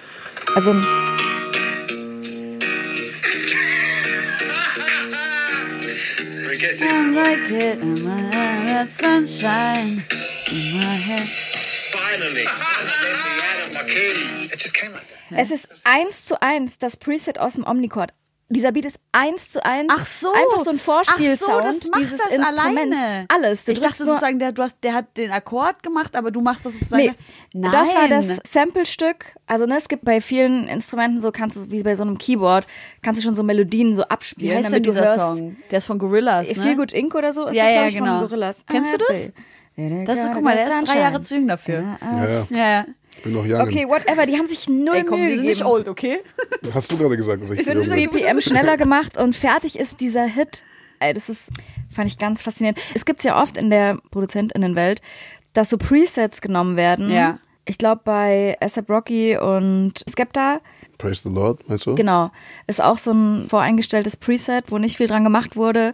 Also 0.56 0.74
like 7.14 7.52
it 7.52 7.80
in 7.80 7.94
my 8.04 8.86
sunshine 8.88 10.04
in 10.50 10.74
my 10.74 10.96
head. 10.96 11.28
that. 15.32 15.32
Es 15.32 15.52
ist 15.52 15.68
eins 15.84 16.26
zu 16.26 16.42
eins 16.42 16.78
das 16.78 16.98
Preset 16.98 17.40
aus 17.40 17.54
dem 17.54 17.66
Omnicord. 17.66 18.14
Dieser 18.52 18.72
Beat 18.72 18.86
ist 18.86 19.00
eins 19.12 19.50
zu 19.50 19.64
eins. 19.64 19.93
Ach 19.95 20.06
so. 20.06 20.34
Einfach 20.34 20.64
so 20.66 20.72
ein 20.72 20.80
Vorspielsound 20.80 21.52
Ach 21.52 21.72
so, 21.72 21.80
das 21.80 21.89
macht 21.91 22.02
dieses 22.02 22.18
das 22.18 22.28
Instruments. 22.36 22.60
alleine. 22.97 23.26
Alles. 23.30 23.66
Du 23.66 23.72
ich 23.72 23.80
dachte 23.80 24.06
sozusagen, 24.06 24.39
der, 24.39 24.52
du 24.54 24.64
hast, 24.64 24.84
der 24.84 24.93
hat 24.95 25.18
den 25.18 25.32
Akkord 25.32 25.84
gemacht, 25.84 26.16
aber 26.16 26.32
du 26.32 26.41
machst 26.41 26.66
das 26.66 26.74
sozusagen. 26.74 27.04
Nee, 27.04 27.14
Nein. 27.54 27.72
das 27.72 27.93
war 27.93 28.08
das 28.08 28.39
Samplestück. 28.47 29.36
Also 29.45 29.68
ne, 29.68 29.78
es 29.78 29.88
gibt 29.88 30.04
bei 30.04 30.20
vielen 30.20 30.68
Instrumenten 30.68 31.22
so 31.22 31.32
kannst 31.32 31.58
du 31.58 31.72
wie 31.72 31.84
bei 31.84 31.93
so 31.93 32.02
einem 32.04 32.18
Keyboard 32.18 32.66
kannst 33.04 33.22
du 33.22 33.24
schon 33.24 33.36
so 33.36 33.43
Melodien 33.43 33.95
so 33.95 34.02
Wie 34.02 34.10
abspielen, 34.10 34.58
heißt 34.58 34.66
denn 34.66 34.72
damit 34.84 34.86
du 34.88 34.91
dieser 34.91 35.06
hörst. 35.06 35.20
Song? 35.20 35.58
Der 35.70 35.78
ist 35.78 35.86
von 35.86 36.00
Gorillaz, 36.00 36.56
ne? 36.56 36.62
Feel 36.62 36.76
Good 36.76 36.91
Inc 36.91 37.14
oder 37.14 37.34
so 37.34 37.45
ist 37.45 37.56
Ja, 37.56 37.66
das 37.66 37.76
ja, 37.76 37.88
ich 37.88 37.95
genau. 37.95 38.20
von 38.20 38.28
Gorillas. 38.30 38.66
Kennst 38.68 38.93
du 38.93 38.97
das? 38.97 39.32
Das 40.06 40.20
ist, 40.20 40.32
guck 40.34 40.41
mal, 40.43 40.56
der 40.58 40.68
ist 40.80 40.88
drei 40.89 41.00
Jahre 41.00 41.22
zu 41.22 41.36
jung 41.36 41.47
dafür. 41.47 41.97
Ja. 42.02 42.45
Ja, 42.50 42.70
ja. 42.70 42.86
Bin 43.24 43.34
noch 43.34 43.46
young. 43.46 43.62
Okay, 43.62 43.86
whatever, 43.88 44.26
die 44.26 44.38
haben 44.38 44.48
sich 44.48 44.68
null 44.70 44.96
Ey, 44.96 45.04
komm, 45.04 45.20
Mühe 45.20 45.30
wir 45.30 45.36
sind 45.38 45.46
gegeben. 45.46 45.60
nicht 45.60 45.66
old, 45.66 45.88
okay? 45.88 46.20
Hast 46.74 46.92
du 46.92 46.98
gerade 46.98 47.18
gesagt, 47.18 47.42
dass 47.44 47.52
ich 47.52 47.66
jung 47.66 47.88
bin? 47.88 48.10
BPM 48.10 48.42
schneller 48.42 48.78
gemacht 48.78 49.18
und 49.18 49.36
fertig 49.36 49.78
ist 49.78 50.00
dieser 50.00 50.26
Hit. 50.26 50.64
Ey, 51.00 51.14
das 51.14 51.30
ist, 51.30 51.50
fand 51.90 52.10
ich 52.10 52.18
ganz 52.18 52.42
faszinierend. 52.42 52.80
Es 52.94 53.06
gibt's 53.06 53.24
ja 53.24 53.42
oft 53.42 53.58
in 53.58 53.70
der 53.70 54.00
Produzentinnenwelt, 54.12 55.02
dass 55.54 55.70
so 55.70 55.78
Presets 55.78 56.42
genommen 56.42 56.76
werden. 56.76 57.10
Ja. 57.12 57.40
Ich 57.66 57.78
glaube 57.78 58.02
bei 58.04 58.58
ASAP 58.60 58.90
Rocky 58.90 59.38
und 59.38 60.04
Skepta, 60.10 60.60
Praise 60.98 61.22
the 61.24 61.34
Lord, 61.34 61.68
meinst 61.70 61.86
du? 61.86 61.96
genau, 61.96 62.30
ist 62.68 62.82
auch 62.82 62.98
so 62.98 63.12
ein 63.12 63.48
voreingestelltes 63.48 64.18
Preset, 64.18 64.66
wo 64.70 64.78
nicht 64.78 64.98
viel 64.98 65.08
dran 65.08 65.24
gemacht 65.24 65.56
wurde. 65.56 65.94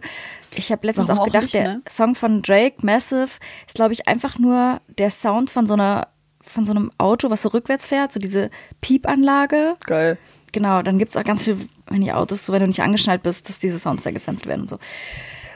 Ich 0.56 0.72
habe 0.72 0.84
letztens 0.86 1.08
Warum 1.08 1.20
auch 1.20 1.22
auch 1.22 1.26
gedacht, 1.26 1.42
nicht, 1.44 1.54
der 1.54 1.68
ne? 1.74 1.82
Song 1.88 2.14
von 2.16 2.42
Drake, 2.42 2.84
Massive, 2.84 3.28
ist 3.66 3.76
glaube 3.76 3.92
ich 3.92 4.08
einfach 4.08 4.38
nur 4.38 4.80
der 4.98 5.10
Sound 5.10 5.48
von 5.48 5.66
so 5.66 5.74
einer 5.74 6.08
von 6.50 6.64
so 6.64 6.72
einem 6.72 6.90
Auto, 6.98 7.30
was 7.30 7.42
so 7.42 7.48
rückwärts 7.50 7.86
fährt, 7.86 8.12
so 8.12 8.18
diese 8.20 8.50
Piepanlage. 8.80 9.74
Geil. 9.86 10.16
Genau, 10.52 10.80
dann 10.82 10.98
gibt's 10.98 11.16
auch 11.16 11.24
ganz 11.24 11.42
viel, 11.44 11.58
wenn 11.88 12.00
die 12.00 12.12
Autos, 12.12 12.46
so 12.46 12.52
wenn 12.52 12.60
du 12.60 12.66
nicht 12.68 12.80
angeschnallt 12.80 13.22
bist, 13.22 13.48
dass 13.48 13.58
diese 13.58 13.78
Sounds 13.78 14.04
da 14.04 14.10
gesampelt 14.10 14.46
werden 14.46 14.62
und 14.62 14.70
so. 14.70 14.78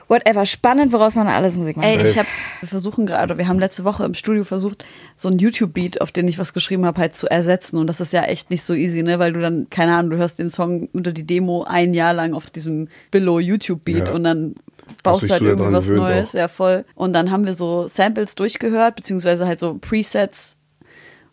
Whatever, 0.08 0.44
spannend, 0.44 0.92
woraus 0.92 1.14
man 1.14 1.28
alles 1.28 1.56
Musik 1.56 1.76
macht. 1.76 1.86
Ey, 1.86 2.02
ich 2.02 2.18
habe, 2.18 2.26
wir 2.58 2.68
versuchen 2.68 3.06
gerade, 3.06 3.38
wir 3.38 3.46
haben 3.46 3.60
letzte 3.60 3.84
Woche 3.84 4.04
im 4.04 4.14
Studio 4.14 4.42
versucht, 4.42 4.84
so 5.16 5.28
ein 5.28 5.38
YouTube-Beat, 5.38 6.00
auf 6.00 6.10
den 6.10 6.26
ich 6.26 6.36
was 6.36 6.52
geschrieben 6.52 6.84
habe, 6.84 7.00
halt 7.00 7.14
zu 7.14 7.30
ersetzen. 7.30 7.78
Und 7.78 7.86
das 7.86 8.00
ist 8.00 8.12
ja 8.12 8.24
echt 8.24 8.50
nicht 8.50 8.64
so 8.64 8.74
easy, 8.74 9.04
ne? 9.04 9.20
Weil 9.20 9.32
du 9.32 9.40
dann, 9.40 9.70
keine 9.70 9.94
Ahnung, 9.94 10.10
du 10.10 10.16
hörst 10.16 10.40
den 10.40 10.50
Song 10.50 10.88
unter 10.92 11.12
die 11.12 11.24
Demo 11.24 11.62
ein 11.62 11.94
Jahr 11.94 12.12
lang 12.12 12.34
auf 12.34 12.50
diesem 12.50 12.88
Billow-YouTube-Beat 13.12 14.08
Ja. 14.08 14.12
und 14.12 14.24
dann 14.24 14.56
baust 15.04 15.22
halt 15.30 15.30
so 15.30 15.36
sehr 15.38 15.46
irgendwie 15.46 15.62
dran 15.64 15.72
was 15.74 15.86
gewöhnt 15.86 16.02
Neues. 16.02 16.30
auch. 16.34 16.38
Ja, 16.38 16.48
voll. 16.48 16.84
Und 16.96 17.12
dann 17.12 17.30
haben 17.30 17.46
wir 17.46 17.54
so 17.54 17.86
Samples 17.86 18.34
durchgehört, 18.34 18.96
beziehungsweise 18.96 19.46
halt 19.46 19.60
so 19.60 19.78
Presets. 19.80 20.56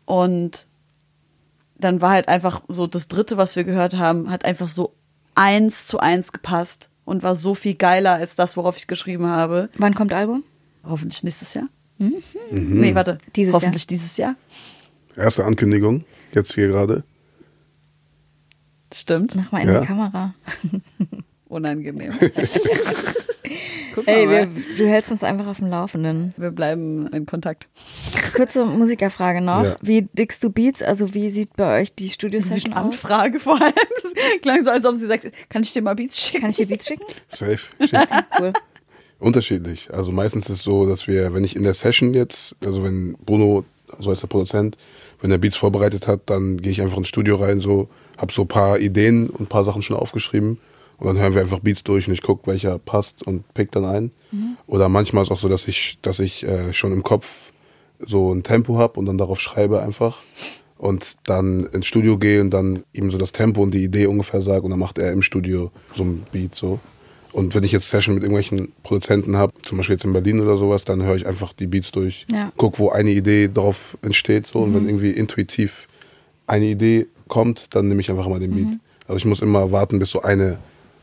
Und 0.08 0.66
dann 1.78 2.02
war 2.02 2.12
halt 2.12 2.28
einfach 2.30 2.64
so 2.70 2.88
das 2.88 3.08
dritte, 3.10 3.38
was 3.38 3.56
wir 3.56 3.64
gehört 3.66 3.96
haben, 3.98 4.32
hat 4.32 4.46
einfach 4.46 4.70
so 4.70 4.94
eins 5.36 5.86
zu 5.86 6.00
eins 6.00 6.32
gepasst 6.32 6.90
und 7.06 7.22
war 7.24 7.36
so 7.36 7.54
viel 7.54 7.76
geiler 7.76 8.14
als 8.14 8.36
das, 8.36 8.58
worauf 8.58 8.78
ich 8.78 8.88
geschrieben 8.88 9.28
habe. 9.28 9.70
Wann 9.78 9.94
kommt 9.94 10.14
Album? 10.14 10.44
Hoffentlich 10.84 11.24
nächstes 11.24 11.54
Jahr. 11.54 11.68
Nee, 12.00 12.96
warte. 12.96 13.18
Dieses 13.36 13.54
Hoffentlich 13.54 13.86
dieses 13.86 14.18
Jahr. 14.18 14.36
Erste 15.16 15.44
Ankündigung, 15.46 16.06
jetzt 16.34 16.54
hier 16.56 16.68
gerade. 16.68 17.04
Stimmt. 18.94 19.36
Mach 19.36 19.52
mal 19.52 19.62
in 19.62 19.68
Ja. 19.68 19.82
die 19.82 19.86
Kamera. 19.88 20.34
Unangenehm. 21.48 22.14
Guck 23.98 24.08
Ey, 24.08 24.28
mal. 24.28 24.32
wir, 24.32 24.64
du 24.78 24.88
hältst 24.88 25.12
uns 25.12 25.24
einfach 25.24 25.48
auf 25.48 25.58
dem 25.58 25.70
Laufenden. 25.70 26.32
wir 26.38 26.52
bleiben 26.52 27.08
in 27.08 27.26
Kontakt. 27.26 27.68
Kurze 28.36 28.64
Musikerfrage 28.64 29.42
noch. 29.42 29.64
Ja. 29.64 29.76
Wie 29.82 30.04
dickst 30.14 30.44
du 30.44 30.52
Beats? 30.52 30.84
Also 30.84 31.16
wie 31.16 31.32
sieht 31.32 31.56
bei 31.56 31.82
euch 31.82 31.96
die 31.96 32.12
Studio-Session 32.12 32.74
aus? 32.74 32.86
Anfrage 32.86 33.40
vor 33.40 33.60
allem. 33.60 33.74
Das 34.04 34.14
klang 34.44 34.64
so, 34.64 34.70
als 34.70 34.86
ob 34.86 34.96
sie 34.98 35.08
sagt, 35.08 35.32
kann 35.50 35.64
ich 35.64 35.74
dir 35.74 35.82
mal 35.82 35.96
Beats 35.96 36.22
schicken? 36.22 36.42
Kann 36.42 36.52
ich 36.52 36.58
dir 36.58 36.68
Beats 36.68 36.86
schicken? 36.86 37.06
Safe. 37.30 37.58
Schick. 37.80 38.08
Cool. 38.40 38.54
Unterschiedlich. 39.18 39.92
Also 39.92 40.12
meistens 40.12 40.46
ist 40.48 40.58
es 40.60 40.64
so, 40.64 40.86
dass 40.86 41.08
wir, 41.08 41.34
wenn 41.34 41.44
ich 41.44 41.56
in 41.56 41.64
der 41.64 41.74
Session 41.74 42.14
jetzt, 42.14 42.56
also 42.64 42.84
wenn 42.84 43.14
Bruno, 43.26 43.66
so 43.98 44.12
heißt 44.12 44.22
der 44.22 44.28
Produzent, 44.28 44.78
wenn 45.22 45.32
er 45.32 45.40
Beats 45.40 45.58
vorbereitet 45.58 46.08
hat, 46.08 46.22
dann 46.28 46.58
gehe 46.58 46.72
ich 46.72 46.84
einfach 46.84 46.98
ins 47.00 47.08
Studio 47.08 47.38
rein, 47.38 47.60
so, 47.60 47.90
hab 48.16 48.32
so 48.32 48.44
ein 48.44 48.48
paar 48.48 48.78
Ideen 48.78 49.28
und 49.32 49.42
ein 49.42 49.48
paar 49.48 49.66
Sachen 49.66 49.82
schon 49.82 49.98
aufgeschrieben 49.98 50.60
und 51.00 51.06
dann 51.08 51.18
hören 51.20 51.34
wir 51.36 51.42
einfach 51.42 51.60
Beats 51.60 51.84
durch 51.84 52.08
und 52.08 52.14
ich 52.14 52.22
gucke, 52.22 52.48
welcher 52.48 52.80
passt 52.80 53.24
und 53.24 53.44
pick 53.54 53.72
dann 53.72 53.86
ein. 53.86 54.12
Oder 54.68 54.90
manchmal 54.90 55.24
ist 55.24 55.32
auch 55.32 55.38
so, 55.38 55.48
dass 55.50 55.68
ich, 55.68 56.00
dass 56.02 56.20
ich 56.20 56.44
äh, 56.46 56.74
schon 56.74 56.92
im 56.94 57.04
Kopf 57.04 57.52
so 58.00 58.34
ein 58.34 58.44
Tempo 58.44 58.78
hab 58.78 58.98
und 58.98 59.06
dann 59.06 59.18
darauf 59.18 59.40
schreibe 59.40 59.82
einfach 59.82 60.18
und 60.78 61.16
dann 61.26 61.66
ins 61.68 61.88
Studio 61.88 62.18
gehe 62.18 62.42
und 62.42 62.52
dann 62.52 62.84
ihm 62.94 63.10
so 63.10 63.18
das 63.18 63.32
Tempo 63.32 63.62
und 63.64 63.72
die 63.74 63.84
Idee 63.84 64.06
ungefähr 64.08 64.42
sage 64.42 64.62
und 64.64 64.70
dann 64.72 64.80
macht 64.80 64.98
er 65.00 65.12
im 65.12 65.22
Studio 65.22 65.72
so 65.96 66.04
ein 66.04 66.24
Beat 66.32 66.54
so. 66.56 66.80
Und 67.34 67.54
wenn 67.56 67.64
ich 67.64 67.72
jetzt 67.72 67.90
Session 67.90 68.16
mit 68.16 68.24
irgendwelchen 68.24 68.72
Produzenten 68.84 69.36
habe, 69.38 69.54
zum 69.62 69.78
Beispiel 69.78 69.96
jetzt 69.96 70.06
in 70.06 70.14
Berlin 70.14 70.40
oder 70.40 70.58
sowas, 70.58 70.86
dann 70.86 71.04
höre 71.04 71.16
ich 71.16 71.28
einfach 71.28 71.54
die 71.54 71.68
Beats 71.68 71.92
durch, 71.92 72.26
Ja. 72.32 72.52
guck, 72.58 72.80
wo 72.80 72.90
eine 72.90 73.12
Idee 73.12 73.50
drauf 73.54 73.98
entsteht 74.02 74.48
so 74.48 74.60
und 74.60 74.74
wenn 74.74 74.86
irgendwie 74.86 75.12
intuitiv 75.12 75.88
eine 76.48 76.66
Idee 76.66 77.08
kommt, 77.28 77.76
dann 77.76 77.88
nehme 77.88 78.02
ich 78.02 78.10
einfach 78.10 78.28
mal 78.28 78.40
den 78.40 78.52
Beat. 78.56 78.80
Also 79.08 79.18
ich 79.18 79.26
muss 79.26 79.42
immer 79.42 79.72
warten, 79.72 80.00
bis 80.00 80.12
so 80.12 80.22
eine 80.22 80.58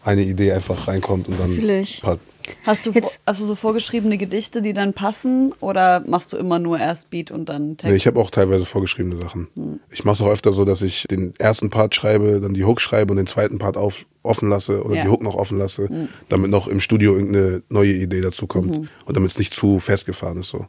eine 0.05 0.23
Idee 0.23 0.53
einfach 0.53 0.87
reinkommt 0.89 1.29
und 1.29 1.39
dann 1.41 1.53
Fühl 1.55 1.71
ich. 1.71 2.03
paar- 2.03 2.19
Hast 2.63 2.85
du, 2.85 2.91
Jetzt- 2.91 3.21
hast 3.27 3.41
du 3.41 3.47
so 3.47 3.55
vorgeschriebene 3.55 4.19
Gedichte, 4.19 4.61
die 4.61 4.75
dann 4.75 4.93
passen? 4.93 5.55
Oder 5.61 6.05
machst 6.07 6.31
du 6.31 6.37
immer 6.37 6.59
nur 6.59 6.79
erst 6.79 7.09
Beat 7.09 7.31
und 7.31 7.49
dann 7.49 7.79
Text? 7.79 7.91
Nee, 7.91 7.97
ich 7.97 8.07
habe 8.07 8.21
auch 8.21 8.31
teilweise 8.31 8.67
vorgeschriebene 8.67 9.17
Sachen. 9.17 9.49
Ich 9.91 10.05
mache 10.05 10.17
es 10.17 10.21
auch 10.21 10.31
öfter 10.31 10.53
so, 10.53 10.67
dass 10.67 10.83
ich 10.83 11.07
den 11.11 11.33
ersten 11.39 11.71
Part 11.71 11.95
schreibe, 11.95 12.43
dann 12.43 12.53
die 12.53 12.65
Hook 12.65 12.83
schreibe 12.83 13.13
und 13.13 13.17
den 13.17 13.27
zweiten 13.27 13.57
Part 13.57 13.79
auf, 13.79 14.05
offen 14.23 14.51
lasse 14.51 14.85
oder 14.85 14.97
Ja. 14.97 15.05
die 15.05 15.09
Hook 15.09 15.23
noch 15.23 15.37
offen 15.37 15.57
lasse, 15.57 15.89
damit 16.29 16.51
noch 16.51 16.69
im 16.69 16.81
Studio 16.81 17.15
irgendeine 17.15 17.63
neue 17.71 17.93
Idee 17.95 18.21
dazu 18.21 18.47
kommt 18.47 18.77
und 19.07 19.17
damit 19.17 19.31
es 19.31 19.39
nicht 19.39 19.55
zu 19.55 19.81
festgefahren 19.81 20.41
ist 20.41 20.51
so. 20.51 20.67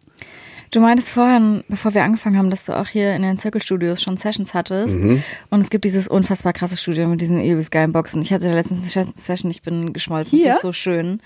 Du 0.72 0.80
meintest 0.80 1.12
vorhin, 1.12 1.64
bevor 1.68 1.94
wir 1.94 2.04
angefangen 2.04 2.38
haben, 2.38 2.50
dass 2.50 2.66
du 2.66 2.74
auch 2.74 2.88
hier 2.88 3.16
in 3.16 3.22
den 3.22 3.38
Circle-Studios 3.38 4.02
schon 4.02 4.18
Sessions 4.18 4.54
hattest. 4.54 4.98
Mhm. 4.98 5.24
Und 5.50 5.62
es 5.62 5.70
gibt 5.70 5.86
dieses 5.86 6.08
unfassbar 6.08 6.54
krasse 6.54 6.78
Studio 6.78 7.08
mit 7.08 7.22
diesen 7.22 7.44
übelst 7.44 7.72
geilen 7.72 7.94
Boxen. 7.94 8.22
Ich 8.22 8.34
hatte 8.34 8.52
letztens 8.52 8.96
eine 8.96 9.08
Session, 9.16 9.52
ich 9.52 9.62
bin 9.62 9.94
geschmolzen. 9.94 10.38
Hier? 10.38 10.48
Das 10.48 10.56
ist 10.58 10.62
so 10.64 10.74
schön. 10.74 11.22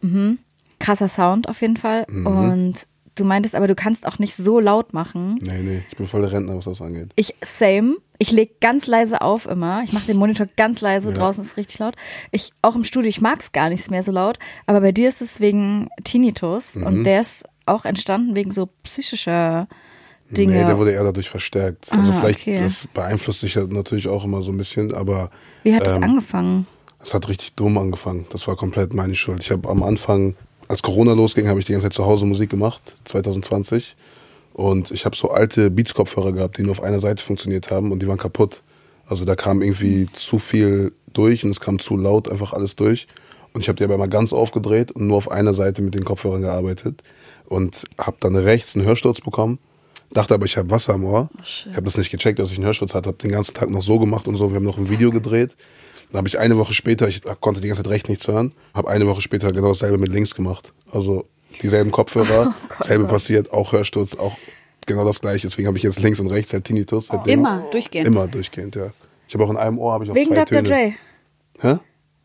Mhm. 0.00 0.38
Krasser 0.78 1.08
Sound 1.08 1.48
auf 1.48 1.60
jeden 1.60 1.76
Fall. 1.76 2.06
Mhm. 2.08 2.26
Und 2.26 2.86
du 3.14 3.24
meintest 3.24 3.54
aber, 3.54 3.68
du 3.68 3.74
kannst 3.74 4.06
auch 4.06 4.18
nicht 4.18 4.34
so 4.34 4.60
laut 4.60 4.92
machen. 4.92 5.38
Nee, 5.40 5.62
nee, 5.62 5.82
ich 5.90 5.96
bin 5.96 6.06
voll 6.06 6.22
der 6.22 6.32
Rentner, 6.32 6.56
was 6.56 6.64
das 6.64 6.80
angeht. 6.80 7.12
Ich, 7.16 7.34
same. 7.42 7.96
Ich 8.18 8.32
leg 8.32 8.60
ganz 8.60 8.86
leise 8.86 9.22
auf 9.22 9.46
immer. 9.46 9.82
Ich 9.82 9.94
mache 9.94 10.06
den 10.06 10.18
Monitor 10.18 10.46
ganz 10.56 10.82
leise. 10.82 11.12
Draußen 11.14 11.42
ist 11.42 11.52
es 11.52 11.56
richtig 11.56 11.78
laut. 11.78 11.94
Ich, 12.32 12.52
auch 12.60 12.76
im 12.76 12.84
Studio, 12.84 13.08
ich 13.08 13.22
mag 13.22 13.40
es 13.40 13.52
gar 13.52 13.70
nicht 13.70 13.90
mehr 13.90 14.02
so 14.02 14.12
laut. 14.12 14.38
Aber 14.66 14.82
bei 14.82 14.92
dir 14.92 15.08
ist 15.08 15.22
es 15.22 15.40
wegen 15.40 15.88
Tinnitus. 16.04 16.76
Mhm. 16.76 16.86
Und 16.86 17.04
der 17.04 17.22
ist 17.22 17.44
auch 17.70 17.84
entstanden 17.84 18.36
wegen 18.36 18.52
so 18.52 18.68
psychischer 18.82 19.68
Dinge. 20.30 20.52
Nee, 20.54 20.64
der 20.64 20.78
wurde 20.78 20.92
eher 20.92 21.02
dadurch 21.04 21.28
verstärkt. 21.28 21.90
Also 21.90 22.12
Ah, 22.12 22.20
vielleicht, 22.20 22.40
okay. 22.40 22.60
das 22.60 22.86
beeinflusst 22.94 23.40
sich 23.40 23.54
ja 23.54 23.64
natürlich 23.66 24.06
auch 24.08 24.24
immer 24.24 24.42
so 24.42 24.52
ein 24.52 24.56
bisschen, 24.56 24.94
aber 24.94 25.30
Wie 25.64 25.74
hat 25.74 25.86
das 25.86 25.96
ähm, 25.96 26.04
angefangen? 26.04 26.66
es 27.02 27.14
hat 27.14 27.28
richtig 27.28 27.54
dumm 27.54 27.78
angefangen. 27.78 28.26
Das 28.30 28.46
war 28.46 28.56
komplett 28.56 28.92
meine 28.94 29.14
Schuld. 29.14 29.40
Ich 29.40 29.50
habe 29.50 29.68
am 29.68 29.82
Anfang, 29.82 30.36
als 30.68 30.82
Corona 30.82 31.14
losging, 31.14 31.48
habe 31.48 31.58
ich 31.58 31.64
die 31.66 31.72
ganze 31.72 31.86
Zeit 31.86 31.94
zu 31.94 32.04
Hause 32.06 32.26
Musik 32.26 32.50
gemacht, 32.50 32.92
2020. 33.06 33.96
Und 34.52 34.90
ich 34.90 35.04
habe 35.04 35.16
so 35.16 35.30
alte 35.30 35.70
Beats-Kopfhörer 35.70 36.32
gehabt, 36.32 36.58
die 36.58 36.62
nur 36.62 36.72
auf 36.72 36.82
einer 36.82 37.00
Seite 37.00 37.22
funktioniert 37.24 37.70
haben 37.70 37.90
und 37.92 38.00
die 38.02 38.06
waren 38.08 38.18
kaputt. 38.18 38.62
Also 39.06 39.24
da 39.24 39.34
kam 39.34 39.62
irgendwie 39.62 40.08
zu 40.12 40.38
viel 40.38 40.92
durch 41.12 41.44
und 41.44 41.50
es 41.50 41.60
kam 41.60 41.78
zu 41.78 41.96
laut 41.96 42.30
einfach 42.30 42.52
alles 42.52 42.76
durch. 42.76 43.08
Und 43.52 43.62
ich 43.62 43.68
habe 43.68 43.76
die 43.76 43.84
aber 43.84 43.94
immer 43.96 44.06
ganz 44.08 44.32
aufgedreht 44.32 44.92
und 44.92 45.06
nur 45.08 45.16
auf 45.16 45.30
einer 45.30 45.54
Seite 45.54 45.82
mit 45.82 45.94
den 45.94 46.04
Kopfhörern 46.04 46.42
gearbeitet. 46.42 47.02
Und 47.50 47.84
habe 47.98 48.16
dann 48.20 48.36
rechts 48.36 48.74
einen 48.74 48.86
Hörsturz 48.86 49.20
bekommen. 49.20 49.58
Dachte 50.12 50.34
aber, 50.34 50.46
ich 50.46 50.56
habe 50.56 50.70
Wasser 50.70 50.94
am 50.94 51.04
Ohr. 51.04 51.28
ich 51.42 51.66
habe 51.72 51.82
das 51.82 51.98
nicht 51.98 52.10
gecheckt, 52.10 52.38
dass 52.38 52.52
ich 52.52 52.58
einen 52.58 52.66
Hörsturz 52.66 52.94
hatte. 52.94 53.08
Habe 53.08 53.18
den 53.18 53.32
ganzen 53.32 53.54
Tag 53.54 53.68
noch 53.68 53.82
so 53.82 53.98
gemacht 53.98 54.26
und 54.28 54.36
so. 54.36 54.50
Wir 54.50 54.56
haben 54.56 54.64
noch 54.64 54.78
ein 54.78 54.88
Video 54.88 55.10
gedreht. 55.10 55.56
Dann 56.10 56.18
habe 56.18 56.28
ich 56.28 56.38
eine 56.38 56.56
Woche 56.56 56.72
später, 56.72 57.08
ich 57.08 57.22
konnte 57.40 57.60
die 57.60 57.68
ganze 57.68 57.82
Zeit 57.82 57.90
rechts 57.92 58.08
nichts 58.08 58.26
hören, 58.26 58.52
habe 58.74 58.90
eine 58.90 59.06
Woche 59.06 59.20
später 59.20 59.52
genau 59.52 59.68
dasselbe 59.68 59.98
mit 59.98 60.12
links 60.12 60.34
gemacht. 60.34 60.72
Also 60.90 61.26
dieselben 61.62 61.90
Kopfhörer, 61.90 62.54
selbe 62.80 63.04
passiert, 63.04 63.52
auch 63.52 63.72
Hörsturz, 63.72 64.16
auch 64.16 64.36
genau 64.86 65.04
das 65.04 65.20
gleiche. 65.20 65.46
Deswegen 65.46 65.68
habe 65.68 65.76
ich 65.76 65.84
jetzt 65.84 66.00
links 66.00 66.18
und 66.18 66.32
rechts 66.32 66.52
halt 66.52 66.64
Tinnitus. 66.64 67.08
seitdem. 67.08 67.40
Immer 67.40 67.64
durchgehend. 67.70 68.06
Immer 68.06 68.26
durchgehend, 68.26 68.74
ja. 68.74 68.90
Ich 69.28 69.34
habe 69.34 69.44
auch 69.44 69.50
in 69.50 69.56
einem 69.56 69.78
Ohr 69.78 69.92
habe 69.92 70.04
ich 70.04 70.10
auch 70.10 70.14
Wegen 70.14 70.30
zwei 70.30 70.44
Dr. 70.44 70.64
Töne. 70.64 70.68
Dre. 70.68 70.94
Hä? 71.60 71.78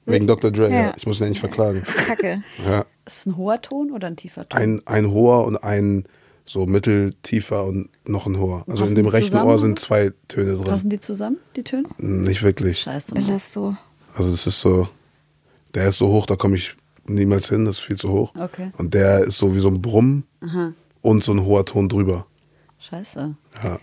Wegen 0.05 0.27
Dr. 0.27 0.51
Dre, 0.51 0.69
ja. 0.69 0.81
Ja. 0.81 0.93
Ich 0.97 1.07
muss 1.07 1.19
ihn 1.19 1.23
ja 1.23 1.29
nicht 1.29 1.39
verklagen. 1.39 1.83
Kacke. 2.07 2.43
Ja. 2.65 2.85
Ist 3.05 3.17
es 3.17 3.25
ein 3.25 3.37
hoher 3.37 3.61
Ton 3.61 3.91
oder 3.91 4.07
ein 4.07 4.15
tiefer 4.15 4.47
Ton? 4.47 4.59
Ein, 4.59 4.81
ein 4.85 5.11
hoher 5.11 5.45
und 5.45 5.57
ein 5.57 6.05
so 6.45 6.67
mitteltiefer 6.67 7.65
und 7.65 7.89
noch 8.07 8.27
ein 8.27 8.37
hoher. 8.37 8.63
Also 8.67 8.83
in 8.83 8.89
Passen 8.89 8.95
dem 8.95 9.05
die 9.05 9.09
rechten 9.11 9.31
zusammen? 9.31 9.49
Ohr 9.49 9.59
sind 9.59 9.79
zwei 9.79 10.11
Töne 10.27 10.53
drin. 10.53 10.63
Passen 10.63 10.89
die 10.89 10.99
zusammen, 10.99 11.37
die 11.55 11.63
Töne? 11.63 11.89
Nicht 11.97 12.43
wirklich. 12.43 12.79
Scheiße. 12.81 13.15
Belasto. 13.15 13.75
Also 14.13 14.29
das 14.31 14.45
ist 14.45 14.61
so, 14.61 14.87
der 15.73 15.87
ist 15.87 15.97
so 15.97 16.09
hoch, 16.09 16.27
da 16.27 16.35
komme 16.35 16.55
ich 16.55 16.75
niemals 17.07 17.49
hin, 17.49 17.65
das 17.65 17.77
ist 17.77 17.83
viel 17.83 17.97
zu 17.97 18.09
hoch. 18.09 18.33
Okay. 18.39 18.71
Und 18.77 18.93
der 18.93 19.21
ist 19.23 19.39
so 19.39 19.55
wie 19.55 19.59
so 19.59 19.69
ein 19.69 19.81
Brummen 19.81 20.25
und 21.01 21.23
so 21.23 21.31
ein 21.33 21.43
hoher 21.43 21.65
Ton 21.65 21.89
drüber. 21.89 22.27
Scheiße. 22.79 23.35
Ja. 23.63 23.79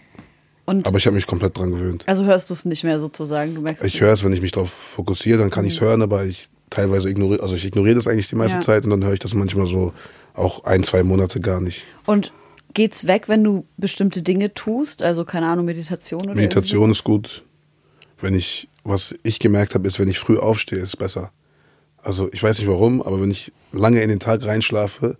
Und 0.78 0.86
Aber 0.86 0.98
ich 0.98 1.06
habe 1.06 1.14
mich 1.14 1.26
komplett 1.26 1.56
dran 1.58 1.70
gewöhnt. 1.70 2.04
also 2.06 2.24
hörst 2.24 2.48
du 2.50 2.54
es 2.54 2.64
nicht 2.64 2.84
mehr 2.84 2.98
sozusagen? 2.98 3.54
Du 3.54 3.60
merkst 3.60 3.84
Ich 3.84 4.00
höre 4.00 4.12
es, 4.12 4.24
wenn 4.24 4.32
ich 4.32 4.40
mich 4.40 4.52
darauf 4.52 4.70
fokussiere, 4.70 5.38
dann 5.38 5.50
kann 5.50 5.64
ich 5.64 5.74
es 5.74 5.80
hören, 5.80 6.02
aber 6.02 6.24
ich 6.24 6.48
teilweise 6.70 7.10
ignoriere, 7.10 7.42
also 7.42 7.54
ich 7.54 7.64
ignoriere 7.64 7.96
das 7.96 8.08
eigentlich 8.08 8.28
die 8.28 8.36
meiste 8.36 8.56
Ja. 8.58 8.62
Zeit 8.62 8.84
und 8.84 8.90
dann 8.90 9.04
höre 9.04 9.12
ich 9.12 9.18
das 9.20 9.34
manchmal 9.34 9.66
so 9.66 9.92
auch 10.34 10.64
ein, 10.64 10.82
zwei 10.82 11.02
Monate 11.02 11.40
gar 11.40 11.60
nicht. 11.60 11.86
Und 12.06 12.32
geht's 12.74 13.06
weg, 13.06 13.28
wenn 13.28 13.44
du 13.44 13.66
bestimmte 13.76 14.22
Dinge 14.22 14.54
tust? 14.54 15.02
Also 15.02 15.24
keine 15.24 15.46
Ahnung, 15.48 15.66
Meditation 15.66 16.22
oder 16.22 16.34
Meditation 16.34 16.90
ist 16.90 17.04
gut. 17.04 17.44
Wenn 18.20 18.34
ich, 18.34 18.68
was 18.84 19.14
ich 19.22 19.38
gemerkt 19.40 19.74
habe, 19.74 19.86
ist, 19.86 19.98
wenn 19.98 20.08
ich 20.08 20.18
früh 20.18 20.38
aufstehe, 20.38 20.78
ist 20.78 20.88
es 20.90 20.96
besser. 20.96 21.32
Also 22.02 22.28
ich 22.32 22.42
weiß 22.42 22.58
nicht 22.58 22.68
warum, 22.68 23.02
aber 23.02 23.20
wenn 23.20 23.30
ich 23.30 23.52
lange 23.72 24.02
in 24.02 24.08
den 24.08 24.20
Tag 24.20 24.44
reinschlafe, 24.44 25.18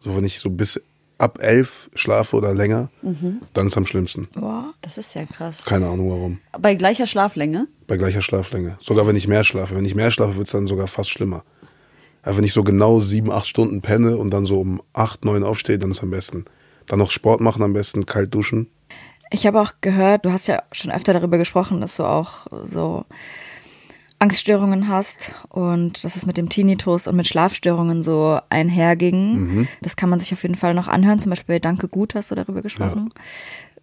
so 0.00 0.14
wenn 0.16 0.24
ich 0.24 0.38
so 0.40 0.50
bis 0.50 0.80
ab 1.22 1.38
elf 1.40 1.88
schlafe 1.94 2.36
oder 2.36 2.52
länger, 2.52 2.90
dann 3.52 3.66
ist 3.66 3.72
es 3.72 3.76
am 3.76 3.86
schlimmsten. 3.86 4.28
Boah. 4.34 4.74
Das 4.82 4.98
ist 4.98 5.14
ja 5.14 5.24
krass. 5.24 5.64
Keine 5.64 5.86
Ahnung 5.86 6.10
warum. 6.10 6.38
Bei 6.58 6.74
gleicher 6.74 7.06
Schlaflänge? 7.06 7.68
Bei 7.86 7.96
gleicher 7.96 8.22
Schlaflänge. 8.22 8.76
Sogar 8.80 9.06
wenn 9.06 9.14
ich 9.14 9.28
mehr 9.28 9.44
schlafe. 9.44 9.76
Wenn 9.76 9.84
ich 9.84 9.94
mehr 9.94 10.10
schlafe, 10.10 10.36
wird 10.36 10.46
es 10.46 10.52
dann 10.52 10.66
sogar 10.66 10.88
fast 10.88 11.10
schlimmer. 11.10 11.44
Aber 12.22 12.36
wenn 12.36 12.44
ich 12.44 12.52
so 12.52 12.64
genau 12.64 12.98
sieben, 12.98 13.30
acht 13.30 13.46
Stunden 13.46 13.80
penne 13.80 14.16
und 14.16 14.30
dann 14.30 14.46
so 14.46 14.60
um 14.60 14.82
acht, 14.92 15.24
neun 15.24 15.44
aufstehe, 15.44 15.78
dann 15.78 15.92
ist 15.92 16.02
am 16.02 16.10
besten. 16.10 16.44
Dann 16.86 16.98
noch 16.98 17.12
Sport 17.12 17.40
machen 17.40 17.62
am 17.62 17.72
besten, 17.72 18.04
kalt 18.04 18.34
duschen. 18.34 18.68
Ich 19.30 19.46
habe 19.46 19.60
auch 19.60 19.72
gehört, 19.80 20.24
du 20.24 20.32
hast 20.32 20.48
ja 20.48 20.62
schon 20.72 20.90
öfter 20.90 21.12
darüber 21.12 21.38
gesprochen, 21.38 21.80
dass 21.80 21.96
du 21.96 22.04
auch 22.04 22.46
so 22.64 23.04
Angststörungen 24.22 24.86
hast 24.86 25.32
und 25.48 26.04
dass 26.04 26.14
es 26.14 26.26
mit 26.26 26.36
dem 26.36 26.48
Tinnitus 26.48 27.08
und 27.08 27.16
mit 27.16 27.26
Schlafstörungen 27.26 28.04
so 28.04 28.38
einherging. 28.50 29.34
Mhm. 29.34 29.68
Das 29.80 29.96
kann 29.96 30.08
man 30.08 30.20
sich 30.20 30.32
auf 30.32 30.42
jeden 30.42 30.54
Fall 30.54 30.74
noch 30.74 30.86
anhören. 30.86 31.18
Zum 31.18 31.30
Beispiel 31.30 31.56
bei 31.56 31.58
Danke 31.58 31.88
Gut 31.88 32.14
hast 32.14 32.30
du 32.30 32.36
darüber 32.36 32.62
gesprochen. 32.62 33.10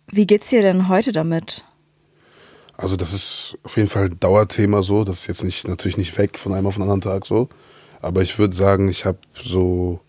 Wie 0.08 0.26
geht's 0.26 0.50
dir 0.50 0.62
denn 0.62 0.88
heute 0.88 1.12
damit? 1.12 1.66
Also 2.78 2.96
das 2.96 3.12
ist 3.12 3.58
auf 3.64 3.76
jeden 3.76 3.90
Fall 3.90 4.06
ein 4.06 4.18
Dauerthema 4.18 4.82
so. 4.82 5.04
Das 5.04 5.20
ist 5.20 5.28
jetzt 5.28 5.44
nicht 5.44 5.68
natürlich 5.68 5.98
nicht 5.98 6.18
weg 6.18 6.40
von 6.40 6.54
einem 6.54 6.68
auf 6.68 6.76
den 6.76 6.84
anderen 6.84 7.02
Tag 7.02 7.26
so. 7.26 7.50
Aber 8.02 8.22
ich 8.22 8.40
würde 8.40 8.56
sagen, 8.56 8.88
ich 8.88 9.06
habe 9.06 9.20
so, 9.44 10.00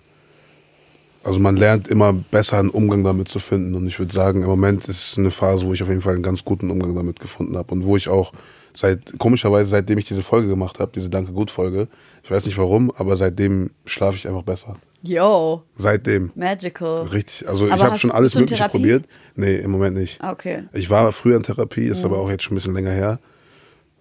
also 1.22 1.40
man 1.40 1.56
lernt 1.56 1.88
immer 1.88 2.12
besser 2.12 2.58
einen 2.58 2.70
Umgang 2.70 3.04
damit 3.04 3.28
zu 3.28 3.38
finden. 3.40 3.74
Und 3.74 3.86
ich 3.86 3.98
würde 3.98 4.12
sagen, 4.12 4.42
im 4.42 4.48
Moment 4.48 4.88
ist 4.88 5.12
es 5.12 5.18
eine 5.18 5.30
Phase, 5.30 5.66
wo 5.66 5.72
ich 5.72 5.82
auf 5.82 5.88
jeden 5.88 6.00
Fall 6.00 6.14
einen 6.14 6.22
ganz 6.22 6.44
guten 6.44 6.70
Umgang 6.70 6.94
damit 6.94 7.20
gefunden 7.20 7.56
habe 7.56 7.72
und 7.74 7.84
wo 7.86 7.96
ich 7.96 8.08
auch 8.08 8.32
seit 8.72 9.18
komischerweise 9.18 9.68
seitdem 9.70 9.98
ich 9.98 10.04
diese 10.06 10.22
Folge 10.22 10.48
gemacht 10.48 10.78
habe, 10.78 10.92
diese 10.94 11.10
Danke 11.10 11.32
gut 11.32 11.50
Folge, 11.50 11.88
ich 12.22 12.30
weiß 12.30 12.46
nicht 12.46 12.56
warum, 12.56 12.90
aber 12.96 13.16
seitdem 13.16 13.70
schlafe 13.84 14.16
ich 14.16 14.28
einfach 14.28 14.42
besser. 14.44 14.76
Yo, 15.02 15.62
Seitdem. 15.76 16.30
magical. 16.34 17.02
Richtig. 17.06 17.48
Also 17.48 17.66
Aber 17.66 17.74
ich 17.76 17.82
habe 17.82 17.98
schon 17.98 18.10
alles 18.10 18.34
Mögliche 18.34 18.56
Therapie? 18.56 18.76
probiert. 18.78 19.04
Nee, 19.34 19.56
im 19.56 19.70
Moment 19.70 19.96
nicht. 19.96 20.22
Okay. 20.22 20.64
Ich 20.74 20.90
war 20.90 21.10
früher 21.12 21.36
in 21.36 21.42
Therapie, 21.42 21.86
ist 21.86 22.04
aber 22.04 22.18
auch 22.18 22.30
jetzt 22.30 22.42
schon 22.44 22.52
ein 22.52 22.56
bisschen 22.56 22.74
länger 22.74 22.90
her. 22.92 23.18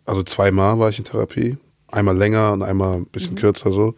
Also 0.06 0.24
zweimal 0.24 0.78
war 0.78 0.90
ich 0.90 1.00
in 1.00 1.06
Therapie. 1.06 1.58
Einmal 1.88 2.18
länger 2.18 2.52
und 2.52 2.64
einmal 2.64 2.98
ein 2.98 3.06
bisschen 3.06 3.36
kürzer 3.36 3.72
so. 3.72 3.96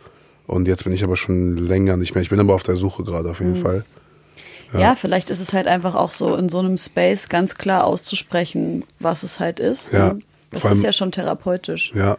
Und 0.52 0.68
jetzt 0.68 0.84
bin 0.84 0.92
ich 0.92 1.04
aber 1.04 1.16
schon 1.16 1.56
länger 1.56 1.96
nicht 1.96 2.14
mehr. 2.14 2.22
Ich 2.22 2.30
bin 2.30 2.40
aber 2.40 2.54
auf 2.56 2.64
der 2.64 2.76
Suche 2.76 3.04
gerade 3.04 3.30
auf 3.32 3.40
jeden 3.40 3.56
Fall. 3.56 3.86
Ja. 4.74 4.96
vielleicht 4.96 5.30
ist 5.30 5.40
es 5.42 5.54
halt 5.54 5.68
einfach 5.68 5.96
auch 5.96 6.12
so 6.12 6.36
in 6.36 6.48
so 6.50 6.60
einem 6.60 6.78
Space 6.78 7.28
ganz 7.30 7.56
klar 7.56 7.84
auszusprechen, 7.86 8.84
was 9.00 9.24
es 9.24 9.40
halt 9.40 9.60
ist. 9.60 9.92
Ja. 9.94 10.14
ne? 10.14 10.20
Das 10.50 10.66
allem- 10.66 10.78
ist 10.78 10.84
ja 10.84 10.92
schon 10.94 11.12
therapeutisch. 11.12 11.92
Ja. 11.96 12.18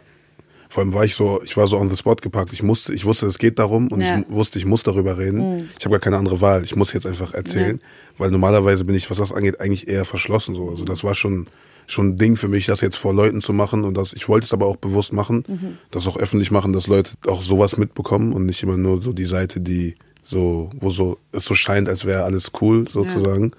Vor 0.69 0.81
allem 0.83 0.93
war 0.93 1.05
ich 1.05 1.13
so, 1.13 1.41
ich 1.43 1.55
war 1.57 1.67
so 1.67 1.77
on 1.77 1.89
the 1.91 1.95
spot 1.95 2.15
gepackt. 2.15 2.51
Ich 2.53 2.63
musste, 2.63 2.93
ich 2.93 3.05
wusste, 3.05 3.27
es 3.27 3.37
geht 3.37 3.59
darum 3.59 3.89
und 3.89 4.01
Ja. 4.01 4.19
ich 4.19 4.25
wusste, 4.29 4.57
ich 4.57 4.65
muss 4.65 4.81
darüber 4.81 5.19
reden. 5.19 5.69
Ich 5.77 5.85
habe 5.85 5.93
gar 5.93 5.99
keine 5.99 6.17
andere 6.17 6.41
Wahl. 6.41 6.63
Ich 6.63 6.75
muss 6.75 6.91
jetzt 6.93 7.05
einfach 7.05 7.33
erzählen, 7.35 7.79
weil 8.17 8.31
normalerweise 8.31 8.83
bin 8.83 8.95
ich, 8.95 9.09
was 9.11 9.17
das 9.19 9.31
angeht, 9.31 9.59
eigentlich 9.61 9.87
eher 9.87 10.05
verschlossen 10.05 10.55
so. 10.55 10.69
Also 10.69 10.85
das 10.85 11.03
war 11.03 11.13
schon 11.13 11.45
schon 11.87 12.09
ein 12.09 12.17
Ding 12.17 12.35
für 12.37 12.47
mich, 12.47 12.65
das 12.65 12.81
jetzt 12.81 12.95
vor 12.95 13.13
Leuten 13.13 13.41
zu 13.41 13.53
machen 13.53 13.83
und 13.83 13.95
das, 13.95 14.13
ich 14.13 14.29
wollte 14.29 14.45
es 14.45 14.53
aber 14.53 14.65
auch 14.65 14.77
bewusst 14.77 15.13
machen, 15.13 15.43
das 15.91 16.07
auch 16.07 16.17
öffentlich 16.17 16.51
machen, 16.51 16.73
dass 16.73 16.87
Leute 16.87 17.11
auch 17.27 17.41
sowas 17.41 17.77
mitbekommen 17.77 18.33
und 18.33 18.45
nicht 18.45 18.63
immer 18.63 18.77
nur 18.77 19.01
so 19.01 19.13
die 19.13 19.25
Seite, 19.25 19.59
die 19.61 19.95
so, 20.23 20.69
wo 20.79 20.89
so 20.89 21.17
es 21.31 21.45
so 21.45 21.53
scheint, 21.53 21.89
als 21.89 22.05
wäre 22.05 22.23
alles 22.23 22.51
cool 22.61 22.87
sozusagen. 22.87 23.51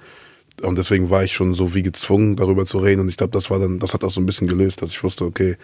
Und 0.63 0.79
deswegen 0.79 1.11
war 1.11 1.25
ich 1.25 1.33
schon 1.33 1.53
so 1.53 1.75
wie 1.75 1.83
gezwungen, 1.83 2.37
darüber 2.37 2.65
zu 2.65 2.79
reden. 2.79 3.01
Und 3.01 3.09
ich 3.09 3.17
glaube, 3.17 3.33
das 3.33 3.51
war 3.51 3.59
dann, 3.59 3.79
das 3.79 3.93
hat 3.93 4.03
das 4.03 4.15
so 4.15 4.21
ein 4.21 4.27
bisschen 4.27 4.47
gelöst, 4.47 4.81
dass 4.83 4.91
ich 4.91 5.03
wusste, 5.03 5.25
okay, 5.25 5.57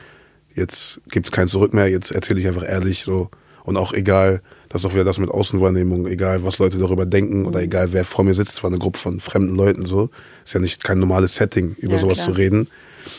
jetzt 0.54 1.00
gibt's 1.08 1.30
kein 1.30 1.48
Zurück 1.48 1.72
mehr, 1.72 1.88
jetzt 1.88 2.11
erzähle 2.11 2.40
ich 2.40 2.48
einfach 2.48 2.68
ehrlich 2.68 3.02
so. 3.02 3.30
Und 3.64 3.76
auch 3.76 3.92
egal, 3.92 4.42
das 4.71 4.81
ist 4.83 4.87
auch 4.87 4.95
wieder 4.95 5.05
das 5.05 5.18
mit 5.18 5.31
Außenwahrnehmung, 5.31 6.07
egal 6.07 6.43
was 6.45 6.59
Leute 6.59 6.79
darüber 6.79 7.05
denken 7.05 7.41
Mhm. 7.41 7.47
oder 7.47 7.61
egal 7.61 7.93
wer 7.93 8.05
vor 8.07 8.25
mir 8.25 8.33
sitzt, 8.35 8.53
es 8.55 8.62
war 8.62 8.71
eine 8.71 8.79
Gruppe 8.79 8.99
von 8.99 9.21
fremden 9.21 9.55
Leuten 9.57 9.85
so. 9.85 10.09
Ist 10.45 10.55
ja 10.55 10.61
nicht 10.61 10.83
kein 10.83 10.99
normales 10.99 11.35
Setting, 11.35 11.75
über 11.79 11.95
Ja, 11.95 11.99
sowas 11.99 12.18
klar. 12.18 12.29
zu 12.29 12.33
reden. 12.33 12.68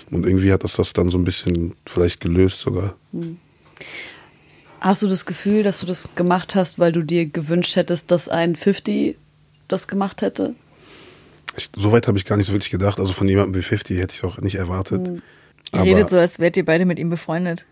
Und 0.09 0.25
irgendwie 0.25 0.51
hat 0.51 0.63
das 0.63 0.73
das 0.77 0.93
dann 0.93 1.09
so 1.09 1.17
ein 1.19 1.23
bisschen 1.23 1.75
vielleicht 1.85 2.19
gelöst 2.21 2.61
sogar. 2.61 2.95
Hast 4.79 5.01
du 5.03 5.07
das 5.07 5.25
Gefühl, 5.25 5.63
dass 5.63 5.79
du 5.79 5.85
das 5.85 6.09
gemacht 6.15 6.55
hast, 6.55 6.79
weil 6.79 6.91
du 6.91 7.03
dir 7.03 7.25
gewünscht 7.27 7.75
hättest, 7.75 8.09
dass 8.11 8.29
ein 8.29 8.55
50 8.55 9.15
das 9.67 9.87
gemacht 9.87 10.21
hätte? 10.21 10.55
Ich, 11.57 11.69
so 11.75 11.91
weit 11.91 12.07
habe 12.07 12.17
ich 12.17 12.25
gar 12.25 12.37
nicht 12.37 12.47
so 12.47 12.53
wirklich 12.53 12.71
gedacht. 12.71 12.99
Also 12.99 13.13
von 13.13 13.27
jemandem 13.27 13.55
wie 13.61 13.65
50 13.65 13.97
hätte 13.99 14.13
ich 14.13 14.19
es 14.19 14.23
auch 14.23 14.37
nicht 14.39 14.55
erwartet. 14.55 15.07
Mhm. 15.07 15.21
Ihr 15.73 15.79
Aber 15.79 15.83
redet 15.85 16.09
so, 16.09 16.17
als 16.17 16.39
wärt 16.39 16.57
ihr 16.57 16.65
beide 16.65 16.85
mit 16.85 16.97
ihm 16.97 17.09
befreundet. 17.09 17.65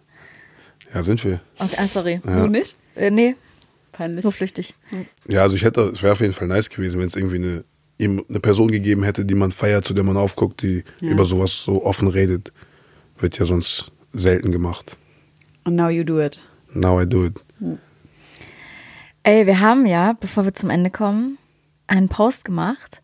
ja, 0.94 1.02
sind 1.04 1.24
wir. 1.24 1.42
Okay, 1.58 1.76
ah, 1.78 1.88
sorry. 1.88 2.22
Ja. 2.26 2.42
Du 2.42 2.48
nicht? 2.48 2.76
Äh, 2.96 3.10
nee, 3.12 3.36
Peinlich. 3.92 4.24
so 4.24 4.32
flüchtig. 4.32 4.74
Ja, 5.28 5.42
also 5.42 5.56
ich 5.56 5.64
hätte, 5.64 5.82
es 5.82 6.02
wäre 6.02 6.14
auf 6.14 6.22
jeden 6.22 6.34
Fall 6.34 6.48
nice 6.48 6.70
gewesen, 6.70 7.00
wenn 7.00 7.08
es 7.08 7.16
irgendwie 7.16 7.38
eine, 7.38 7.64
ihm 7.98 8.24
eine 8.30 8.40
Person 8.40 8.70
gegeben 8.72 9.04
hätte, 9.04 9.26
die 9.26 9.36
man 9.36 9.52
feiert, 9.52 9.86
zu 9.86 9.94
der 9.94 10.04
man 10.04 10.18
aufguckt, 10.18 10.62
die 10.62 10.84
über 11.02 11.26
sowas 11.26 11.64
so 11.64 11.84
offen 11.84 12.08
redet. 12.08 12.52
Wird 13.18 13.38
ja 13.38 13.46
sonst 13.46 13.92
selten 14.12 14.52
gemacht. 14.52 14.98
And 15.66 15.76
now 15.76 15.90
you 15.90 16.04
do 16.04 16.22
it. 16.22 16.40
Now 16.74 17.02
I 17.02 17.08
do 17.08 17.26
it. 17.26 17.44
Ey, 19.24 19.46
wir 19.46 19.60
haben 19.60 19.86
ja, 19.86 20.14
bevor 20.14 20.46
wir 20.46 20.54
zum 20.54 20.70
Ende 20.70 20.90
kommen, 20.90 21.38
einen 21.88 22.10
Post 22.10 22.46
gemacht, 22.46 23.02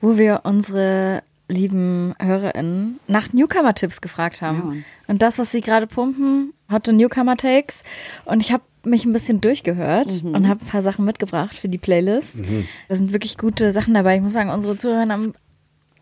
wo 0.00 0.18
wir 0.18 0.40
unsere 0.44 1.22
lieben 1.48 2.14
HörerInnen 2.20 2.98
nach 3.06 3.32
Newcomer-Tipps 3.32 4.00
gefragt 4.00 4.42
haben. 4.42 4.74
Ja, 4.74 4.82
und 5.06 5.22
das, 5.22 5.38
was 5.38 5.52
sie 5.52 5.60
gerade 5.60 5.86
pumpen, 5.86 6.52
hatte 6.68 6.92
Newcomer-Takes. 6.92 7.84
Und 8.24 8.40
ich 8.40 8.52
habe 8.52 8.62
mich 8.84 9.04
ein 9.04 9.12
bisschen 9.12 9.40
durchgehört 9.40 10.08
und 10.22 10.48
habe 10.48 10.64
ein 10.64 10.68
paar 10.68 10.82
Sachen 10.82 11.04
mitgebracht 11.04 11.54
für 11.54 11.68
die 11.68 11.78
Playlist. 11.78 12.42
Da 12.88 12.96
sind 12.96 13.12
wirklich 13.12 13.38
gute 13.38 13.72
Sachen 13.72 13.94
dabei. 13.94 14.16
Ich 14.16 14.22
muss 14.22 14.32
sagen, 14.32 14.50
unsere 14.50 14.76
Zuhörer 14.76 15.08
haben 15.08 15.34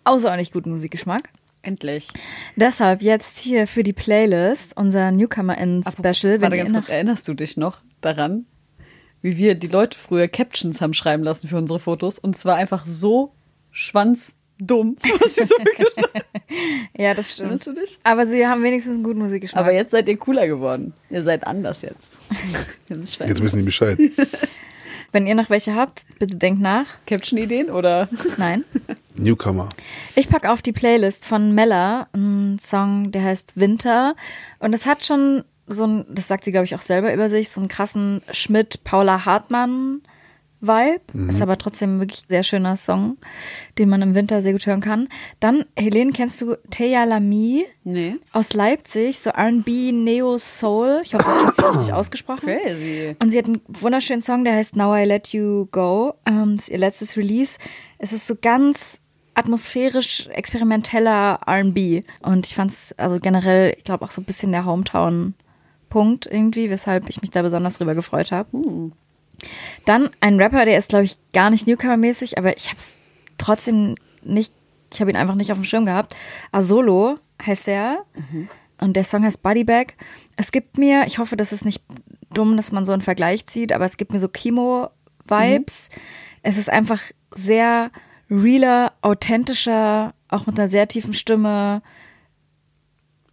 außerordentlich 0.04 0.52
guten 0.52 0.70
Musikgeschmack. 0.70 1.28
Endlich. 1.62 2.08
Deshalb 2.56 3.02
jetzt 3.02 3.38
hier 3.38 3.66
für 3.66 3.82
die 3.82 3.92
Playlist 3.92 4.76
unser 4.76 5.10
Newcomer-In-Special. 5.10 6.40
Warte 6.40 6.56
ganz 6.56 6.72
kurz, 6.72 6.88
erinnerst 6.88 7.28
du 7.28 7.34
dich 7.34 7.58
noch 7.58 7.80
daran, 8.00 8.46
wie 9.20 9.36
wir 9.36 9.54
die 9.54 9.66
Leute 9.66 9.98
früher 9.98 10.26
Captions 10.26 10.80
haben 10.80 10.94
schreiben 10.94 11.22
lassen 11.22 11.48
für 11.48 11.58
unsere 11.58 11.78
Fotos? 11.78 12.18
Und 12.18 12.38
zwar 12.38 12.56
einfach 12.56 12.86
so 12.86 13.34
dumm, 14.60 14.96
was 15.20 15.34
sie 15.34 15.44
so 15.44 15.54
wirklich 15.58 15.92
Ja, 16.96 17.14
das 17.14 17.32
stimmt. 17.32 17.48
Erinnerst 17.48 17.66
du 17.66 17.72
dich? 17.72 17.98
Aber 18.04 18.26
sie 18.26 18.46
haben 18.46 18.62
wenigstens 18.62 18.94
einen 18.94 19.04
guten 19.04 19.20
Musikgeschmack. 19.20 19.60
Aber 19.60 19.72
jetzt 19.72 19.90
seid 19.90 20.08
ihr 20.08 20.16
cooler 20.16 20.46
geworden. 20.46 20.92
Ihr 21.10 21.22
seid 21.22 21.46
anders 21.46 21.82
jetzt. 21.82 22.12
Jetzt 22.88 23.42
wissen 23.42 23.58
die 23.58 23.64
Bescheid. 23.64 23.98
Wenn 25.12 25.26
ihr 25.26 25.34
noch 25.34 25.50
welche 25.50 25.74
habt, 25.74 26.04
bitte 26.18 26.36
denkt 26.36 26.60
nach. 26.60 26.86
Caption-Ideen 27.06 27.70
oder? 27.70 28.08
Nein. 28.36 28.64
Newcomer. 29.16 29.68
Ich 30.14 30.28
packe 30.28 30.50
auf 30.50 30.62
die 30.62 30.72
Playlist 30.72 31.24
von 31.24 31.52
Mella 31.52 32.08
einen 32.12 32.58
Song, 32.60 33.10
der 33.10 33.24
heißt 33.24 33.52
Winter. 33.56 34.14
Und 34.60 34.72
es 34.72 34.86
hat 34.86 35.04
schon 35.04 35.44
so 35.66 35.86
ein, 35.86 36.04
das 36.08 36.28
sagt 36.28 36.44
sie, 36.44 36.52
glaube 36.52 36.64
ich, 36.64 36.74
auch 36.74 36.80
selber 36.82 37.12
über 37.12 37.28
sich, 37.28 37.48
so 37.50 37.60
einen 37.60 37.68
krassen 37.68 38.22
Schmidt-Paula 38.30 39.24
Hartmann. 39.24 40.02
Vibe, 40.60 41.00
ist 41.28 41.40
aber 41.40 41.56
trotzdem 41.56 42.00
wirklich 42.00 42.22
ein 42.24 42.28
sehr 42.28 42.42
schöner 42.42 42.76
Song, 42.76 43.16
den 43.78 43.88
man 43.88 44.02
im 44.02 44.14
Winter 44.14 44.42
sehr 44.42 44.52
gut 44.52 44.66
hören 44.66 44.80
kann. 44.80 45.08
Dann, 45.40 45.64
Helene, 45.76 46.12
kennst 46.12 46.40
du 46.42 46.56
Teya 46.70 47.04
Lamy 47.04 47.64
Nee. 47.84 48.16
aus 48.32 48.52
Leipzig, 48.52 49.18
so 49.20 49.30
R&B, 49.30 49.92
Neo 49.92 50.36
Soul. 50.38 51.00
Ich 51.02 51.14
hoffe, 51.14 51.24
das 51.46 51.58
ist 51.58 51.64
richtig 51.64 51.92
ausgesprochen. 51.94 52.46
Crazy. 52.48 53.16
Und 53.22 53.30
sie 53.30 53.38
hat 53.38 53.46
einen 53.46 53.60
wunderschönen 53.68 54.20
Song, 54.22 54.44
der 54.44 54.54
heißt 54.54 54.76
Now 54.76 54.94
I 54.96 55.04
Let 55.04 55.28
You 55.28 55.66
Go. 55.72 56.14
Ähm, 56.26 56.56
das 56.56 56.64
ist 56.64 56.68
ihr 56.70 56.78
letztes 56.78 57.16
Release. 57.16 57.58
Es 57.98 58.12
ist 58.12 58.26
so 58.26 58.34
ganz 58.40 59.00
atmosphärisch 59.34 60.28
experimenteller 60.28 61.40
R&B. 61.46 62.02
Und 62.22 62.46
ich 62.46 62.54
fand 62.54 62.70
es 62.72 62.92
also 62.98 63.18
generell, 63.18 63.74
ich 63.78 63.84
glaube 63.84 64.04
auch 64.04 64.10
so 64.10 64.20
ein 64.20 64.24
bisschen 64.24 64.52
der 64.52 64.66
Hometown-Punkt 64.66 66.26
irgendwie, 66.26 66.68
weshalb 66.70 67.08
ich 67.08 67.22
mich 67.22 67.30
da 67.30 67.42
besonders 67.42 67.78
drüber 67.78 67.94
gefreut 67.94 68.32
habe. 68.32 68.48
Dann 69.84 70.10
ein 70.20 70.40
Rapper, 70.40 70.64
der 70.64 70.78
ist, 70.78 70.90
glaube 70.90 71.04
ich, 71.04 71.18
gar 71.32 71.50
nicht 71.50 71.66
Newcomer-mäßig, 71.66 72.38
aber 72.38 72.56
ich 72.56 72.68
habe 72.68 72.78
es 72.78 72.92
trotzdem 73.38 73.96
nicht, 74.22 74.52
ich 74.92 75.00
habe 75.00 75.10
ihn 75.10 75.16
einfach 75.16 75.34
nicht 75.34 75.52
auf 75.52 75.58
dem 75.58 75.64
Schirm 75.64 75.86
gehabt. 75.86 76.14
Asolo 76.52 77.18
heißt 77.44 77.68
er. 77.68 78.04
Und 78.80 78.94
der 78.94 79.04
Song 79.04 79.24
heißt 79.24 79.42
Body 79.42 79.64
Bag. 79.64 79.94
Es 80.36 80.52
gibt 80.52 80.78
mir, 80.78 81.04
ich 81.06 81.18
hoffe, 81.18 81.36
das 81.36 81.52
ist 81.52 81.64
nicht 81.64 81.82
dumm, 82.32 82.56
dass 82.56 82.72
man 82.72 82.84
so 82.84 82.92
einen 82.92 83.02
Vergleich 83.02 83.46
zieht, 83.46 83.72
aber 83.72 83.84
es 83.84 83.96
gibt 83.96 84.12
mir 84.12 84.20
so 84.20 84.28
Kimo-Vibes. 84.28 85.90
Es 86.42 86.56
ist 86.56 86.70
einfach 86.70 87.00
sehr 87.34 87.90
realer, 88.30 88.92
authentischer, 89.02 90.14
auch 90.28 90.46
mit 90.46 90.58
einer 90.58 90.68
sehr 90.68 90.88
tiefen 90.88 91.14
Stimme, 91.14 91.82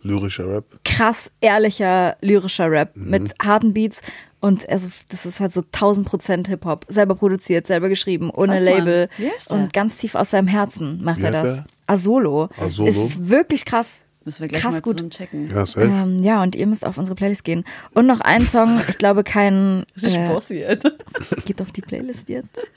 Lyrischer 0.01 0.47
Rap. 0.47 0.79
krass 0.83 1.31
ehrlicher, 1.41 2.17
lyrischer 2.21 2.69
Rap 2.69 2.95
mit 2.95 3.33
harten 3.41 3.73
Beats. 3.73 4.01
Und 4.39 4.69
also, 4.69 4.89
das 5.09 5.25
ist 5.25 5.39
halt 5.39 5.53
so 5.53 5.61
1000 5.61 6.07
Prozent 6.07 6.47
Hip-Hop. 6.47 6.85
Selber 6.87 7.15
produziert, 7.15 7.65
selber 7.67 7.89
geschrieben, 7.89 8.29
ohne 8.29 8.53
Krass. 8.55 8.63
Label. 8.63 9.09
Und 9.49 9.73
ganz 9.73 9.97
tief 9.97 10.15
aus 10.15 10.29
seinem 10.29 10.47
Herzen 10.47 11.03
macht 11.03 11.21
er 11.21 11.31
das. 11.31 11.63
Asolo. 11.87 12.49
Asolo. 12.57 12.89
Ist 12.89 13.29
wirklich 13.29 13.65
krass. 13.65 14.05
Müssen 14.25 14.41
wir 14.41 14.49
gleich 14.49 14.61
krass 14.61 14.73
mal 14.73 14.81
gut. 14.81 15.09
checken. 15.09 15.47
Ja, 15.47 15.65
safe. 15.65 15.85
Ähm, 15.87 16.21
ja, 16.21 16.43
und 16.43 16.53
ihr 16.53 16.67
müsst 16.67 16.85
auf 16.85 16.97
unsere 16.97 17.15
Playlist 17.15 17.45
gehen. 17.45 17.63
Und 17.93 18.07
noch 18.07 18.19
ein 18.19 18.41
Song, 18.41 18.81
ich 18.89 18.97
glaube 18.97 19.23
kein. 19.23 19.85
Äh, 20.01 20.77
geht 21.45 21.61
auf 21.61 21.71
die 21.71 21.81
Playlist 21.81 22.27
jetzt. 22.27 22.71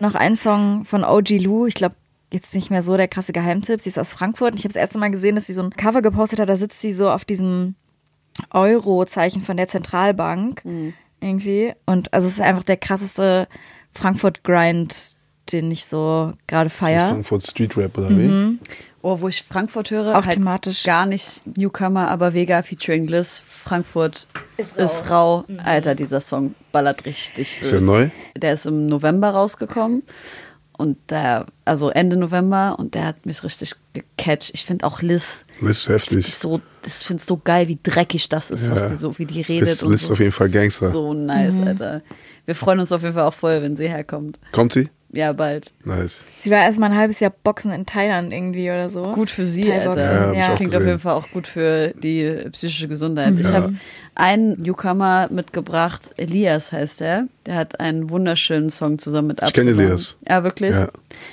Noch 0.00 0.16
ein 0.16 0.34
Song 0.34 0.84
von 0.84 1.04
OG 1.04 1.30
Lou. 1.38 1.66
Ich 1.66 1.74
glaube, 1.74 1.94
jetzt 2.32 2.52
nicht 2.56 2.70
mehr 2.70 2.82
so 2.82 2.96
der 2.96 3.06
krasse 3.06 3.32
Geheimtipp. 3.32 3.80
Sie 3.80 3.88
ist 3.88 4.00
aus 4.00 4.12
Frankfurt. 4.12 4.52
Und 4.52 4.58
ich 4.58 4.64
habe 4.64 4.74
das 4.74 4.80
erste 4.80 4.98
Mal 4.98 5.12
gesehen, 5.12 5.36
dass 5.36 5.46
sie 5.46 5.52
so 5.54 5.62
ein 5.62 5.70
Cover 5.70 6.02
gepostet 6.02 6.40
hat. 6.40 6.48
Da 6.48 6.56
sitzt 6.56 6.80
sie 6.80 6.92
so 6.92 7.08
auf 7.08 7.24
diesem 7.24 7.76
Euro-Zeichen 8.50 9.42
von 9.42 9.56
der 9.56 9.68
Zentralbank. 9.68 10.62
Irgendwie. 11.26 11.72
Und 11.86 12.12
also 12.14 12.26
es 12.26 12.34
ist 12.34 12.40
einfach 12.40 12.62
der 12.62 12.76
krasseste 12.76 13.48
Frankfurt-Grind, 13.92 15.16
den 15.52 15.70
ich 15.70 15.84
so 15.84 16.32
gerade 16.46 16.70
feiere. 16.70 17.08
Frankfurt 17.08 17.46
Street 17.46 17.76
Rap 17.76 17.96
oder 17.98 18.10
wie? 18.10 18.58
Oh, 19.02 19.20
wo 19.20 19.28
ich 19.28 19.42
Frankfurt 19.44 19.90
höre, 19.92 20.16
Auch 20.18 20.24
halt 20.26 20.34
thematisch. 20.34 20.82
gar 20.82 21.06
nicht 21.06 21.42
Newcomer, 21.56 22.08
aber 22.08 22.34
Vega 22.34 22.62
featuring 22.62 23.06
Liz. 23.06 23.40
Frankfurt 23.46 24.26
ist 24.56 25.10
rau. 25.10 25.44
Alter, 25.64 25.94
dieser 25.94 26.20
Song 26.20 26.54
ballert 26.72 27.04
richtig 27.06 27.60
Ist 27.60 27.70
der 27.70 27.76
böse. 27.76 27.86
neu? 27.86 28.10
Der 28.36 28.52
ist 28.54 28.66
im 28.66 28.86
November 28.86 29.30
rausgekommen. 29.30 30.02
Und 30.78 30.98
der, 31.10 31.46
also 31.64 31.88
Ende 31.90 32.16
November, 32.16 32.76
und 32.78 32.94
der 32.94 33.06
hat 33.06 33.24
mich 33.24 33.42
richtig 33.42 33.72
gecatcht. 33.94 34.50
Ich 34.54 34.64
finde 34.66 34.86
auch 34.86 35.00
Liz, 35.00 35.44
Liz 35.60 35.84
die 35.86 35.92
heftig. 35.92 36.28
ist 36.28 36.40
so, 36.40 36.60
das 36.82 37.02
finde 37.04 37.22
ich 37.22 37.26
so 37.26 37.38
geil, 37.38 37.66
wie 37.68 37.78
dreckig 37.82 38.28
das 38.28 38.50
ist, 38.50 38.68
Ja. 38.68 38.74
was 38.74 38.90
die 38.90 38.96
so, 38.96 39.18
wie 39.18 39.24
die 39.26 39.40
redet. 39.40 39.68
Liz- 39.68 39.82
und 39.82 39.92
Liz 39.92 40.06
so. 40.06 40.12
auf 40.12 40.18
jeden 40.20 40.32
Fall 40.32 40.50
Gangster. 40.50 40.88
So 40.90 41.14
nice, 41.14 41.54
Mhm. 41.54 41.66
Alter. 41.68 42.02
Wir 42.44 42.54
freuen 42.54 42.78
uns 42.80 42.92
auf 42.92 43.02
jeden 43.02 43.14
Fall 43.14 43.24
auch 43.24 43.34
voll, 43.34 43.62
wenn 43.62 43.76
sie 43.76 43.88
herkommt. 43.88 44.38
Kommt 44.52 44.74
sie? 44.74 44.88
Ja, 45.12 45.32
bald. 45.32 45.72
Nice. 45.84 46.24
Sie 46.42 46.50
war 46.50 46.58
erst 46.58 46.78
mal 46.78 46.90
ein 46.90 46.96
halbes 46.96 47.20
Jahr 47.20 47.32
Boxen 47.42 47.70
in 47.72 47.86
Thailand 47.86 48.32
irgendwie 48.32 48.68
oder 48.70 48.90
so. 48.90 49.02
Gut 49.02 49.30
für 49.30 49.46
sie, 49.46 49.72
Alter. 49.72 50.00
Ja, 50.00 50.32
ich 50.32 50.38
ja. 50.38 50.54
Klingt 50.56 50.74
auf 50.74 50.84
jeden 50.84 50.98
Fall 50.98 51.14
auch 51.14 51.30
gut 51.30 51.46
für 51.46 51.94
die 52.02 52.44
psychische 52.52 52.88
Gesundheit. 52.88 53.34
Ich 53.38 53.46
Ja. 53.48 53.54
habe 53.54 53.74
einen 54.16 54.60
Newcomer 54.60 55.28
mitgebracht, 55.30 56.10
Elias 56.16 56.72
heißt 56.72 57.00
er. 57.02 57.28
Der 57.46 57.54
hat 57.54 57.78
einen 57.80 58.10
wunderschönen 58.10 58.68
Song 58.68 58.98
zusammen 58.98 59.28
mit 59.28 59.42
Ich 59.42 59.52
kenn 59.52 59.68
Absalom. 59.68 59.80
Elias. 59.86 60.16
Ja, 60.28 60.42
wirklich. 60.42 60.72
Ja. 60.72 60.88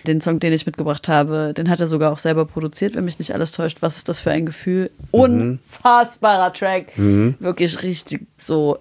Den 0.05 0.21
Song, 0.21 0.39
den 0.39 0.53
ich 0.53 0.65
mitgebracht 0.65 1.07
habe, 1.07 1.53
den 1.57 1.69
hat 1.69 1.79
er 1.79 1.87
sogar 1.87 2.11
auch 2.13 2.19
selber 2.19 2.45
produziert, 2.45 2.95
wenn 2.95 3.05
mich 3.05 3.19
nicht 3.19 3.33
alles 3.33 3.51
täuscht. 3.51 3.81
Was 3.81 3.97
ist 3.97 4.07
das 4.07 4.19
für 4.21 4.31
ein 4.31 4.45
Gefühl? 4.45 4.91
Unfassbarer 5.11 6.53
Track. 6.53 6.91
Wirklich 6.95 7.81
richtig 7.83 8.27
so 8.37 8.77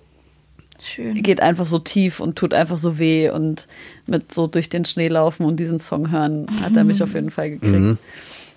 Schön. 0.85 1.15
geht 1.23 1.41
einfach 1.41 1.67
so 1.67 1.79
tief 1.79 2.19
und 2.21 2.37
tut 2.37 2.55
einfach 2.55 2.79
so 2.79 2.99
weh 2.99 3.31
und 3.31 3.69
mit 4.07 4.33
so 4.35 4.47
durch 4.47 4.69
den 4.69 4.85
Schnee 4.85 5.09
laufen 5.09 5.45
und 5.47 5.57
diesen 5.61 5.79
Song 5.81 6.11
hören, 6.11 6.47
hat 6.63 6.75
er 6.77 6.85
mich 6.85 7.03
auf 7.03 7.15
jeden 7.15 7.31
Fall 7.31 7.51
gekriegt. 7.51 7.73
Mhm. 7.79 7.99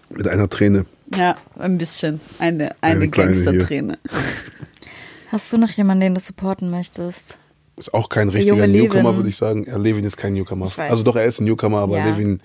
Mit 0.10 0.28
einer 0.28 0.50
Träne. 0.50 0.86
Ja, 1.16 1.38
ein 1.58 1.78
bisschen. 1.78 2.20
Eine, 2.40 2.72
eine, 2.82 2.96
Eine. 3.02 3.08
Gangsterträne. 3.10 3.98
Hast 5.32 5.52
du 5.52 5.58
noch 5.58 5.70
jemanden, 5.72 6.02
den 6.02 6.16
du 6.16 6.20
supporten 6.22 6.70
möchtest? 6.70 7.38
Ist 7.78 7.94
auch 7.94 8.08
kein 8.10 8.30
richtiger 8.30 8.68
Newcomer, 8.68 9.16
würde 9.16 9.30
ich 9.30 9.36
sagen. 9.36 9.66
Ja, 9.68 9.78
Levin 9.78 10.06
ist 10.06 10.16
kein 10.18 10.34
Newcomer. 10.34 10.72
Also 10.78 11.04
doch, 11.04 11.16
er 11.16 11.26
ist 11.26 11.42
ein 11.42 11.46
Newcomer, 11.46 11.80
aber 11.80 11.98
Ja. 11.98 12.06
Levin, 12.06 12.40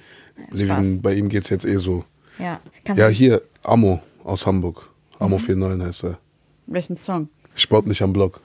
Levin, 0.50 1.00
bei 1.00 1.14
ihm 1.14 1.28
geht's 1.28 1.50
jetzt 1.50 1.64
eh 1.64 1.76
so. 1.76 2.04
Ja. 2.38 2.60
Kannst 2.84 2.98
Ja, 2.98 3.08
hier, 3.08 3.42
Amo 3.62 4.00
aus 4.24 4.44
Hamburg. 4.46 4.88
Amo 5.18 5.38
Mhm. 5.38 5.58
49 5.58 5.86
heißt 5.86 6.04
er. 6.04 6.18
Welchen 6.66 6.96
Song? 6.96 7.28
Sportlich 7.54 8.02
am 8.02 8.12
Block. 8.12 8.40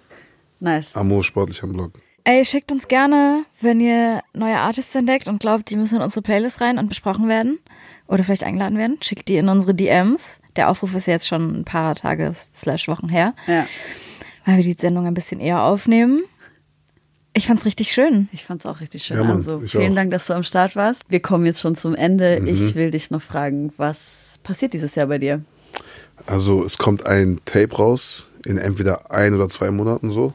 Nice. 0.60 0.96
Amo 0.96 1.22
sportlich 1.24 1.62
am 1.64 1.74
Block. 1.74 1.92
Ey, 2.24 2.44
schickt 2.44 2.72
uns 2.72 2.88
gerne, 2.88 3.46
wenn 3.62 3.80
ihr 3.80 4.22
neue 4.34 4.58
Artists 4.58 4.96
entdeckt 4.96 5.28
und 5.28 5.40
glaubt, 5.40 5.70
die 5.70 5.76
müssen 5.78 5.98
in 5.98 6.02
unsere 6.02 6.24
Playlist 6.24 6.60
rein 6.60 6.80
und 6.80 6.90
besprochen 6.90 7.28
werden 7.28 7.60
oder 8.08 8.24
vielleicht 8.24 8.44
eingeladen 8.44 8.78
werden. 8.80 8.98
Schickt 9.02 9.28
die 9.30 9.36
in 9.38 9.48
unsere 9.48 9.76
DMs. 9.76 10.40
Der 10.56 10.70
Aufruf 10.70 10.96
ist 10.96 11.06
jetzt 11.06 11.28
schon 11.28 11.60
ein 11.60 11.66
paar 11.66 11.94
Tage 11.94 12.34
slash 12.56 12.88
Wochen 12.88 13.10
her, 13.10 13.36
Ja, 13.46 13.68
weil 14.46 14.58
wir 14.58 14.64
die 14.64 14.80
Sendung 14.80 15.06
ein 15.06 15.14
bisschen 15.14 15.40
eher 15.40 15.62
aufnehmen. 15.64 16.24
Ich 17.34 17.48
fand's 17.48 17.66
richtig 17.66 17.92
schön. 17.92 18.30
ich 18.32 18.46
fand's 18.46 18.66
auch 18.66 18.80
richtig 18.80 19.04
schön. 19.04 19.18
Ja, 19.18 19.24
Mann, 19.24 19.36
also, 19.38 19.60
vielen 19.60 19.92
auch. 19.92 19.96
Dank, 19.96 20.12
dass 20.12 20.26
du 20.28 20.34
am 20.34 20.44
Start 20.44 20.76
warst. 20.78 21.02
Wir 21.10 21.20
kommen 21.20 21.46
jetzt 21.46 21.60
schon 21.60 21.76
zum 21.76 21.94
Ende. 21.94 22.40
Mhm. 22.42 22.48
Ich 22.48 22.74
will 22.76 22.92
dich 22.92 23.12
noch 23.12 23.22
fragen, 23.22 23.74
was 23.78 24.40
passiert 24.42 24.74
dieses 24.74 24.96
Jahr 24.96 25.08
bei 25.08 25.18
dir? 25.18 25.42
Also 26.26 26.64
es 26.64 26.78
kommt 26.78 27.06
ein 27.06 27.42
Tape 27.44 27.76
raus 27.76 28.30
in 28.46 28.58
entweder 28.58 29.12
ein 29.12 29.34
oder 29.36 29.50
zwei 29.50 29.70
Monaten 29.70 30.12
so. 30.12 30.34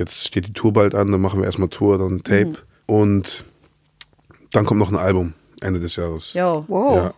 Jetzt 0.00 0.26
steht 0.26 0.46
die 0.48 0.52
Tour 0.54 0.72
bald 0.72 0.94
an, 0.94 1.12
dann 1.12 1.20
machen 1.20 1.40
wir 1.40 1.44
erstmal 1.44 1.68
Tour, 1.68 1.98
dann 1.98 2.22
Tape 2.24 2.46
Mhm. 2.46 2.54
und 2.86 3.44
dann 4.50 4.64
kommt 4.64 4.80
noch 4.80 4.88
ein 4.90 4.96
Album 4.96 5.34
Ende 5.60 5.78
des 5.78 5.94
Jahres. 5.96 6.32
Yo, 6.32 6.64
Wow. 6.68 6.96
Ja. 6.96 7.14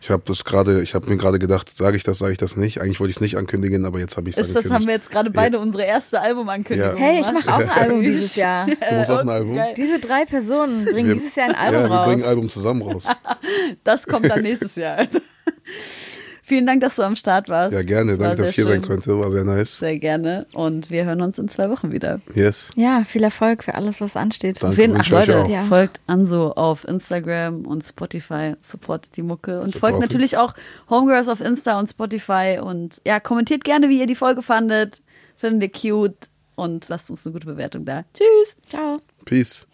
Ich 0.00 0.10
habe 0.10 0.22
das 0.26 0.44
gerade, 0.44 0.82
ich 0.82 0.94
habe 0.94 1.08
mir 1.08 1.16
gerade 1.16 1.38
gedacht, 1.38 1.70
sage 1.74 1.96
ich 1.96 2.02
das, 2.02 2.18
sage 2.18 2.32
ich 2.32 2.36
das 2.38 2.56
nicht. 2.56 2.80
Eigentlich 2.82 3.00
wollte 3.00 3.10
ich 3.10 3.16
es 3.16 3.20
nicht 3.22 3.36
ankündigen, 3.38 3.86
aber 3.86 4.00
jetzt 4.00 4.18
habe 4.18 4.28
ich 4.28 4.36
es 4.36 4.48
ist 4.48 4.54
das, 4.56 4.70
haben 4.70 4.84
wir 4.86 4.92
jetzt 4.92 5.10
gerade 5.10 5.30
beide 5.30 5.58
unsere 5.60 5.84
erste 5.84 6.20
Albumankündigung 6.20 6.96
Hey, 6.96 7.20
ich 7.22 7.32
mache 7.32 7.54
auch 7.54 7.58
ein 7.60 7.70
Album 7.70 8.02
dieses 8.02 8.34
Jahr. 8.36 8.66
Du 8.90 8.96
machst 8.96 9.10
auch 9.10 9.18
ein 9.20 9.28
Album? 9.30 9.54
geil. 9.54 9.72
Diese 9.76 10.00
drei 10.00 10.24
Personen 10.26 10.84
bringen 10.84 11.08
Wir- 11.08 11.14
dieses 11.14 11.34
Jahr 11.36 11.46
ein 11.46 11.52
Ja, 11.54 11.58
Album 11.60 11.82
wir 11.84 11.90
raus. 11.96 12.06
bringen 12.08 12.22
ein 12.22 12.28
Album 12.28 12.48
zusammen 12.50 12.82
raus. 12.82 13.04
Das 13.84 14.06
kommt 14.06 14.28
dann 14.28 14.42
nächstes 14.42 14.74
Jahr. 14.76 15.06
Vielen 16.46 16.66
Dank, 16.66 16.82
dass 16.82 16.96
du 16.96 17.02
am 17.02 17.16
Start 17.16 17.48
warst. 17.48 17.72
Ja, 17.72 17.82
gerne. 17.82 18.12
Das 18.12 18.18
Danke, 18.18 18.36
dass 18.36 18.50
ich 18.50 18.56
hier 18.56 18.66
sein 18.66 18.82
konnte. 18.82 19.18
War 19.18 19.30
sehr 19.30 19.44
nice. 19.44 19.78
Sehr 19.78 19.98
gerne. 19.98 20.46
Und 20.52 20.90
wir 20.90 21.06
hören 21.06 21.22
uns 21.22 21.38
in 21.38 21.48
zwei 21.48 21.70
Wochen 21.70 21.90
wieder. 21.90 22.20
Yes. 22.34 22.68
Ja, 22.76 23.04
viel 23.06 23.22
Erfolg 23.22 23.64
für 23.64 23.74
alles, 23.74 24.02
was 24.02 24.14
ansteht. 24.14 24.62
Danke. 24.62 24.74
Auf 24.74 24.78
jeden 24.78 25.00
euch 25.00 25.08
Leute. 25.08 25.46
Ja. 25.48 25.62
folgt 25.62 26.02
Anso 26.06 26.50
auf 26.50 26.86
Instagram 26.86 27.64
und 27.64 27.82
Spotify, 27.82 28.56
supportet 28.60 29.16
die 29.16 29.22
Mucke 29.22 29.54
und 29.58 29.72
folgt 29.72 29.94
Supportet. 29.94 30.00
natürlich 30.02 30.36
auch 30.36 30.52
Homegirls 30.90 31.30
auf 31.30 31.40
Insta 31.40 31.78
und 31.78 31.88
Spotify 31.88 32.58
und 32.62 33.00
ja, 33.06 33.20
kommentiert 33.20 33.64
gerne, 33.64 33.88
wie 33.88 33.98
ihr 33.98 34.06
die 34.06 34.14
Folge 34.14 34.42
fandet. 34.42 35.00
Finden 35.36 35.62
wir 35.62 35.72
cute 35.72 36.28
und 36.56 36.86
lasst 36.90 37.08
uns 37.08 37.26
eine 37.26 37.32
gute 37.32 37.46
Bewertung 37.46 37.86
da. 37.86 38.04
Tschüss! 38.12 38.56
Ciao. 38.68 39.00
Peace. 39.24 39.66